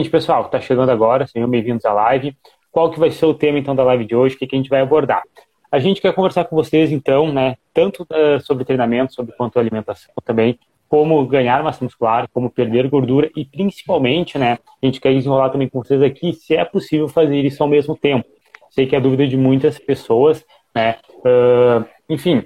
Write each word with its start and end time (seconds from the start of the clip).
Gente, 0.00 0.10
pessoal, 0.12 0.42
está 0.42 0.60
chegando 0.60 0.90
agora, 0.90 1.26
sejam 1.26 1.50
bem-vindos 1.50 1.84
à 1.84 1.92
live. 1.92 2.36
Qual 2.70 2.88
que 2.88 3.00
vai 3.00 3.10
ser 3.10 3.26
o 3.26 3.34
tema, 3.34 3.58
então, 3.58 3.74
da 3.74 3.82
live 3.82 4.04
de 4.04 4.14
hoje? 4.14 4.36
O 4.36 4.38
que, 4.38 4.46
que 4.46 4.54
a 4.54 4.58
gente 4.58 4.70
vai 4.70 4.80
abordar? 4.80 5.24
A 5.72 5.80
gente 5.80 6.00
quer 6.00 6.14
conversar 6.14 6.44
com 6.44 6.54
vocês, 6.54 6.92
então, 6.92 7.32
né, 7.32 7.56
tanto 7.74 8.04
uh, 8.04 8.40
sobre 8.40 8.64
treinamento, 8.64 9.12
sobre 9.12 9.34
quanto 9.34 9.58
alimentação 9.58 10.14
também, 10.24 10.56
como 10.88 11.26
ganhar 11.26 11.64
massa 11.64 11.84
muscular, 11.84 12.28
como 12.32 12.48
perder 12.48 12.88
gordura 12.88 13.28
e, 13.34 13.44
principalmente, 13.44 14.38
né, 14.38 14.60
a 14.80 14.86
gente 14.86 15.00
quer 15.00 15.12
desenrolar 15.12 15.50
também 15.50 15.68
com 15.68 15.82
vocês 15.82 16.00
aqui 16.00 16.32
se 16.32 16.54
é 16.54 16.64
possível 16.64 17.08
fazer 17.08 17.44
isso 17.44 17.60
ao 17.60 17.68
mesmo 17.68 17.96
tempo. 17.96 18.24
Sei 18.70 18.86
que 18.86 18.94
é 18.94 18.98
a 18.98 19.02
dúvida 19.02 19.26
de 19.26 19.36
muitas 19.36 19.80
pessoas, 19.80 20.46
né, 20.72 20.96
uh, 21.24 21.84
enfim. 22.08 22.44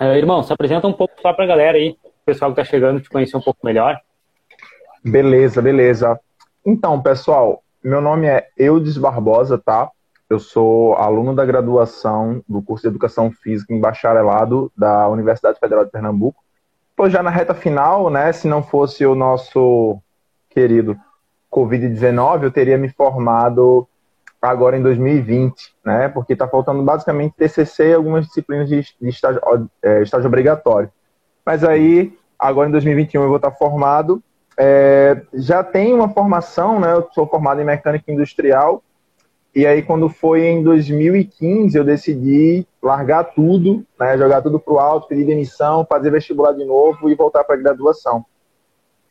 Uh, 0.00 0.14
irmão, 0.14 0.44
se 0.44 0.52
apresenta 0.52 0.86
um 0.86 0.92
pouco 0.92 1.20
só 1.20 1.32
para 1.32 1.42
a 1.42 1.48
galera 1.48 1.76
aí, 1.76 1.96
o 2.04 2.24
pessoal 2.24 2.54
que 2.54 2.60
está 2.60 2.70
chegando, 2.70 3.00
te 3.00 3.10
conhecer 3.10 3.36
um 3.36 3.42
pouco 3.42 3.66
melhor. 3.66 3.98
Beleza, 5.04 5.60
beleza. 5.60 6.20
Então, 6.70 7.00
pessoal, 7.00 7.62
meu 7.82 7.98
nome 7.98 8.26
é 8.26 8.46
Eudes 8.54 8.98
Barbosa, 8.98 9.56
tá? 9.56 9.90
Eu 10.28 10.38
sou 10.38 10.92
aluno 10.96 11.34
da 11.34 11.42
graduação 11.42 12.44
do 12.46 12.60
curso 12.60 12.82
de 12.82 12.88
Educação 12.88 13.30
Física 13.30 13.72
em 13.72 13.80
Bacharelado 13.80 14.70
da 14.76 15.08
Universidade 15.08 15.58
Federal 15.58 15.86
de 15.86 15.90
Pernambuco. 15.90 16.44
Estou 16.90 17.08
já 17.08 17.22
na 17.22 17.30
reta 17.30 17.54
final, 17.54 18.10
né? 18.10 18.30
Se 18.34 18.46
não 18.46 18.62
fosse 18.62 19.06
o 19.06 19.14
nosso 19.14 19.98
querido 20.50 20.94
Covid-19, 21.50 22.42
eu 22.42 22.50
teria 22.50 22.76
me 22.76 22.90
formado 22.90 23.88
agora 24.42 24.76
em 24.76 24.82
2020, 24.82 25.74
né? 25.82 26.08
Porque 26.10 26.34
está 26.34 26.46
faltando 26.46 26.82
basicamente 26.82 27.34
TCC 27.34 27.88
e 27.88 27.94
algumas 27.94 28.26
disciplinas 28.26 28.68
de, 28.68 28.84
estágio, 29.00 29.40
é, 29.82 30.02
estágio 30.02 30.26
obrigatório. 30.26 30.92
Mas 31.46 31.64
aí, 31.64 32.14
agora 32.38 32.68
em 32.68 32.72
2021 32.72 33.22
eu 33.22 33.28
vou 33.28 33.38
estar 33.38 33.52
formado 33.52 34.22
é, 34.58 35.22
já 35.32 35.62
tem 35.62 35.94
uma 35.94 36.08
formação, 36.08 36.80
né? 36.80 36.92
Eu 36.92 37.08
sou 37.12 37.26
formado 37.28 37.60
em 37.60 37.64
mecânica 37.64 38.10
industrial. 38.10 38.82
E 39.54 39.64
aí, 39.64 39.82
quando 39.82 40.08
foi 40.08 40.46
em 40.46 40.62
2015, 40.62 41.78
eu 41.78 41.84
decidi 41.84 42.66
largar 42.82 43.24
tudo, 43.24 43.84
né, 43.98 44.16
jogar 44.18 44.42
tudo 44.42 44.60
para 44.60 44.74
o 44.74 44.78
alto, 44.78 45.08
pedir 45.08 45.24
demissão, 45.24 45.86
fazer 45.88 46.10
vestibular 46.10 46.52
de 46.52 46.64
novo 46.64 47.08
e 47.08 47.14
voltar 47.14 47.44
para 47.44 47.56
graduação. 47.56 48.24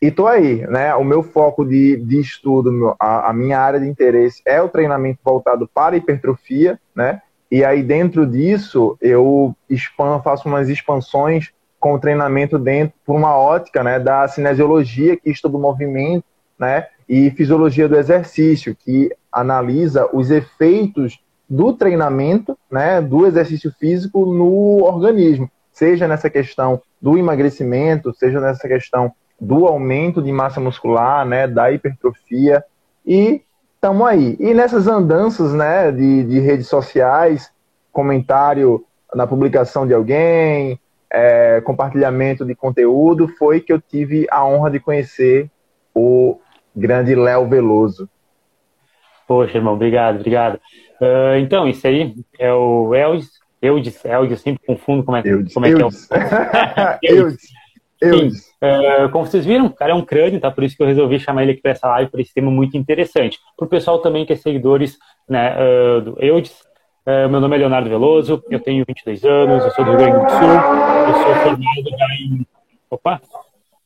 E 0.00 0.10
tô 0.10 0.26
aí, 0.26 0.66
né? 0.68 0.94
O 0.94 1.02
meu 1.02 1.22
foco 1.22 1.64
de, 1.64 1.96
de 1.96 2.20
estudo, 2.20 2.94
a, 3.00 3.30
a, 3.30 3.32
minha 3.32 3.58
área 3.58 3.80
de 3.80 3.88
interesse 3.88 4.40
é 4.46 4.62
o 4.62 4.68
treinamento 4.68 5.18
voltado 5.24 5.68
para 5.72 5.96
hipertrofia, 5.96 6.78
né? 6.94 7.20
E 7.50 7.64
aí, 7.64 7.82
dentro 7.82 8.26
disso, 8.26 8.96
eu 9.00 9.56
expando, 9.68 10.22
faço 10.22 10.46
umas 10.46 10.68
expansões 10.68 11.50
com 11.78 11.94
o 11.94 11.98
treinamento 11.98 12.58
dentro 12.58 12.94
por 13.04 13.14
uma 13.16 13.36
ótica 13.36 13.82
né, 13.82 13.98
da 13.98 14.26
cinesiologia, 14.28 15.16
que 15.16 15.30
estuda 15.30 15.56
o 15.56 15.60
movimento, 15.60 16.24
né, 16.58 16.86
e 17.08 17.30
fisiologia 17.30 17.88
do 17.88 17.96
exercício, 17.96 18.76
que 18.76 19.14
analisa 19.32 20.08
os 20.12 20.30
efeitos 20.30 21.20
do 21.48 21.72
treinamento, 21.72 22.58
né, 22.70 23.00
do 23.00 23.26
exercício 23.26 23.72
físico 23.78 24.26
no 24.26 24.84
organismo, 24.84 25.50
seja 25.72 26.06
nessa 26.06 26.28
questão 26.28 26.82
do 27.00 27.16
emagrecimento, 27.16 28.12
seja 28.14 28.40
nessa 28.40 28.66
questão 28.68 29.12
do 29.40 29.66
aumento 29.66 30.20
de 30.20 30.32
massa 30.32 30.60
muscular, 30.60 31.24
né, 31.24 31.46
da 31.46 31.70
hipertrofia, 31.70 32.62
e 33.06 33.40
estamos 33.74 34.06
aí. 34.06 34.36
E 34.40 34.52
nessas 34.52 34.88
andanças 34.88 35.54
né, 35.54 35.92
de, 35.92 36.24
de 36.24 36.40
redes 36.40 36.66
sociais, 36.66 37.50
comentário 37.92 38.84
na 39.14 39.26
publicação 39.26 39.86
de 39.86 39.94
alguém, 39.94 40.78
é, 41.10 41.60
compartilhamento 41.62 42.44
de 42.44 42.54
conteúdo, 42.54 43.28
foi 43.28 43.60
que 43.60 43.72
eu 43.72 43.80
tive 43.80 44.26
a 44.30 44.44
honra 44.44 44.70
de 44.70 44.80
conhecer 44.80 45.50
o 45.94 46.38
grande 46.74 47.14
Léo 47.14 47.48
Veloso. 47.48 48.08
Poxa, 49.26 49.58
irmão, 49.58 49.74
obrigado, 49.74 50.16
obrigado. 50.16 50.60
Uh, 51.00 51.36
então, 51.38 51.68
isso 51.68 51.86
aí 51.86 52.14
é 52.38 52.52
o 52.52 52.94
Eldis, 52.94 53.30
Eldis, 53.60 54.04
Eldis, 54.04 54.40
sempre 54.40 54.66
confundo 54.66 55.04
como 55.04 55.16
é, 55.16 55.22
Eudis, 55.24 55.54
como 55.54 55.66
é 55.66 55.74
que 55.74 55.82
é 55.82 55.84
o... 55.84 55.90
Eudis. 57.02 57.48
Sim, 58.02 58.28
uh, 58.62 59.10
como 59.10 59.26
vocês 59.26 59.44
viram, 59.44 59.66
o 59.66 59.72
cara 59.72 59.90
é 59.90 59.94
um 59.94 60.04
crânio, 60.04 60.40
tá? 60.40 60.50
Por 60.50 60.62
isso 60.62 60.76
que 60.76 60.82
eu 60.82 60.86
resolvi 60.86 61.18
chamar 61.18 61.42
ele 61.42 61.52
aqui 61.52 61.62
para 61.62 61.72
essa 61.72 61.88
live, 61.88 62.10
por 62.10 62.20
esse 62.20 62.32
tema 62.32 62.48
muito 62.48 62.76
interessante. 62.76 63.38
Para 63.56 63.66
o 63.66 63.68
pessoal 63.68 63.98
também 63.98 64.24
que 64.24 64.32
é 64.32 64.36
seguidores 64.36 64.96
né, 65.28 65.56
uh, 65.56 66.00
do 66.00 66.24
Eudis, 66.24 66.52
é, 66.52 66.67
meu 67.30 67.40
nome 67.40 67.56
é 67.56 67.58
Leonardo 67.60 67.88
Veloso, 67.88 68.44
eu 68.50 68.60
tenho 68.60 68.84
22 68.86 69.24
anos, 69.24 69.64
eu 69.64 69.70
sou 69.70 69.84
do 69.84 69.90
Rio 69.92 69.98
Grande 69.98 70.24
do 70.24 70.30
Sul, 70.30 70.48
eu 71.08 71.14
sou 71.14 71.34
formado 71.42 71.62
em. 72.20 72.46
Opa! 72.90 73.20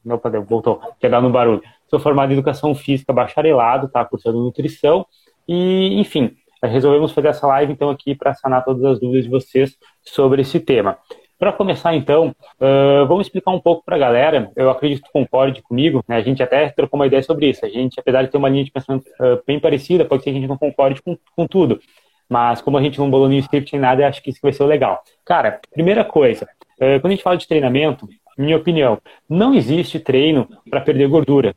Não, 0.05 0.21
voltou, 0.45 0.81
quer 0.99 1.09
dar 1.09 1.21
no 1.21 1.31
barulho. 1.31 1.63
Sou 1.89 2.01
formado 2.01 2.31
em 2.31 2.33
Educação 2.33 2.75
Física 2.75 3.13
bacharelado, 3.13 3.89
tá? 3.89 4.05
Cursando 4.05 4.43
Nutrição, 4.43 5.07
e, 5.47 6.01
enfim, 6.01 6.33
resolvemos 6.63 7.13
fazer 7.13 7.29
essa 7.29 7.47
live, 7.47 7.73
então, 7.73 7.91
aqui 7.91 8.15
para 8.15 8.35
sanar 8.35 8.65
todas 8.65 8.85
as 8.85 8.99
dúvidas 8.99 9.25
de 9.25 9.31
vocês 9.31 9.77
sobre 10.03 10.43
esse 10.43 10.59
tema. 10.59 10.99
Para 11.39 11.53
começar, 11.53 11.95
então, 11.95 12.35
uh, 12.61 13.07
vamos 13.07 13.27
explicar 13.27 13.51
um 13.51 13.59
pouco 13.59 13.85
para 13.85 13.97
a 13.97 13.99
galera. 13.99 14.53
Eu 14.55 14.71
acredito 14.71 15.03
que 15.03 15.13
concorde 15.13 15.61
comigo. 15.61 16.03
Né? 16.07 16.17
A 16.17 16.23
gente 16.23 16.41
até 16.41 16.69
trocou 16.69 16.99
uma 16.99 17.07
ideia 17.07 17.23
sobre 17.23 17.51
isso. 17.51 17.67
A 17.67 17.69
gente, 17.69 17.99
apesar 17.99 18.23
de 18.23 18.31
ter 18.31 18.37
uma 18.39 18.49
linha 18.49 18.63
de 18.63 18.71
pensamento 18.71 19.05
uh, 19.21 19.43
bem 19.45 19.59
parecida, 19.59 20.05
pode 20.05 20.23
ser 20.23 20.31
que 20.31 20.37
a 20.37 20.41
gente 20.41 20.49
não 20.49 20.57
concorde 20.57 21.03
com, 21.03 21.19
com 21.35 21.47
tudo. 21.49 21.81
Mas 22.29 22.61
como 22.61 22.79
a 22.79 22.83
gente 22.83 22.99
não 22.99 23.11
bolou 23.11 23.29
nenhum 23.29 23.41
script 23.41 23.73
nem 23.73 23.81
nada, 23.81 24.07
acho 24.07 24.23
que 24.23 24.31
isso 24.31 24.41
vai 24.43 24.53
ser 24.53 24.65
legal. 24.65 25.03
Cara, 25.25 25.61
primeira 25.73 26.05
coisa, 26.05 26.49
é, 26.81 26.99
quando 26.99 27.13
a 27.13 27.15
gente 27.15 27.23
fala 27.23 27.37
de 27.37 27.47
treinamento, 27.47 28.09
minha 28.37 28.57
opinião, 28.57 28.99
não 29.29 29.55
existe 29.55 30.01
treino 30.01 30.49
para 30.71 30.81
perder 30.81 31.09
gordura. 31.09 31.55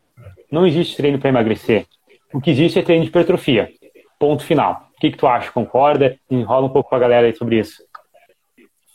Não 0.52 0.68
existe 0.68 0.98
treino 0.98 1.20
para 1.20 1.30
emagrecer. 1.30 1.86
O 2.34 2.42
que 2.42 2.52
existe 2.52 2.80
é 2.80 2.81
treino 2.81 3.04
de 3.04 3.09
hipertrofia. 3.09 3.70
Ponto 4.20 4.44
final. 4.44 4.90
O 4.96 5.00
que, 5.00 5.12
que 5.12 5.18
tu 5.18 5.28
acha? 5.28 5.52
Concorda? 5.52 6.18
Enrola 6.30 6.68
um 6.68 6.70
pouco 6.70 6.90
com 6.90 6.96
a 6.96 7.00
galera 7.00 7.28
aí 7.28 7.36
sobre 7.36 7.59
isso. 7.59 7.84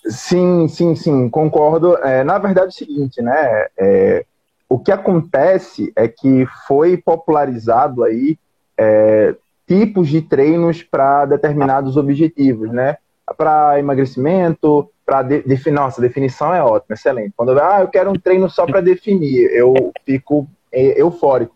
Sim, 0.07 0.67
sim, 0.69 0.95
sim, 0.95 1.29
concordo. 1.29 1.97
É, 1.99 2.25
na 2.25 2.39
verdade, 2.39 2.67
é 2.67 2.71
o 2.71 2.73
seguinte, 2.73 3.21
né? 3.21 3.67
É, 3.79 4.25
o 4.69 4.79
que 4.79 4.93
acontece 4.93 5.93
é 5.97 6.09
que 6.09 6.47
foi 6.67 6.97
popularizado 6.97 8.05
aí 8.05 8.39
é, 8.79 9.35
tipos 9.71 10.09
de 10.09 10.21
treinos 10.21 10.83
para 10.83 11.27
determinados 11.27 11.97
objetivos, 11.97 12.73
né? 12.73 12.97
Para 13.37 13.79
emagrecimento, 13.79 14.91
para 15.07 15.23
de, 15.23 15.43
definir. 15.43 15.77
Nossa, 15.77 16.01
definição 16.01 16.53
é 16.53 16.61
ótima, 16.61 16.95
excelente. 16.95 17.33
Quando 17.37 17.53
eu, 17.53 17.63
ah, 17.63 17.81
eu 17.81 17.87
quero 17.87 18.11
um 18.11 18.19
treino 18.19 18.51
só 18.51 18.67
para 18.67 18.81
definir, 18.81 19.49
eu 19.53 19.93
fico 20.05 20.49
eufórico, 20.73 21.55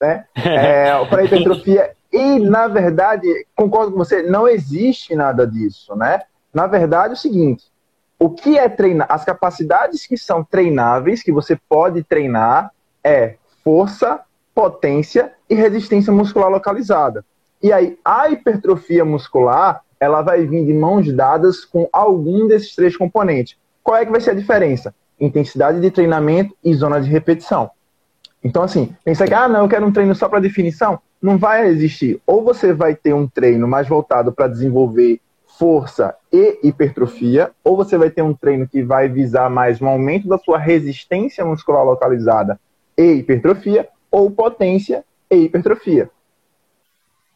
né? 0.00 0.26
É, 0.36 1.04
para 1.06 1.24
hipertrofia. 1.24 1.90
E, 2.12 2.38
na 2.38 2.68
verdade, 2.68 3.26
concordo 3.56 3.90
com 3.90 3.98
você, 3.98 4.22
não 4.22 4.46
existe 4.46 5.16
nada 5.16 5.44
disso, 5.44 5.96
né? 5.96 6.20
Na 6.54 6.68
verdade, 6.68 7.14
é 7.14 7.16
o 7.16 7.18
seguinte: 7.18 7.64
o 8.16 8.30
que 8.30 8.56
é 8.56 8.68
treinar? 8.68 9.08
As 9.10 9.24
capacidades 9.24 10.06
que 10.06 10.16
são 10.16 10.44
treináveis, 10.44 11.20
que 11.20 11.32
você 11.32 11.58
pode 11.68 12.04
treinar, 12.04 12.70
é 13.02 13.34
força, 13.64 14.20
potência 14.54 15.32
e 15.50 15.56
resistência 15.56 16.12
muscular 16.12 16.48
localizada. 16.48 17.24
E 17.62 17.72
aí, 17.72 17.98
a 18.04 18.28
hipertrofia 18.28 19.04
muscular, 19.04 19.82
ela 19.98 20.22
vai 20.22 20.46
vir 20.46 20.64
de 20.64 20.74
mãos 20.74 21.10
dadas 21.12 21.64
com 21.64 21.88
algum 21.92 22.46
desses 22.46 22.74
três 22.74 22.96
componentes. 22.96 23.56
Qual 23.82 23.96
é 23.96 24.04
que 24.04 24.12
vai 24.12 24.20
ser 24.20 24.30
a 24.30 24.34
diferença? 24.34 24.94
Intensidade 25.18 25.80
de 25.80 25.90
treinamento 25.90 26.54
e 26.62 26.74
zona 26.74 27.00
de 27.00 27.08
repetição. 27.08 27.70
Então, 28.44 28.62
assim, 28.62 28.94
pensa 29.04 29.26
que, 29.26 29.34
ah, 29.34 29.48
não, 29.48 29.62
eu 29.62 29.68
quero 29.68 29.86
um 29.86 29.92
treino 29.92 30.14
só 30.14 30.28
para 30.28 30.40
definição. 30.40 30.98
Não 31.20 31.38
vai 31.38 31.66
existir. 31.66 32.20
Ou 32.26 32.44
você 32.44 32.72
vai 32.72 32.94
ter 32.94 33.14
um 33.14 33.26
treino 33.26 33.66
mais 33.66 33.88
voltado 33.88 34.32
para 34.32 34.48
desenvolver 34.48 35.20
força 35.58 36.14
e 36.30 36.58
hipertrofia, 36.62 37.50
ou 37.64 37.76
você 37.76 37.96
vai 37.96 38.10
ter 38.10 38.22
um 38.22 38.34
treino 38.34 38.68
que 38.68 38.82
vai 38.82 39.08
visar 39.08 39.48
mais 39.48 39.80
um 39.80 39.88
aumento 39.88 40.28
da 40.28 40.36
sua 40.36 40.58
resistência 40.58 41.44
muscular 41.44 41.84
localizada 41.84 42.60
e 42.96 43.14
hipertrofia, 43.14 43.88
ou 44.10 44.30
potência 44.30 45.04
e 45.30 45.36
hipertrofia. 45.36 46.10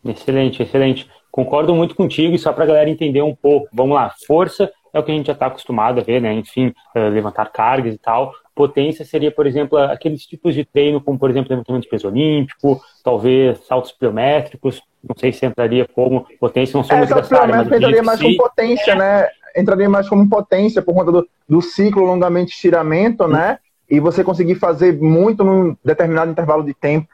Excelente, 0.04 0.62
excelente. 0.62 1.08
Concordo 1.30 1.74
muito 1.74 1.94
contigo 1.94 2.34
e 2.34 2.38
só 2.38 2.52
para 2.52 2.64
a 2.64 2.66
galera 2.66 2.90
entender 2.90 3.22
um 3.22 3.34
pouco. 3.34 3.68
Vamos 3.72 3.94
lá, 3.94 4.12
força 4.26 4.70
é 4.92 4.98
o 4.98 5.02
que 5.02 5.12
a 5.12 5.14
gente 5.14 5.26
já 5.26 5.32
está 5.32 5.46
acostumado 5.46 6.00
a 6.00 6.02
ver, 6.02 6.20
né? 6.20 6.32
Enfim, 6.32 6.72
uh, 6.96 7.08
levantar 7.08 7.50
cargas 7.52 7.94
e 7.94 7.98
tal. 7.98 8.32
Potência 8.54 9.04
seria, 9.04 9.30
por 9.30 9.46
exemplo, 9.46 9.78
aqueles 9.78 10.26
tipos 10.26 10.54
de 10.54 10.64
treino, 10.64 11.00
como 11.00 11.18
por 11.18 11.30
exemplo, 11.30 11.50
levantamento 11.50 11.84
de 11.84 11.88
peso 11.88 12.08
olímpico, 12.08 12.80
talvez 13.02 13.58
saltos 13.66 13.92
pliométricos. 13.92 14.82
Não 15.02 15.16
sei 15.16 15.32
se 15.32 15.46
entraria 15.46 15.86
como 15.86 16.26
potência, 16.38 16.76
não 16.76 16.84
sou 16.84 16.96
é, 16.96 16.98
muito 16.98 17.14
dessa 17.14 17.40
área, 17.40 17.56
mas 17.56 17.66
entraria 17.66 18.02
mais 18.02 18.20
como 18.20 18.36
potência, 18.36 18.94
né? 18.94 19.28
Entraria 19.56 19.88
mais 19.88 20.08
como 20.08 20.28
potência 20.28 20.82
por 20.82 20.94
conta 20.94 21.10
do, 21.10 21.28
do 21.48 21.62
ciclo 21.62 22.04
longamente 22.04 22.52
estiramento, 22.52 23.26
né? 23.26 23.58
E 23.88 23.98
você 23.98 24.22
conseguir 24.22 24.56
fazer 24.56 25.00
muito 25.00 25.42
num 25.42 25.76
determinado 25.84 26.30
intervalo 26.30 26.64
de 26.64 26.74
tempo 26.74 27.08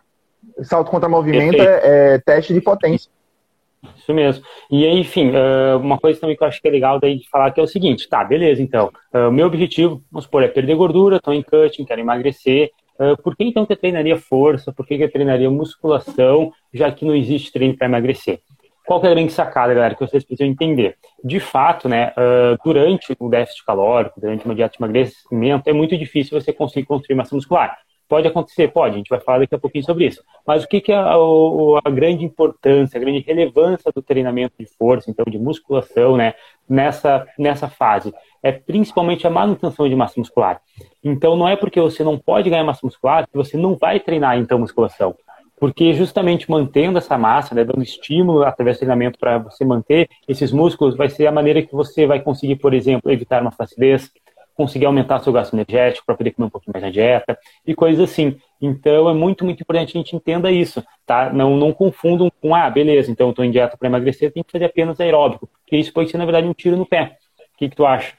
salto 0.63 0.91
contra 0.91 1.09
movimento 1.09 1.61
é, 1.61 2.15
é, 2.15 2.19
teste 2.19 2.53
de 2.53 2.61
potência. 2.61 3.11
Isso 3.97 4.13
mesmo. 4.13 4.45
E 4.71 4.85
aí, 4.85 4.99
enfim, 4.99 5.31
uma 5.81 5.99
coisa 5.99 6.19
também 6.19 6.37
que 6.37 6.43
eu 6.43 6.49
acho 6.49 6.61
que 6.61 6.67
é 6.67 6.71
legal 6.71 6.99
daí 6.99 7.19
de 7.19 7.29
falar 7.29 7.53
que 7.53 7.61
é 7.61 7.63
o 7.63 7.69
seguinte, 7.69 8.09
tá, 8.09 8.25
beleza, 8.25 8.61
então, 8.61 8.91
o 9.13 9.31
meu 9.31 9.47
objetivo, 9.47 10.03
vamos 10.11 10.25
supor, 10.25 10.43
é 10.43 10.49
perder 10.49 10.75
gordura, 10.75 11.17
estou 11.17 11.33
em 11.33 11.43
cutting, 11.43 11.85
quero 11.85 12.01
emagrecer, 12.01 12.73
uh, 12.99 13.21
por 13.23 13.37
que 13.37 13.45
então 13.45 13.65
que 13.65 13.73
eu 13.73 13.77
treinaria 13.77 14.17
força, 14.17 14.73
por 14.73 14.85
que, 14.85 14.97
que 14.97 15.05
eu 15.05 15.13
treinaria 15.13 15.49
musculação, 15.49 16.53
já 16.75 16.91
que 16.91 17.05
não 17.05 17.15
existe 17.15 17.53
treino 17.53 17.77
para 17.77 17.87
emagrecer? 17.87 18.41
Qual 18.87 19.01
que 19.01 19.07
é 19.07 19.11
a 19.11 19.15
grande 19.15 19.33
sacada, 19.33 19.75
galera, 19.75 19.95
que 19.95 20.01
vocês 20.01 20.25
precisam 20.25 20.51
entender? 20.51 20.97
De 21.23 21.41
fato, 21.41 21.89
né, 21.89 22.13
durante 22.65 23.17
o 23.19 23.29
déficit 23.29 23.65
calórico, 23.65 24.21
durante 24.21 24.45
uma 24.45 24.55
dieta 24.55 24.77
de 24.77 24.85
emagrecimento, 24.85 25.69
é 25.69 25.73
muito 25.73 25.99
difícil 25.99 26.41
você 26.41 26.53
conseguir 26.53 26.87
construir 26.87 27.17
massa 27.17 27.35
muscular. 27.35 27.77
Pode 28.09 28.29
acontecer? 28.29 28.69
Pode, 28.69 28.95
a 28.95 28.99
gente 28.99 29.09
vai 29.09 29.21
falar 29.21 29.41
daqui 29.41 29.55
a 29.55 29.59
pouquinho 29.59 29.85
sobre 29.85 30.07
isso. 30.07 30.23
Mas 30.47 30.63
o 30.63 30.69
que, 30.69 30.81
que 30.81 30.93
é 30.93 30.97
a, 30.97 31.15
a, 31.85 31.91
grande 31.91 32.25
importância, 32.25 32.97
a 32.97 33.01
grande 33.01 33.19
relevância 33.19 33.91
do 33.93 34.01
treinamento 34.01 34.55
de 34.59 34.67
força, 34.67 35.11
então 35.11 35.25
de 35.29 35.39
musculação, 35.39 36.17
né, 36.17 36.35
nessa, 36.69 37.27
nessa 37.37 37.69
fase? 37.69 38.15
É 38.43 38.53
principalmente 38.53 39.27
a 39.27 39.31
manutenção 39.31 39.89
de 39.89 39.97
massa 39.97 40.15
muscular. 40.19 40.61
Então 41.03 41.37
não 41.37 41.49
é 41.49 41.57
porque 41.57 41.81
você 41.81 42.05
não 42.05 42.17
pode 42.17 42.49
ganhar 42.49 42.63
massa 42.63 42.81
muscular 42.85 43.27
que 43.27 43.37
você 43.37 43.57
não 43.57 43.75
vai 43.75 43.99
treinar 43.99 44.39
então 44.39 44.59
musculação. 44.59 45.17
Porque 45.59 45.95
justamente 45.95 46.51
mantendo 46.51 46.99
essa 46.99 47.17
massa, 47.17 47.55
né, 47.55 47.65
dando 47.65 47.83
estímulo 47.83 48.45
através 48.45 48.77
do 48.77 48.81
treinamento 48.81 49.19
para 49.19 49.39
você 49.39 49.65
manter 49.65 50.09
esses 50.29 50.53
músculos, 50.53 50.97
vai 50.97 51.09
ser 51.09 51.27
a 51.27 51.33
maneira 51.33 51.63
que 51.63 51.73
você 51.73 52.07
vai 52.07 52.21
conseguir, 52.21 52.57
por 52.57 52.75
exemplo, 52.75 53.11
evitar 53.11 53.41
uma 53.41 53.51
flacidez, 53.51 54.13
conseguir 54.57 54.87
aumentar 54.87 55.21
seu 55.21 55.33
gasto 55.33 55.55
energético 55.55 56.07
para 56.07 56.17
poder 56.17 56.31
comer 56.33 56.47
um 56.47 56.51
pouquinho 56.51 56.73
mais 56.73 56.85
na 56.85 56.91
dieta 56.91 57.39
e 57.67 57.75
coisas 57.75 58.11
assim. 58.11 58.39
Então 58.61 59.09
é 59.09 59.15
muito, 59.15 59.45
muito 59.45 59.61
importante 59.61 59.93
que 59.93 59.99
a 59.99 60.01
gente 60.01 60.17
entenda 60.17 60.51
isso, 60.51 60.83
tá? 61.05 61.33
Não, 61.33 61.57
não 61.57 61.73
confundam 61.73 62.31
com, 62.41 62.55
ah, 62.55 62.71
beleza, 62.71 63.11
então 63.11 63.27
eu 63.27 63.31
estou 63.31 63.45
em 63.45 63.51
dieta 63.51 63.77
para 63.77 63.89
emagrecer, 63.89 64.33
tem 64.33 64.43
que 64.43 64.51
fazer 64.51 64.65
apenas 64.65 64.99
aeróbico, 64.99 65.47
porque 65.47 65.77
isso 65.77 65.93
pode 65.93 66.11
ser, 66.11 66.19
na 66.19 66.25
verdade, 66.25 66.47
um 66.47 66.55
tiro 66.55 66.77
no 66.77 66.87
pé. 66.87 67.17
O 67.55 67.59
que, 67.59 67.69
que 67.69 67.77
tu 67.77 67.85
acha? 67.85 68.15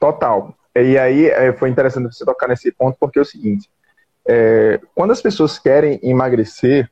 Total. 0.00 0.54
E 0.74 0.96
aí 0.98 1.26
é, 1.26 1.52
foi 1.52 1.68
interessante 1.68 2.12
você 2.12 2.24
tocar 2.24 2.48
nesse 2.48 2.72
ponto, 2.72 2.96
porque 2.98 3.18
é 3.18 3.22
o 3.22 3.26
seguinte, 3.26 3.68
é, 4.26 4.80
quando 4.94 5.10
as 5.10 5.20
pessoas 5.20 5.58
querem 5.58 6.00
emagrecer, 6.02 6.90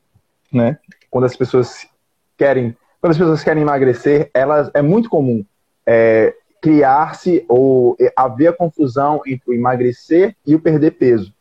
né? 0.52 0.78
Quando 1.10 1.24
as 1.24 1.36
pessoas 1.36 1.88
querem, 2.36 2.76
quando 3.00 3.12
as 3.12 3.18
pessoas 3.18 3.42
querem 3.42 3.62
emagrecer, 3.62 4.30
elas 4.34 4.70
é 4.74 4.82
muito 4.82 5.08
comum 5.08 5.44
é, 5.86 6.34
criar-se 6.60 7.44
ou 7.48 7.96
haver 8.16 8.48
a 8.48 8.52
confusão 8.52 9.22
entre 9.26 9.50
o 9.50 9.54
emagrecer 9.54 10.36
e 10.46 10.54
o 10.54 10.60
perder 10.60 10.92
peso. 10.92 11.32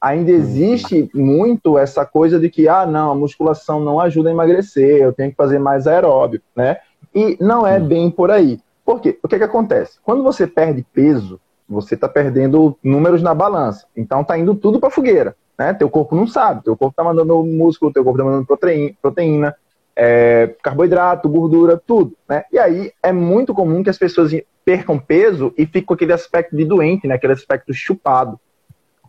Ainda 0.00 0.32
existe 0.32 1.08
muito 1.14 1.78
essa 1.78 2.04
coisa 2.04 2.40
de 2.40 2.50
que, 2.50 2.66
ah, 2.68 2.84
não, 2.84 3.12
a 3.12 3.14
musculação 3.14 3.78
não 3.80 4.00
ajuda 4.00 4.30
a 4.30 4.32
emagrecer, 4.32 5.00
eu 5.00 5.12
tenho 5.12 5.30
que 5.30 5.36
fazer 5.36 5.58
mais 5.58 5.86
aeróbio, 5.86 6.40
né? 6.56 6.78
E 7.14 7.36
não 7.40 7.66
é 7.66 7.78
bem 7.78 8.10
por 8.10 8.30
aí. 8.30 8.58
Por 8.84 9.00
quê? 9.00 9.18
O 9.22 9.28
que, 9.28 9.38
que 9.38 9.44
acontece? 9.44 9.98
Quando 10.02 10.22
você 10.22 10.46
perde 10.46 10.84
peso, 10.92 11.40
você 11.68 11.94
está 11.94 12.08
perdendo 12.08 12.76
números 12.82 13.22
na 13.22 13.34
balança. 13.34 13.86
Então 13.96 14.22
está 14.22 14.36
indo 14.36 14.54
tudo 14.54 14.80
para 14.80 14.90
fogueira. 14.90 15.36
Né? 15.58 15.72
Teu 15.74 15.88
corpo 15.88 16.16
não 16.16 16.26
sabe. 16.26 16.64
Teu 16.64 16.76
corpo 16.76 16.92
está 16.92 17.04
mandando 17.04 17.42
músculo, 17.44 17.92
teu 17.92 18.02
corpo 18.02 18.18
está 18.18 18.28
mandando 18.28 18.46
proteína, 18.46 18.94
proteína 19.00 19.54
é, 19.94 20.54
carboidrato, 20.62 21.28
gordura, 21.28 21.80
tudo. 21.86 22.16
Né? 22.28 22.44
E 22.52 22.58
aí 22.58 22.92
é 23.02 23.12
muito 23.12 23.54
comum 23.54 23.82
que 23.82 23.90
as 23.90 23.98
pessoas 23.98 24.32
percam 24.64 24.98
peso 24.98 25.52
e 25.56 25.66
com 25.82 25.94
aquele 25.94 26.12
aspecto 26.12 26.56
de 26.56 26.64
doente, 26.64 27.06
né? 27.06 27.14
aquele 27.14 27.32
aspecto 27.32 27.72
chupado. 27.72 28.38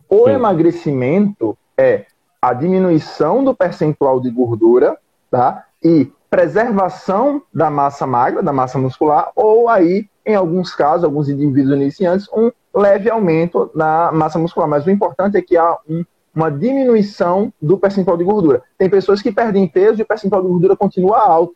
O 0.08 0.26
Sim. 0.26 0.32
emagrecimento 0.32 1.56
é 1.76 2.06
a 2.40 2.52
diminuição 2.52 3.42
do 3.44 3.54
percentual 3.54 4.20
de 4.20 4.30
gordura 4.30 4.96
tá? 5.30 5.64
e 5.82 6.10
preservação 6.28 7.42
da 7.52 7.70
massa 7.70 8.06
magra, 8.06 8.42
da 8.42 8.52
massa 8.52 8.78
muscular, 8.78 9.30
ou 9.36 9.68
aí, 9.68 10.08
em 10.26 10.34
alguns 10.34 10.74
casos, 10.74 11.04
alguns 11.04 11.28
indivíduos 11.28 11.76
iniciantes, 11.76 12.28
um 12.32 12.50
leve 12.74 13.08
aumento 13.08 13.70
na 13.74 14.10
massa 14.12 14.38
muscular. 14.38 14.68
Mas 14.68 14.84
o 14.84 14.90
importante 14.90 15.36
é 15.36 15.42
que 15.42 15.56
há 15.56 15.78
um 15.88 16.04
uma 16.34 16.50
diminuição 16.50 17.52
do 17.62 17.78
percentual 17.78 18.16
de 18.16 18.24
gordura. 18.24 18.62
Tem 18.76 18.90
pessoas 18.90 19.22
que 19.22 19.30
perdem 19.30 19.68
peso 19.68 20.00
e 20.00 20.02
o 20.02 20.06
percentual 20.06 20.42
de 20.42 20.48
gordura 20.48 20.76
continua 20.76 21.20
alto. 21.20 21.54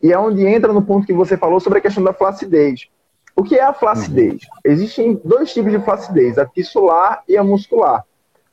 E 0.00 0.12
é 0.12 0.18
onde 0.18 0.46
entra 0.46 0.72
no 0.72 0.82
ponto 0.82 1.06
que 1.06 1.12
você 1.12 1.36
falou 1.36 1.58
sobre 1.58 1.78
a 1.78 1.82
questão 1.82 2.04
da 2.04 2.12
flacidez. 2.12 2.88
O 3.36 3.42
que 3.42 3.56
é 3.58 3.62
a 3.62 3.72
flacidez? 3.72 4.34
Uhum. 4.34 4.60
Existem 4.64 5.20
dois 5.24 5.52
tipos 5.52 5.72
de 5.72 5.80
flacidez, 5.80 6.38
a 6.38 6.46
tissular 6.46 7.22
e 7.28 7.36
a 7.36 7.42
muscular. 7.42 8.04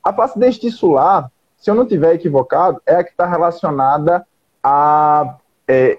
A 0.02 0.12
flacidez 0.12 0.58
tissular, 0.58 1.30
se 1.56 1.70
eu 1.70 1.74
não 1.74 1.84
estiver 1.84 2.14
equivocado, 2.14 2.82
é 2.84 2.96
a 2.96 3.04
que 3.04 3.10
está 3.10 3.26
relacionada 3.26 4.26
a 4.62 5.36
é, 5.68 5.98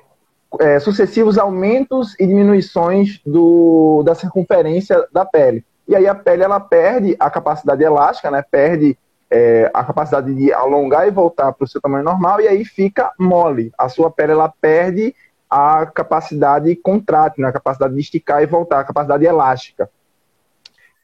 é, 0.60 0.80
sucessivos 0.80 1.38
aumentos 1.38 2.20
e 2.20 2.28
diminuições 2.28 3.22
do, 3.26 4.04
da 4.04 4.14
circunferência 4.14 5.08
da 5.12 5.26
pele. 5.26 5.66
E 5.88 5.96
aí 5.96 6.08
a 6.08 6.16
pele 6.16 6.44
ela 6.44 6.60
perde 6.60 7.16
a 7.20 7.30
capacidade 7.30 7.84
elástica, 7.84 8.30
né? 8.30 8.44
perde 8.50 8.98
é, 9.30 9.70
a 9.74 9.84
capacidade 9.84 10.34
de 10.34 10.54
alongar 10.54 11.08
e 11.08 11.12
voltar 11.12 11.52
para 11.54 11.66
o 11.66 11.68
seu 11.68 11.82
tamanho 11.82 12.04
normal, 12.04 12.40
e 12.40 12.48
aí 12.48 12.64
fica 12.64 13.12
mole. 13.18 13.72
A 13.78 13.90
sua 13.90 14.12
pele 14.12 14.34
ela 14.34 14.54
perde 14.62 15.16
a 15.54 15.86
capacidade 15.86 16.76
contrátil, 16.76 17.44
né, 17.44 17.50
a 17.50 17.54
capacidade 17.54 17.94
de 17.94 18.00
esticar 18.00 18.42
e 18.42 18.48
voltar, 18.48 18.80
a 18.80 18.84
capacidade 18.84 19.24
elástica. 19.24 19.88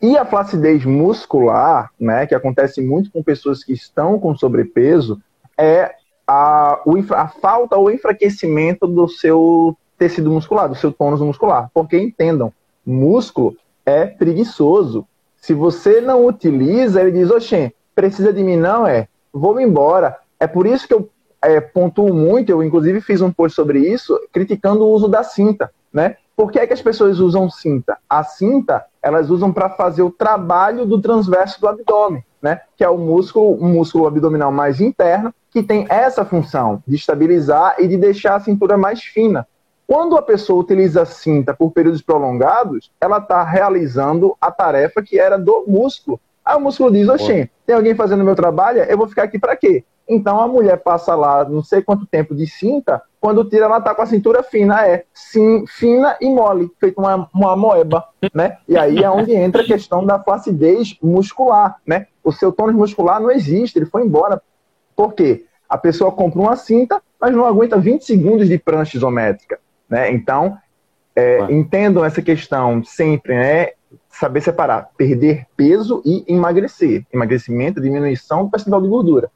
E 0.02 0.18
a 0.18 0.26
flacidez 0.26 0.84
muscular, 0.84 1.92
né, 2.00 2.26
que 2.26 2.34
acontece 2.34 2.82
muito 2.82 3.12
com 3.12 3.22
pessoas 3.22 3.64
que 3.64 3.74
estão 3.74 4.20
com 4.20 4.36
sobrepeso, 4.36 5.22
é 5.56 5.94
a, 6.28 6.80
a 7.16 7.28
falta 7.28 7.78
ou 7.78 7.92
enfraquecimento 7.92 8.88
do 8.88 9.08
seu 9.08 9.78
tecido 10.00 10.32
muscular, 10.32 10.68
do 10.68 10.74
seu 10.74 10.92
tônus 10.92 11.22
muscular. 11.22 11.70
Porque 11.72 12.00
entendam, 12.00 12.52
músculo 12.84 13.56
é 13.86 14.08
preguiçoso. 14.08 15.06
Se 15.38 15.54
você 15.54 16.02
não 16.02 16.26
utiliza, 16.26 17.02
ele 17.02 17.12
diz, 17.12 17.30
oxê, 17.30 17.72
precisa 17.94 18.34
de 18.34 18.44
mim, 18.44 18.58
não, 18.58 18.88
é, 18.88 19.08
vou 19.32 19.60
embora. 19.62 20.18
É 20.40 20.48
por 20.48 20.66
isso 20.66 20.88
que 20.88 20.94
eu 20.96 21.08
é, 21.42 21.60
pontuo 21.60 22.14
muito, 22.14 22.50
eu 22.50 22.64
inclusive 22.64 23.02
fiz 23.02 23.22
um 23.22 23.32
post 23.32 23.56
sobre 23.56 23.80
isso, 23.80 24.20
criticando 24.32 24.84
o 24.84 24.90
uso 24.90 25.08
da 25.08 25.24
cinta, 25.24 25.72
né? 25.92 26.18
Por 26.36 26.52
que, 26.52 26.60
é 26.60 26.66
que 26.66 26.74
as 26.74 26.82
pessoas 26.82 27.20
usam 27.20 27.50
cinta? 27.50 27.98
A 28.10 28.24
cinta, 28.24 28.86
elas 29.02 29.30
usam 29.30 29.52
para 29.52 29.70
fazer 29.70 30.02
o 30.02 30.12
trabalho 30.12 30.86
do 30.86 31.02
transverso 31.02 31.60
do 31.60 31.68
abdômen, 31.68 32.24
né? 32.42 32.62
Que 32.78 32.84
é 32.84 32.90
o 32.90 32.98
músculo, 32.98 33.54
o 33.56 33.66
músculo 33.66 34.08
abdominal 34.08 34.52
mais 34.52 34.80
interno, 34.80 35.34
que 35.52 35.62
tem 35.62 35.86
essa 35.90 36.24
função 36.24 36.82
de 36.88 36.96
estabilizar 36.96 37.76
e 37.80 37.88
de 37.88 37.98
deixar 37.98 38.36
a 38.36 38.40
cintura 38.40 38.78
mais 38.78 39.02
fina. 39.04 39.46
Quando 39.86 40.16
a 40.16 40.22
pessoa 40.22 40.62
utiliza 40.62 41.02
a 41.02 41.06
cinta 41.06 41.54
por 41.54 41.72
períodos 41.72 42.02
prolongados, 42.02 42.92
ela 43.02 43.18
está 43.18 43.44
realizando 43.44 44.38
a 44.40 44.52
tarefa 44.52 45.02
que 45.02 45.20
era 45.20 45.38
do 45.38 45.66
músculo, 45.68 46.20
Aí 46.50 46.56
o 46.56 46.60
músculo 46.60 46.92
diz, 46.92 47.08
oxê, 47.08 47.48
tem 47.64 47.76
alguém 47.76 47.94
fazendo 47.94 48.24
meu 48.24 48.36
trabalho? 48.36 48.80
Eu 48.82 48.98
vou 48.98 49.08
ficar 49.08 49.22
aqui 49.22 49.38
para 49.38 49.56
quê? 49.56 49.84
Então 50.10 50.40
a 50.40 50.48
mulher 50.48 50.78
passa 50.78 51.14
lá 51.14 51.48
não 51.48 51.62
sei 51.62 51.84
quanto 51.84 52.08
tempo 52.08 52.34
de 52.34 52.48
cinta, 52.48 53.02
quando 53.22 53.46
tira 53.46 53.66
ela 53.66 53.80
tá 53.80 53.94
com 53.94 54.02
a 54.02 54.08
cintura 54.08 54.42
fina, 54.42 54.88
é 54.88 55.06
sim, 55.14 55.66
fina 55.68 56.18
e 56.20 56.28
mole, 56.28 56.72
feito 56.80 57.00
uma, 57.00 57.30
uma 57.34 57.56
moeba, 57.56 58.06
né? 58.34 58.58
E 58.68 58.76
aí 58.76 59.04
é 59.04 59.10
onde 59.10 59.34
entra 59.34 59.62
a 59.62 59.66
questão 59.66 60.04
da 60.04 60.18
flacidez 60.18 60.98
muscular, 61.02 61.76
né? 61.86 62.08
O 62.24 62.32
seu 62.32 62.52
tônus 62.52 62.76
muscular 62.76 63.22
não 63.22 63.30
existe, 63.30 63.78
ele 63.78 63.86
foi 63.86 64.04
embora. 64.04 64.42
Por 64.96 65.14
quê? 65.14 65.46
A 65.70 65.78
pessoa 65.78 66.12
compra 66.12 66.40
uma 66.40 66.56
cinta, 66.56 67.02
mas 67.22 67.36
não 67.36 67.46
aguenta 67.46 67.78
20 67.78 68.04
segundos 68.04 68.50
de 68.50 68.58
prancha 68.58 68.98
isométrica, 68.98 69.60
né? 69.88 70.12
Então, 70.12 70.58
é, 71.16 71.52
entendam 71.52 72.04
essa 72.04 72.22
questão 72.22 72.84
sempre, 72.84 73.36
né? 73.36 73.70
saber 74.10 74.42
separar 74.42 74.90
perder 74.98 75.46
peso 75.56 76.02
e 76.06 76.24
emagrecer. 76.28 77.06
Emagrecimento, 77.12 77.82
diminuição 77.82 78.46
do 78.46 78.52
percentual 78.52 78.82
de 78.82 78.88
gordura. 78.88 79.32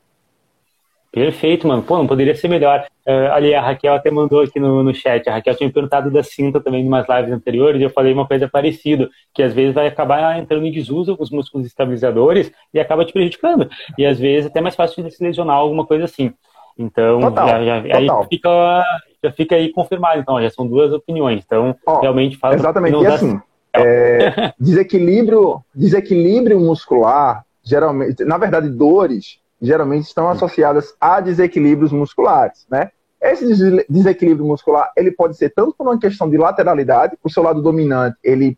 Perfeito, 1.13 1.67
mano. 1.67 1.83
Pô, 1.83 1.95
não 1.95 2.07
poderia 2.07 2.33
ser 2.33 2.47
melhor. 2.47 2.87
Uh, 3.05 3.31
ali, 3.33 3.53
a 3.53 3.61
Raquel 3.61 3.93
até 3.93 4.09
mandou 4.09 4.41
aqui 4.41 4.59
no, 4.59 4.81
no 4.81 4.95
chat. 4.95 5.29
A 5.29 5.33
Raquel 5.33 5.53
tinha 5.55 5.67
me 5.67 5.73
perguntado 5.73 6.09
da 6.09 6.23
cinta 6.23 6.59
também 6.59 6.83
em 6.83 6.87
umas 6.87 7.07
lives 7.07 7.31
anteriores 7.31 7.79
e 7.79 7.83
eu 7.83 7.89
falei 7.91 8.11
uma 8.11 8.27
coisa 8.27 8.49
parecida, 8.49 9.07
que 9.31 9.43
às 9.43 9.53
vezes 9.53 9.75
vai 9.75 9.85
acabar 9.85 10.39
entrando 10.39 10.65
em 10.65 10.71
desuso 10.71 11.15
com 11.15 11.21
os 11.21 11.29
músculos 11.29 11.67
estabilizadores 11.67 12.51
e 12.73 12.79
acaba 12.79 13.05
te 13.05 13.13
prejudicando. 13.13 13.69
E 13.95 14.03
às 14.07 14.17
vezes 14.17 14.47
até 14.47 14.59
mais 14.59 14.75
fácil 14.75 15.03
de 15.03 15.11
se 15.11 15.23
lesionar, 15.23 15.55
alguma 15.55 15.85
coisa 15.85 16.05
assim. 16.05 16.33
Então, 16.75 17.21
total, 17.21 17.47
já, 17.47 17.63
já, 17.63 17.81
total. 17.83 18.21
aí 18.21 18.27
fica, 18.27 18.83
já 19.23 19.31
fica 19.31 19.55
aí 19.55 19.71
confirmado. 19.71 20.19
Então, 20.19 20.41
já 20.41 20.49
são 20.49 20.65
duas 20.65 20.91
opiniões. 20.91 21.43
Então, 21.45 21.75
Ó, 21.85 21.99
realmente 21.99 22.37
fala. 22.37 22.55
Exatamente. 22.55 22.97
E 22.97 23.05
assim, 23.05 23.39
é, 23.71 24.51
desequilíbrio, 24.59 25.61
desequilíbrio 25.75 26.59
muscular, 26.59 27.45
geralmente, 27.63 28.25
na 28.25 28.39
verdade, 28.39 28.67
dores, 28.67 29.42
geralmente 29.63 30.03
estão 30.03 30.27
associadas 30.27 30.93
a 30.99 31.21
desequilíbrios 31.21 31.91
musculares, 31.91 32.67
né? 32.69 32.91
Esse 33.21 33.45
desequilíbrio 33.89 34.45
muscular, 34.45 34.91
ele 34.97 35.09
pode 35.09 35.37
ser 35.37 35.49
tanto 35.51 35.73
por 35.77 35.87
uma 35.87 35.97
questão 35.97 36.29
de 36.29 36.35
lateralidade, 36.35 37.17
o 37.23 37.29
seu 37.29 37.41
lado 37.41 37.61
dominante, 37.61 38.17
ele 38.21 38.57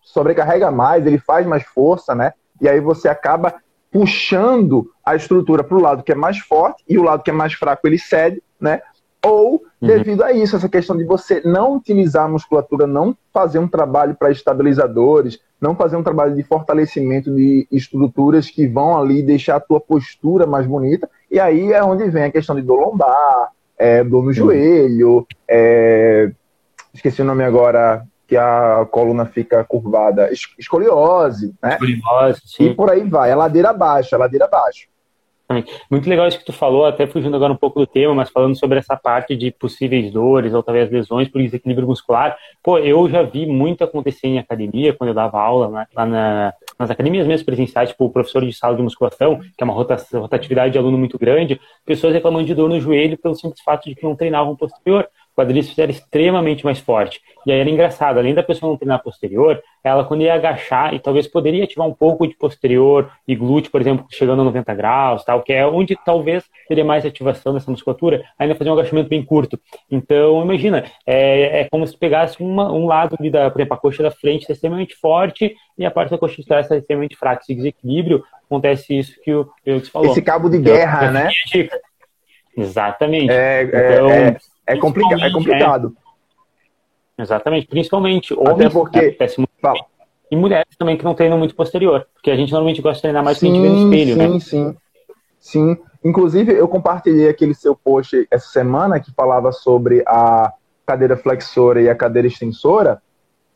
sobrecarrega 0.00 0.70
mais, 0.70 1.04
ele 1.04 1.18
faz 1.18 1.44
mais 1.44 1.64
força, 1.64 2.14
né? 2.14 2.32
E 2.60 2.68
aí 2.68 2.78
você 2.78 3.08
acaba 3.08 3.56
puxando 3.90 4.88
a 5.04 5.16
estrutura 5.16 5.64
para 5.64 5.76
o 5.76 5.80
lado 5.80 6.04
que 6.04 6.12
é 6.12 6.14
mais 6.14 6.38
forte 6.38 6.84
e 6.88 6.96
o 6.96 7.02
lado 7.02 7.24
que 7.24 7.30
é 7.30 7.34
mais 7.34 7.54
fraco 7.54 7.84
ele 7.88 7.98
cede, 7.98 8.40
né? 8.60 8.80
Ou 9.26 9.62
uhum. 9.80 9.88
devido 9.88 10.22
a 10.22 10.32
isso, 10.32 10.56
essa 10.56 10.68
questão 10.68 10.96
de 10.96 11.04
você 11.04 11.40
não 11.44 11.76
utilizar 11.76 12.24
a 12.24 12.28
musculatura, 12.28 12.86
não 12.86 13.16
fazer 13.32 13.58
um 13.58 13.68
trabalho 13.68 14.14
para 14.14 14.30
estabilizadores, 14.30 15.38
não 15.60 15.74
fazer 15.74 15.96
um 15.96 16.02
trabalho 16.02 16.34
de 16.34 16.42
fortalecimento 16.42 17.34
de 17.34 17.66
estruturas 17.70 18.48
que 18.48 18.66
vão 18.66 18.98
ali 18.98 19.22
deixar 19.22 19.56
a 19.56 19.60
tua 19.60 19.80
postura 19.80 20.46
mais 20.46 20.66
bonita, 20.66 21.08
e 21.30 21.40
aí 21.40 21.72
é 21.72 21.82
onde 21.82 22.08
vem 22.10 22.24
a 22.24 22.32
questão 22.32 22.54
de 22.54 22.62
dor 22.62 22.80
lombar, 22.80 23.50
é, 23.78 24.02
dor 24.04 24.22
no 24.22 24.28
uhum. 24.28 24.32
joelho, 24.32 25.26
é, 25.48 26.30
esqueci 26.94 27.22
o 27.22 27.24
nome 27.24 27.44
agora, 27.44 28.06
que 28.26 28.36
a 28.36 28.86
coluna 28.90 29.24
fica 29.24 29.62
curvada, 29.64 30.30
escoliose, 30.58 31.54
né? 31.62 31.74
Escoliose, 31.74 32.42
sim. 32.44 32.64
E 32.64 32.74
por 32.74 32.90
aí 32.90 33.08
vai, 33.08 33.30
é 33.30 33.34
ladeira 33.34 33.70
abaixo, 33.70 34.14
é 34.14 34.18
ladeira 34.18 34.46
abaixo. 34.46 34.88
Muito 35.90 36.08
legal 36.08 36.26
isso 36.26 36.38
que 36.38 36.44
tu 36.44 36.52
falou, 36.52 36.84
até 36.84 37.06
fugindo 37.06 37.36
agora 37.36 37.52
um 37.52 37.56
pouco 37.56 37.78
do 37.78 37.86
tema, 37.86 38.14
mas 38.14 38.30
falando 38.30 38.58
sobre 38.58 38.78
essa 38.78 38.96
parte 38.96 39.36
de 39.36 39.50
possíveis 39.52 40.12
dores 40.12 40.52
ou 40.52 40.62
talvez 40.62 40.90
lesões 40.90 41.28
por 41.28 41.40
desequilíbrio 41.40 41.86
muscular. 41.86 42.36
Pô, 42.62 42.78
eu 42.78 43.08
já 43.08 43.22
vi 43.22 43.46
muito 43.46 43.84
acontecer 43.84 44.26
em 44.26 44.38
academia, 44.38 44.92
quando 44.92 45.08
eu 45.08 45.14
dava 45.14 45.40
aula 45.40 45.68
lá, 45.68 45.86
lá 45.94 46.06
na, 46.06 46.54
nas 46.78 46.90
academias 46.90 47.26
mesmo 47.26 47.46
presenciais, 47.46 47.90
tipo 47.90 48.04
o 48.04 48.10
professor 48.10 48.44
de 48.44 48.52
sala 48.52 48.76
de 48.76 48.82
musculação, 48.82 49.38
que 49.38 49.62
é 49.62 49.64
uma 49.64 49.74
rotatividade 49.74 50.72
de 50.72 50.78
aluno 50.78 50.98
muito 50.98 51.18
grande, 51.18 51.60
pessoas 51.84 52.12
reclamando 52.12 52.46
de 52.46 52.54
dor 52.54 52.68
no 52.68 52.80
joelho 52.80 53.16
pelo 53.16 53.34
simples 53.34 53.60
fato 53.62 53.88
de 53.88 53.94
que 53.94 54.04
não 54.04 54.16
treinavam 54.16 54.56
posterior 54.56 55.08
quadríceps 55.36 55.78
era 55.78 55.90
extremamente 55.90 56.64
mais 56.64 56.78
forte. 56.78 57.20
E 57.44 57.52
aí 57.52 57.60
era 57.60 57.68
engraçado, 57.68 58.18
além 58.18 58.34
da 58.34 58.42
pessoa 58.42 58.70
não 58.70 58.78
treinar 58.78 59.02
posterior, 59.02 59.62
ela 59.84 60.04
quando 60.04 60.22
ia 60.22 60.34
agachar 60.34 60.94
e 60.94 60.98
talvez 60.98 61.28
poderia 61.28 61.62
ativar 61.62 61.86
um 61.86 61.92
pouco 61.92 62.26
de 62.26 62.34
posterior 62.34 63.10
e 63.28 63.36
glúteo, 63.36 63.70
por 63.70 63.80
exemplo, 63.80 64.06
chegando 64.10 64.40
a 64.40 64.44
90 64.44 64.74
graus, 64.74 65.24
tal, 65.24 65.42
que 65.42 65.52
é 65.52 65.64
onde 65.66 65.96
talvez 66.04 66.44
teria 66.66 66.84
mais 66.84 67.04
ativação 67.04 67.52
dessa 67.52 67.70
musculatura, 67.70 68.24
ainda 68.38 68.54
fazer 68.54 68.70
um 68.70 68.72
agachamento 68.72 69.08
bem 69.08 69.22
curto. 69.22 69.60
Então, 69.90 70.42
imagina, 70.42 70.84
é, 71.06 71.60
é 71.60 71.68
como 71.70 71.86
se 71.86 71.96
pegasse 71.96 72.42
uma, 72.42 72.72
um 72.72 72.86
lado 72.86 73.16
ali 73.20 73.30
da, 73.30 73.50
por 73.50 73.60
exemplo, 73.60 73.76
a 73.76 73.80
coxa 73.80 74.02
da 74.02 74.10
frente 74.10 74.42
está 74.42 74.54
extremamente 74.54 74.96
forte 74.96 75.54
e 75.78 75.84
a 75.84 75.90
parte 75.90 76.10
da 76.10 76.18
coxa 76.18 76.36
de 76.36 76.48
trás 76.48 76.64
está 76.64 76.76
extremamente 76.76 77.16
fraca. 77.16 77.42
Esse 77.42 77.54
desequilíbrio, 77.54 78.24
acontece 78.46 78.98
isso 78.98 79.20
que 79.22 79.32
o 79.32 79.48
Felix 79.62 79.88
falou. 79.88 80.10
Esse 80.10 80.22
cabo 80.22 80.48
de 80.48 80.58
guerra, 80.58 81.02
então, 81.02 81.12
né? 81.12 81.28
Exatamente. 82.56 83.30
É, 83.30 83.62
então, 83.64 84.10
é, 84.10 84.28
é, 84.28 84.36
complica 84.74 85.14
é 85.14 85.30
complicado. 85.30 85.94
É. 87.18 87.22
Exatamente, 87.22 87.66
principalmente 87.66 88.34
homens, 88.34 88.52
Até 88.52 88.68
porque... 88.70 89.16
Né, 89.38 89.46
Fala. 89.62 89.78
e 90.30 90.36
mulheres 90.36 90.76
também 90.76 90.96
que 90.96 91.04
não 91.04 91.14
treinam 91.14 91.38
muito 91.38 91.54
posterior, 91.54 92.06
porque 92.12 92.30
a 92.30 92.36
gente 92.36 92.50
normalmente 92.50 92.82
gosta 92.82 92.96
de 92.96 93.02
treinar 93.02 93.24
mais 93.24 93.38
sim, 93.38 93.52
que 93.52 93.52
a 93.52 93.54
gente 93.54 93.62
vê 93.62 93.68
no 93.68 93.84
espelho, 93.84 94.12
sim, 94.12 94.18
né? 94.18 94.40
Sim, 94.40 94.76
sim. 95.38 95.76
Inclusive, 96.04 96.52
eu 96.52 96.68
compartilhei 96.68 97.28
aquele 97.28 97.54
seu 97.54 97.74
post 97.74 98.26
essa 98.30 98.48
semana 98.48 99.00
que 99.00 99.12
falava 99.12 99.52
sobre 99.52 100.02
a 100.06 100.52
cadeira 100.84 101.16
flexora 101.16 101.80
e 101.80 101.88
a 101.88 101.94
cadeira 101.94 102.28
extensora, 102.28 103.00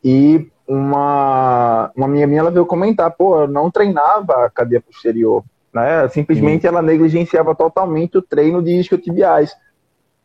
e 0.02 0.48
uma, 0.66 1.90
uma 1.96 2.08
minha 2.08 2.26
minha 2.26 2.40
ela 2.40 2.50
veio 2.50 2.64
comentar, 2.64 3.10
pô, 3.10 3.42
eu 3.42 3.48
não 3.48 3.70
treinava 3.70 4.46
a 4.46 4.50
cadeira 4.50 4.84
posterior, 4.84 5.44
né? 5.72 6.08
Simplesmente 6.08 6.66
ela 6.66 6.80
negligenciava 6.80 7.54
totalmente 7.54 8.18
o 8.18 8.22
treino 8.22 8.62
de 8.62 8.78
isquiotibiais. 8.78 9.54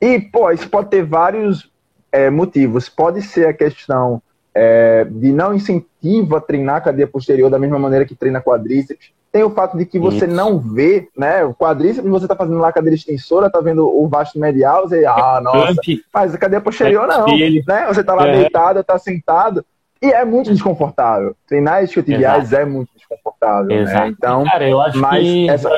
E, 0.02 0.20
pô, 0.20 0.52
isso 0.52 0.70
pode 0.70 0.90
ter 0.90 1.04
vários 1.04 1.70
é, 2.12 2.30
motivos. 2.30 2.90
Pode 2.90 3.22
ser 3.22 3.48
a 3.48 3.54
questão 3.54 4.22
é, 4.54 5.06
de 5.10 5.32
não 5.32 5.54
incentivo 5.54 6.36
a 6.36 6.42
treinar 6.42 6.78
a 6.78 6.82
cadeia 6.82 7.08
posterior 7.08 7.50
da 7.50 7.60
mesma 7.60 7.78
maneira 7.78 8.06
que 8.06 8.16
treina 8.16 8.42
quadríceps. 8.42 9.10
Tem 9.32 9.44
o 9.44 9.50
fato 9.50 9.78
de 9.78 9.86
que 9.86 10.00
você 10.00 10.25
isso. 10.25 10.34
não 10.34 10.58
vê, 10.58 11.10
né? 11.18 11.44
O 11.44 11.54
quadríceps, 11.54 12.10
você 12.10 12.25
tá 12.25 12.38
fazendo 12.38 12.58
lá 12.58 12.70
a 12.70 12.74
cadeira 12.74 12.96
extensora, 12.96 13.50
tá 13.50 13.60
vendo 13.60 13.86
o 13.86 14.08
vasto 14.08 14.40
medial, 14.40 14.88
você, 14.88 15.06
ah, 15.06 15.42
nossa, 15.44 15.75
mas 16.14 16.34
a 16.34 16.38
cadeia 16.38 16.62
posterior 16.62 17.06
não, 17.06 17.25
né? 17.28 17.86
Você 17.88 18.02
tá 18.02 18.16
lá 18.16 18.28
é. 18.28 18.32
deitado, 18.32 18.82
tá 18.82 18.98
sentado, 18.98 19.66
e 20.02 20.10
é 20.10 20.24
muito 20.24 20.54
desconfortável. 20.54 21.36
Treinar 21.48 21.84
isquiotibiais 21.84 22.54
é 22.54 22.64
muito 22.64 22.92
desconfortável, 22.96 23.68
né? 23.68 23.82
Exato. 23.82 24.06
né? 24.06 24.16
Então, 24.18 24.44
Cara, 24.46 24.70
eu 24.70 24.80
acho 24.80 24.98
mas 25.00 25.22
que... 25.22 25.50
essa 25.50 25.70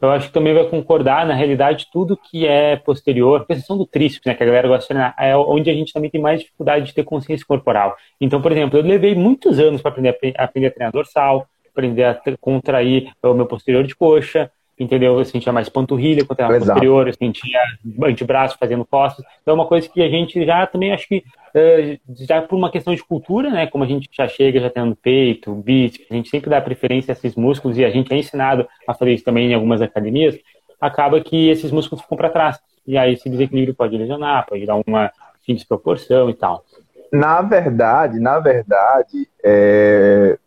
eu 0.00 0.10
acho 0.10 0.28
que 0.28 0.32
também 0.32 0.54
vai 0.54 0.64
concordar, 0.68 1.26
na 1.26 1.34
realidade, 1.34 1.88
tudo 1.92 2.16
que 2.16 2.46
é 2.46 2.76
posterior, 2.76 3.42
a 3.42 3.54
questão 3.54 3.76
do 3.76 3.84
tríceps, 3.86 4.24
né, 4.26 4.34
que 4.34 4.42
a 4.42 4.46
galera 4.46 4.68
gosta 4.68 4.82
de 4.82 4.88
treinar, 4.88 5.14
é 5.18 5.36
onde 5.36 5.70
a 5.70 5.74
gente 5.74 5.92
também 5.92 6.10
tem 6.10 6.20
mais 6.20 6.40
dificuldade 6.40 6.86
de 6.86 6.94
ter 6.94 7.04
consciência 7.04 7.44
corporal. 7.46 7.96
Então, 8.20 8.40
por 8.40 8.52
exemplo, 8.52 8.78
eu 8.78 8.82
levei 8.82 9.14
muitos 9.14 9.58
anos 9.58 9.82
para 9.82 9.90
aprender 9.90 10.34
aprender 10.36 10.66
a 10.68 10.70
treinar 10.70 10.92
dorsal, 10.92 11.46
aprender 11.68 12.04
a 12.04 12.20
contrair 12.40 13.12
o 13.22 13.34
meu 13.34 13.46
posterior 13.46 13.84
de 13.84 13.94
coxa, 13.94 14.50
entendeu? 14.78 15.18
Eu 15.18 15.24
sentia 15.24 15.52
mais 15.52 15.68
panturrilha 15.68 16.24
quando 16.24 16.40
era 16.40 16.58
posterior, 16.58 17.08
eu 17.08 17.14
sentia 17.14 17.60
antebraço 18.02 18.56
fazendo 18.58 18.84
costas. 18.84 19.24
Então, 19.42 19.52
é 19.52 19.54
uma 19.54 19.66
coisa 19.66 19.88
que 19.88 20.02
a 20.02 20.08
gente 20.08 20.44
já 20.44 20.66
também 20.66 20.92
acho 20.92 21.08
que 21.08 21.18
uh, 21.18 22.24
já 22.26 22.42
por 22.42 22.56
uma 22.56 22.70
questão 22.70 22.94
de 22.94 23.02
cultura, 23.02 23.50
né? 23.50 23.66
Como 23.66 23.84
a 23.84 23.86
gente 23.86 24.08
já 24.12 24.28
chega 24.28 24.60
já 24.60 24.70
tendo 24.70 24.94
peito, 24.96 25.54
bíceps, 25.54 26.06
a 26.10 26.14
gente 26.14 26.28
sempre 26.28 26.50
dá 26.50 26.60
preferência 26.60 27.12
a 27.12 27.14
esses 27.14 27.34
músculos 27.34 27.76
e 27.76 27.84
a 27.84 27.90
gente 27.90 28.12
é 28.12 28.16
ensinado 28.16 28.66
a 28.86 28.94
fazer 28.94 29.12
isso 29.12 29.24
também 29.24 29.50
em 29.50 29.54
algumas 29.54 29.82
academias, 29.82 30.38
acaba 30.80 31.20
que 31.20 31.48
esses 31.48 31.70
músculos 31.70 32.02
ficam 32.02 32.16
para 32.16 32.30
trás. 32.30 32.58
E 32.86 32.96
aí 32.96 33.14
esse 33.14 33.28
desequilíbrio 33.28 33.74
pode 33.74 33.96
lesionar, 33.96 34.46
pode 34.46 34.64
dar 34.64 34.80
uma 34.86 35.10
desproporção 35.46 36.28
e 36.28 36.34
tal. 36.34 36.64
Na 37.12 37.40
verdade, 37.40 38.20
na 38.20 38.38
verdade, 38.38 39.28
é... 39.42 40.38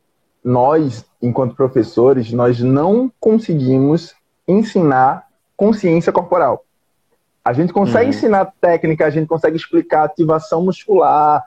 nós, 0.44 1.06
enquanto 1.22 1.56
professores, 1.56 2.32
nós 2.32 2.62
não 2.62 3.12
conseguimos 3.20 4.14
ensinar 4.48 5.28
consciência 5.56 6.12
corporal. 6.12 6.66
A 7.44 7.54
gente 7.54 7.74
consegue 7.74 8.06
uhum. 8.06 8.10
ensinar 8.10 8.54
técnica, 8.60 9.06
a 9.06 9.10
gente 9.10 9.28
consegue 9.28 9.56
explicar 9.56 10.04
ativação 10.04 10.64
muscular, 10.64 11.44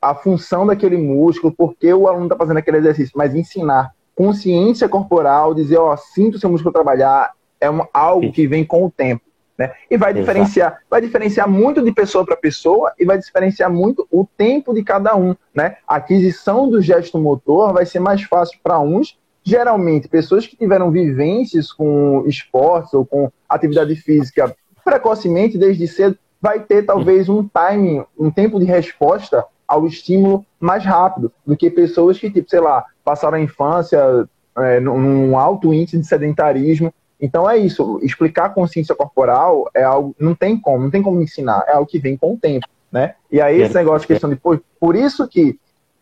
a 0.00 0.14
função 0.14 0.66
daquele 0.66 0.96
músculo, 0.96 1.52
porque 1.56 1.92
o 1.92 2.06
aluno 2.06 2.24
está 2.24 2.36
fazendo 2.36 2.58
aquele 2.58 2.78
exercício, 2.78 3.12
mas 3.16 3.34
ensinar 3.34 3.92
consciência 4.14 4.88
corporal, 4.88 5.54
dizer, 5.54 5.78
ó, 5.78 5.96
sinto 5.96 6.34
o 6.34 6.38
seu 6.38 6.50
músculo 6.50 6.72
trabalhar, 6.72 7.32
é 7.60 7.70
uma, 7.70 7.88
algo 7.92 8.32
que 8.32 8.46
vem 8.46 8.64
com 8.64 8.84
o 8.84 8.90
tempo. 8.90 9.22
Né? 9.56 9.72
E 9.90 9.96
vai 9.96 10.14
diferenciar, 10.14 10.72
Exato. 10.72 10.86
vai 10.88 11.00
diferenciar 11.00 11.48
muito 11.48 11.82
de 11.82 11.90
pessoa 11.90 12.24
para 12.24 12.36
pessoa 12.36 12.92
e 12.98 13.04
vai 13.04 13.18
diferenciar 13.18 13.70
muito 13.70 14.06
o 14.10 14.24
tempo 14.24 14.72
de 14.72 14.84
cada 14.84 15.16
um. 15.16 15.34
Né? 15.52 15.76
A 15.86 15.96
aquisição 15.96 16.68
do 16.68 16.80
gesto 16.80 17.18
motor 17.18 17.72
vai 17.72 17.84
ser 17.84 17.98
mais 17.98 18.22
fácil 18.22 18.58
para 18.62 18.78
uns 18.78 19.18
geralmente, 19.48 20.08
pessoas 20.08 20.46
que 20.46 20.56
tiveram 20.56 20.90
vivências 20.90 21.72
com 21.72 22.24
esportes 22.26 22.92
ou 22.92 23.04
com 23.04 23.30
atividade 23.48 23.96
física 23.96 24.54
precocemente, 24.84 25.58
desde 25.58 25.86
cedo, 25.88 26.18
vai 26.40 26.60
ter 26.60 26.84
talvez 26.84 27.28
um 27.28 27.46
timing, 27.46 28.04
um 28.18 28.30
tempo 28.30 28.58
de 28.58 28.64
resposta 28.64 29.44
ao 29.66 29.86
estímulo 29.86 30.44
mais 30.60 30.84
rápido 30.84 31.32
do 31.46 31.56
que 31.56 31.70
pessoas 31.70 32.18
que, 32.18 32.30
tipo, 32.30 32.48
sei 32.48 32.60
lá, 32.60 32.84
passaram 33.04 33.36
a 33.36 33.40
infância 33.40 34.28
é, 34.56 34.80
num 34.80 35.36
alto 35.36 35.72
índice 35.72 35.98
de 35.98 36.06
sedentarismo. 36.06 36.92
Então 37.20 37.48
é 37.48 37.56
isso, 37.56 37.98
explicar 38.02 38.54
consciência 38.54 38.94
corporal 38.94 39.68
é 39.74 39.82
algo, 39.82 40.14
não 40.18 40.34
tem 40.34 40.58
como, 40.58 40.84
não 40.84 40.90
tem 40.90 41.02
como 41.02 41.20
ensinar, 41.20 41.64
é 41.66 41.72
algo 41.72 41.88
que 41.88 41.98
vem 41.98 42.16
com 42.16 42.34
o 42.34 42.38
tempo, 42.38 42.66
né? 42.92 43.14
E 43.30 43.40
aí 43.40 43.60
esse 43.60 43.74
negócio 43.74 44.02
de 44.02 44.06
questão 44.06 44.30
de, 44.30 44.36
por, 44.36 44.62
por 44.78 44.94
isso 44.94 45.26
que 45.26 45.58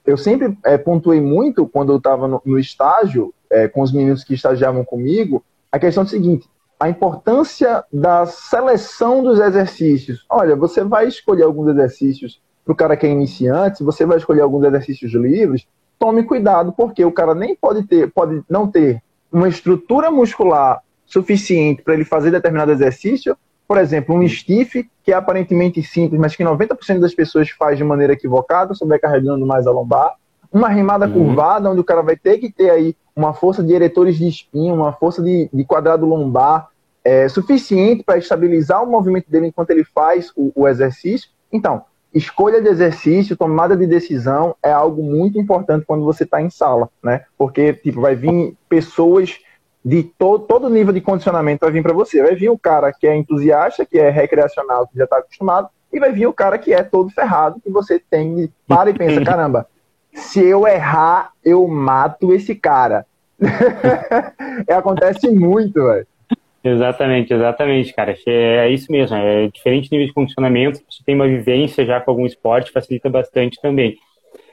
eu 0.06 0.16
sempre 0.16 0.56
é, 0.64 0.78
pontuei 0.78 1.20
muito 1.20 1.66
quando 1.66 1.92
eu 1.92 1.96
estava 1.96 2.28
no, 2.28 2.40
no, 2.44 2.58
estágio, 2.58 3.34
é, 3.50 3.68
com 3.68 3.82
os 3.82 3.92
meninos 3.92 4.24
que 4.24 4.34
estagiavam 4.34 4.84
comigo, 4.84 5.44
a 5.70 5.78
questão 5.78 6.02
é 6.02 6.06
a 6.06 6.08
seguinte: 6.08 6.48
a 6.78 6.88
importância 6.88 7.84
da 7.92 8.26
seleção 8.26 9.22
dos 9.22 9.40
exercícios. 9.40 10.24
Olha, 10.28 10.54
você 10.56 10.84
vai 10.84 11.06
escolher 11.06 11.44
alguns 11.44 11.68
exercícios 11.68 12.40
para 12.64 12.72
o 12.72 12.76
cara 12.76 12.96
que 12.96 13.06
é 13.06 13.10
iniciante, 13.10 13.84
você 13.84 14.04
vai 14.04 14.18
escolher 14.18 14.40
alguns 14.40 14.64
exercícios 14.64 15.12
livres, 15.12 15.66
tome 15.98 16.24
cuidado, 16.24 16.72
porque 16.72 17.04
o 17.04 17.12
cara 17.12 17.34
nem 17.34 17.54
pode 17.54 17.84
ter, 17.84 18.10
pode 18.10 18.42
não 18.48 18.68
ter 18.68 19.02
uma 19.32 19.48
estrutura 19.48 20.10
muscular 20.10 20.82
suficiente 21.06 21.82
para 21.82 21.94
ele 21.94 22.04
fazer 22.04 22.30
determinado 22.30 22.72
exercício, 22.72 23.36
por 23.66 23.78
exemplo, 23.78 24.14
um 24.14 24.26
stiff, 24.28 24.88
que 25.02 25.12
é 25.12 25.14
aparentemente 25.14 25.82
simples, 25.82 26.20
mas 26.20 26.36
que 26.36 26.44
90% 26.44 27.00
das 27.00 27.14
pessoas 27.14 27.50
faz 27.50 27.76
de 27.76 27.84
maneira 27.84 28.12
equivocada, 28.12 28.74
sobrecarregando 28.74 29.44
mais 29.44 29.66
a 29.66 29.72
lombar. 29.72 30.14
Uma 30.52 30.68
remada 30.68 31.06
uhum. 31.06 31.12
curvada, 31.12 31.70
onde 31.70 31.80
o 31.80 31.84
cara 31.84 32.02
vai 32.02 32.16
ter 32.16 32.38
que 32.38 32.50
ter 32.50 32.70
aí 32.70 32.96
uma 33.14 33.32
força 33.32 33.62
de 33.62 33.72
eretores 33.72 34.16
de 34.16 34.28
espinho, 34.28 34.74
uma 34.74 34.92
força 34.92 35.22
de, 35.22 35.48
de 35.52 35.64
quadrado 35.64 36.06
lombar 36.06 36.68
é, 37.04 37.28
suficiente 37.28 38.02
para 38.02 38.18
estabilizar 38.18 38.82
o 38.82 38.90
movimento 38.90 39.30
dele 39.30 39.46
enquanto 39.46 39.70
ele 39.70 39.84
faz 39.84 40.32
o, 40.36 40.52
o 40.54 40.68
exercício. 40.68 41.30
Então, 41.52 41.82
escolha 42.12 42.60
de 42.60 42.68
exercício, 42.68 43.36
tomada 43.36 43.76
de 43.76 43.86
decisão 43.86 44.56
é 44.62 44.72
algo 44.72 45.02
muito 45.02 45.38
importante 45.38 45.86
quando 45.86 46.04
você 46.04 46.24
está 46.24 46.42
em 46.42 46.50
sala, 46.50 46.88
né? 47.02 47.24
Porque 47.38 47.72
tipo, 47.74 48.00
vai 48.00 48.14
vir 48.14 48.56
pessoas 48.68 49.38
de 49.84 50.02
to 50.02 50.40
todo 50.40 50.68
nível 50.68 50.92
de 50.92 51.00
condicionamento 51.00 51.60
vai 51.64 51.70
vir 51.70 51.82
para 51.82 51.92
você. 51.92 52.20
Vai 52.20 52.34
vir 52.34 52.48
o 52.48 52.58
cara 52.58 52.92
que 52.92 53.06
é 53.06 53.14
entusiasta, 53.14 53.86
que 53.86 53.98
é 53.98 54.10
recreacional, 54.10 54.88
que 54.88 54.98
já 54.98 55.04
está 55.04 55.18
acostumado, 55.18 55.68
e 55.92 56.00
vai 56.00 56.10
vir 56.10 56.26
o 56.26 56.32
cara 56.32 56.58
que 56.58 56.74
é 56.74 56.82
todo 56.82 57.08
ferrado, 57.10 57.60
que 57.60 57.70
você 57.70 58.02
tem, 58.10 58.52
para 58.66 58.90
e 58.90 58.94
pensa, 58.94 59.20
caramba, 59.24 59.64
se 60.16 60.44
eu 60.44 60.66
errar, 60.66 61.30
eu 61.44 61.66
mato 61.68 62.32
esse 62.32 62.54
cara. 62.54 63.06
é, 64.66 64.72
acontece 64.74 65.30
muito, 65.30 65.84
velho. 65.84 66.06
Exatamente, 66.64 67.32
exatamente, 67.32 67.94
cara. 67.94 68.16
É 68.26 68.68
isso 68.70 68.90
mesmo, 68.90 69.16
é 69.16 69.46
diferente 69.48 69.88
nível 69.92 70.06
de 70.08 70.12
funcionamento, 70.12 70.80
você 70.90 71.04
tem 71.04 71.14
uma 71.14 71.28
vivência 71.28 71.86
já 71.86 72.00
com 72.00 72.10
algum 72.10 72.26
esporte, 72.26 72.72
facilita 72.72 73.08
bastante 73.08 73.60
também. 73.60 73.96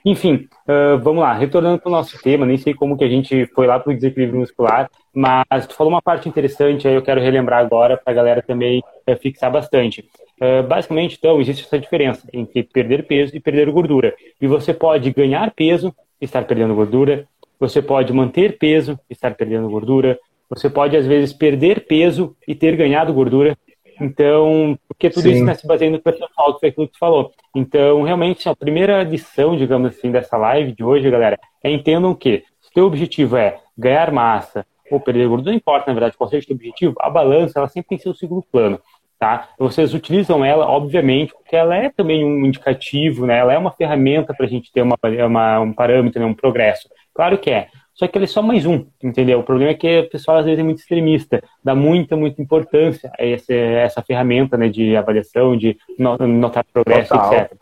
Enfim, 0.05 0.47
uh, 0.67 0.99
vamos 1.01 1.21
lá, 1.21 1.33
retornando 1.33 1.79
para 1.79 1.87
o 1.87 1.91
nosso 1.91 2.21
tema, 2.21 2.45
nem 2.45 2.57
sei 2.57 2.73
como 2.73 2.97
que 2.97 3.05
a 3.05 3.09
gente 3.09 3.45
foi 3.47 3.65
lá 3.65 3.79
para 3.79 3.91
o 3.91 3.95
desequilíbrio 3.95 4.41
muscular, 4.41 4.89
mas 5.13 5.65
tu 5.65 5.75
falou 5.75 5.93
uma 5.93 6.01
parte 6.01 6.27
interessante, 6.27 6.85
aí 6.85 6.93
eu 6.93 7.01
quero 7.01 7.21
relembrar 7.21 7.59
agora 7.59 7.95
para 7.95 8.11
a 8.11 8.15
galera 8.15 8.41
também 8.41 8.83
uh, 9.07 9.15
fixar 9.15 9.49
bastante. 9.49 10.03
Uh, 10.41 10.61
basicamente, 10.67 11.15
então, 11.17 11.39
existe 11.39 11.63
essa 11.63 11.79
diferença 11.79 12.27
entre 12.33 12.63
perder 12.63 13.07
peso 13.07 13.33
e 13.33 13.39
perder 13.39 13.71
gordura. 13.71 14.13
E 14.41 14.47
você 14.47 14.73
pode 14.73 15.09
ganhar 15.11 15.51
peso 15.51 15.95
e 16.19 16.25
estar 16.25 16.43
perdendo 16.43 16.75
gordura, 16.75 17.25
você 17.57 17.81
pode 17.81 18.11
manter 18.11 18.57
peso 18.57 18.99
e 19.09 19.13
estar 19.13 19.33
perdendo 19.35 19.69
gordura, 19.69 20.19
você 20.49 20.69
pode, 20.69 20.97
às 20.97 21.07
vezes, 21.07 21.31
perder 21.31 21.85
peso 21.85 22.35
e 22.45 22.53
ter 22.53 22.75
ganhado 22.75 23.13
gordura. 23.13 23.57
Então, 24.01 24.77
porque 24.93 25.09
tudo 25.09 25.23
Sim. 25.23 25.31
isso 25.31 25.39
está 25.41 25.55
se 25.55 25.67
baseando 25.67 25.97
no 25.97 26.03
percentual, 26.03 26.53
que 26.53 26.59
foi 26.59 26.69
aquilo 26.69 26.87
que 26.87 26.93
tu 26.93 26.99
falou. 26.99 27.31
Então, 27.55 28.03
realmente, 28.03 28.47
a 28.47 28.55
primeira 28.55 29.03
lição, 29.03 29.57
digamos 29.57 29.95
assim, 29.95 30.11
dessa 30.11 30.37
live 30.37 30.71
de 30.71 30.83
hoje, 30.83 31.09
galera, 31.09 31.37
é 31.63 31.71
entendam 31.71 32.13
que 32.15 32.43
se 32.61 32.69
o 32.69 32.73
teu 32.73 32.85
objetivo 32.85 33.35
é 33.35 33.59
ganhar 33.77 34.11
massa 34.11 34.65
ou 34.89 34.99
perder 34.99 35.27
gordura, 35.27 35.51
não 35.51 35.57
importa, 35.57 35.85
na 35.87 35.93
verdade, 35.93 36.17
qual 36.17 36.29
seja 36.29 36.43
o 36.43 36.47
teu 36.47 36.55
objetivo, 36.55 36.95
a 36.99 37.09
balança, 37.09 37.59
ela 37.59 37.67
sempre 37.67 37.97
tem 37.97 38.11
o 38.11 38.15
segundo 38.15 38.43
plano. 38.51 38.79
Tá? 39.19 39.49
Vocês 39.57 39.93
utilizam 39.93 40.43
ela, 40.43 40.67
obviamente, 40.67 41.33
porque 41.33 41.55
ela 41.55 41.75
é 41.75 41.89
também 41.89 42.25
um 42.25 42.45
indicativo, 42.45 43.25
né? 43.25 43.37
ela 43.37 43.53
é 43.53 43.57
uma 43.57 43.71
ferramenta 43.71 44.33
para 44.33 44.45
a 44.45 44.49
gente 44.49 44.71
ter 44.71 44.81
uma, 44.81 44.97
uma, 45.25 45.59
um 45.61 45.73
parâmetro, 45.73 46.19
né? 46.19 46.25
um 46.25 46.33
progresso. 46.33 46.89
Claro 47.13 47.37
que 47.37 47.49
é. 47.49 47.69
Só 47.93 48.07
que 48.07 48.17
ele 48.17 48.25
é 48.25 48.27
só 48.27 48.41
mais 48.41 48.65
um, 48.65 48.85
entendeu? 49.03 49.39
O 49.39 49.43
problema 49.43 49.71
é 49.71 49.75
que 49.75 49.99
o 49.99 50.09
pessoal 50.09 50.37
às 50.37 50.45
vezes 50.45 50.59
é 50.59 50.63
muito 50.63 50.79
extremista, 50.79 51.43
dá 51.63 51.75
muita, 51.75 52.15
muita 52.15 52.41
importância 52.41 53.11
a 53.19 53.25
essa, 53.25 53.53
essa 53.53 54.01
ferramenta 54.01 54.57
né, 54.57 54.67
de 54.67 54.95
avaliação, 54.95 55.55
de 55.55 55.77
notar 55.99 56.65
progresso, 56.73 57.09
Total. 57.09 57.33
etc. 57.33 57.53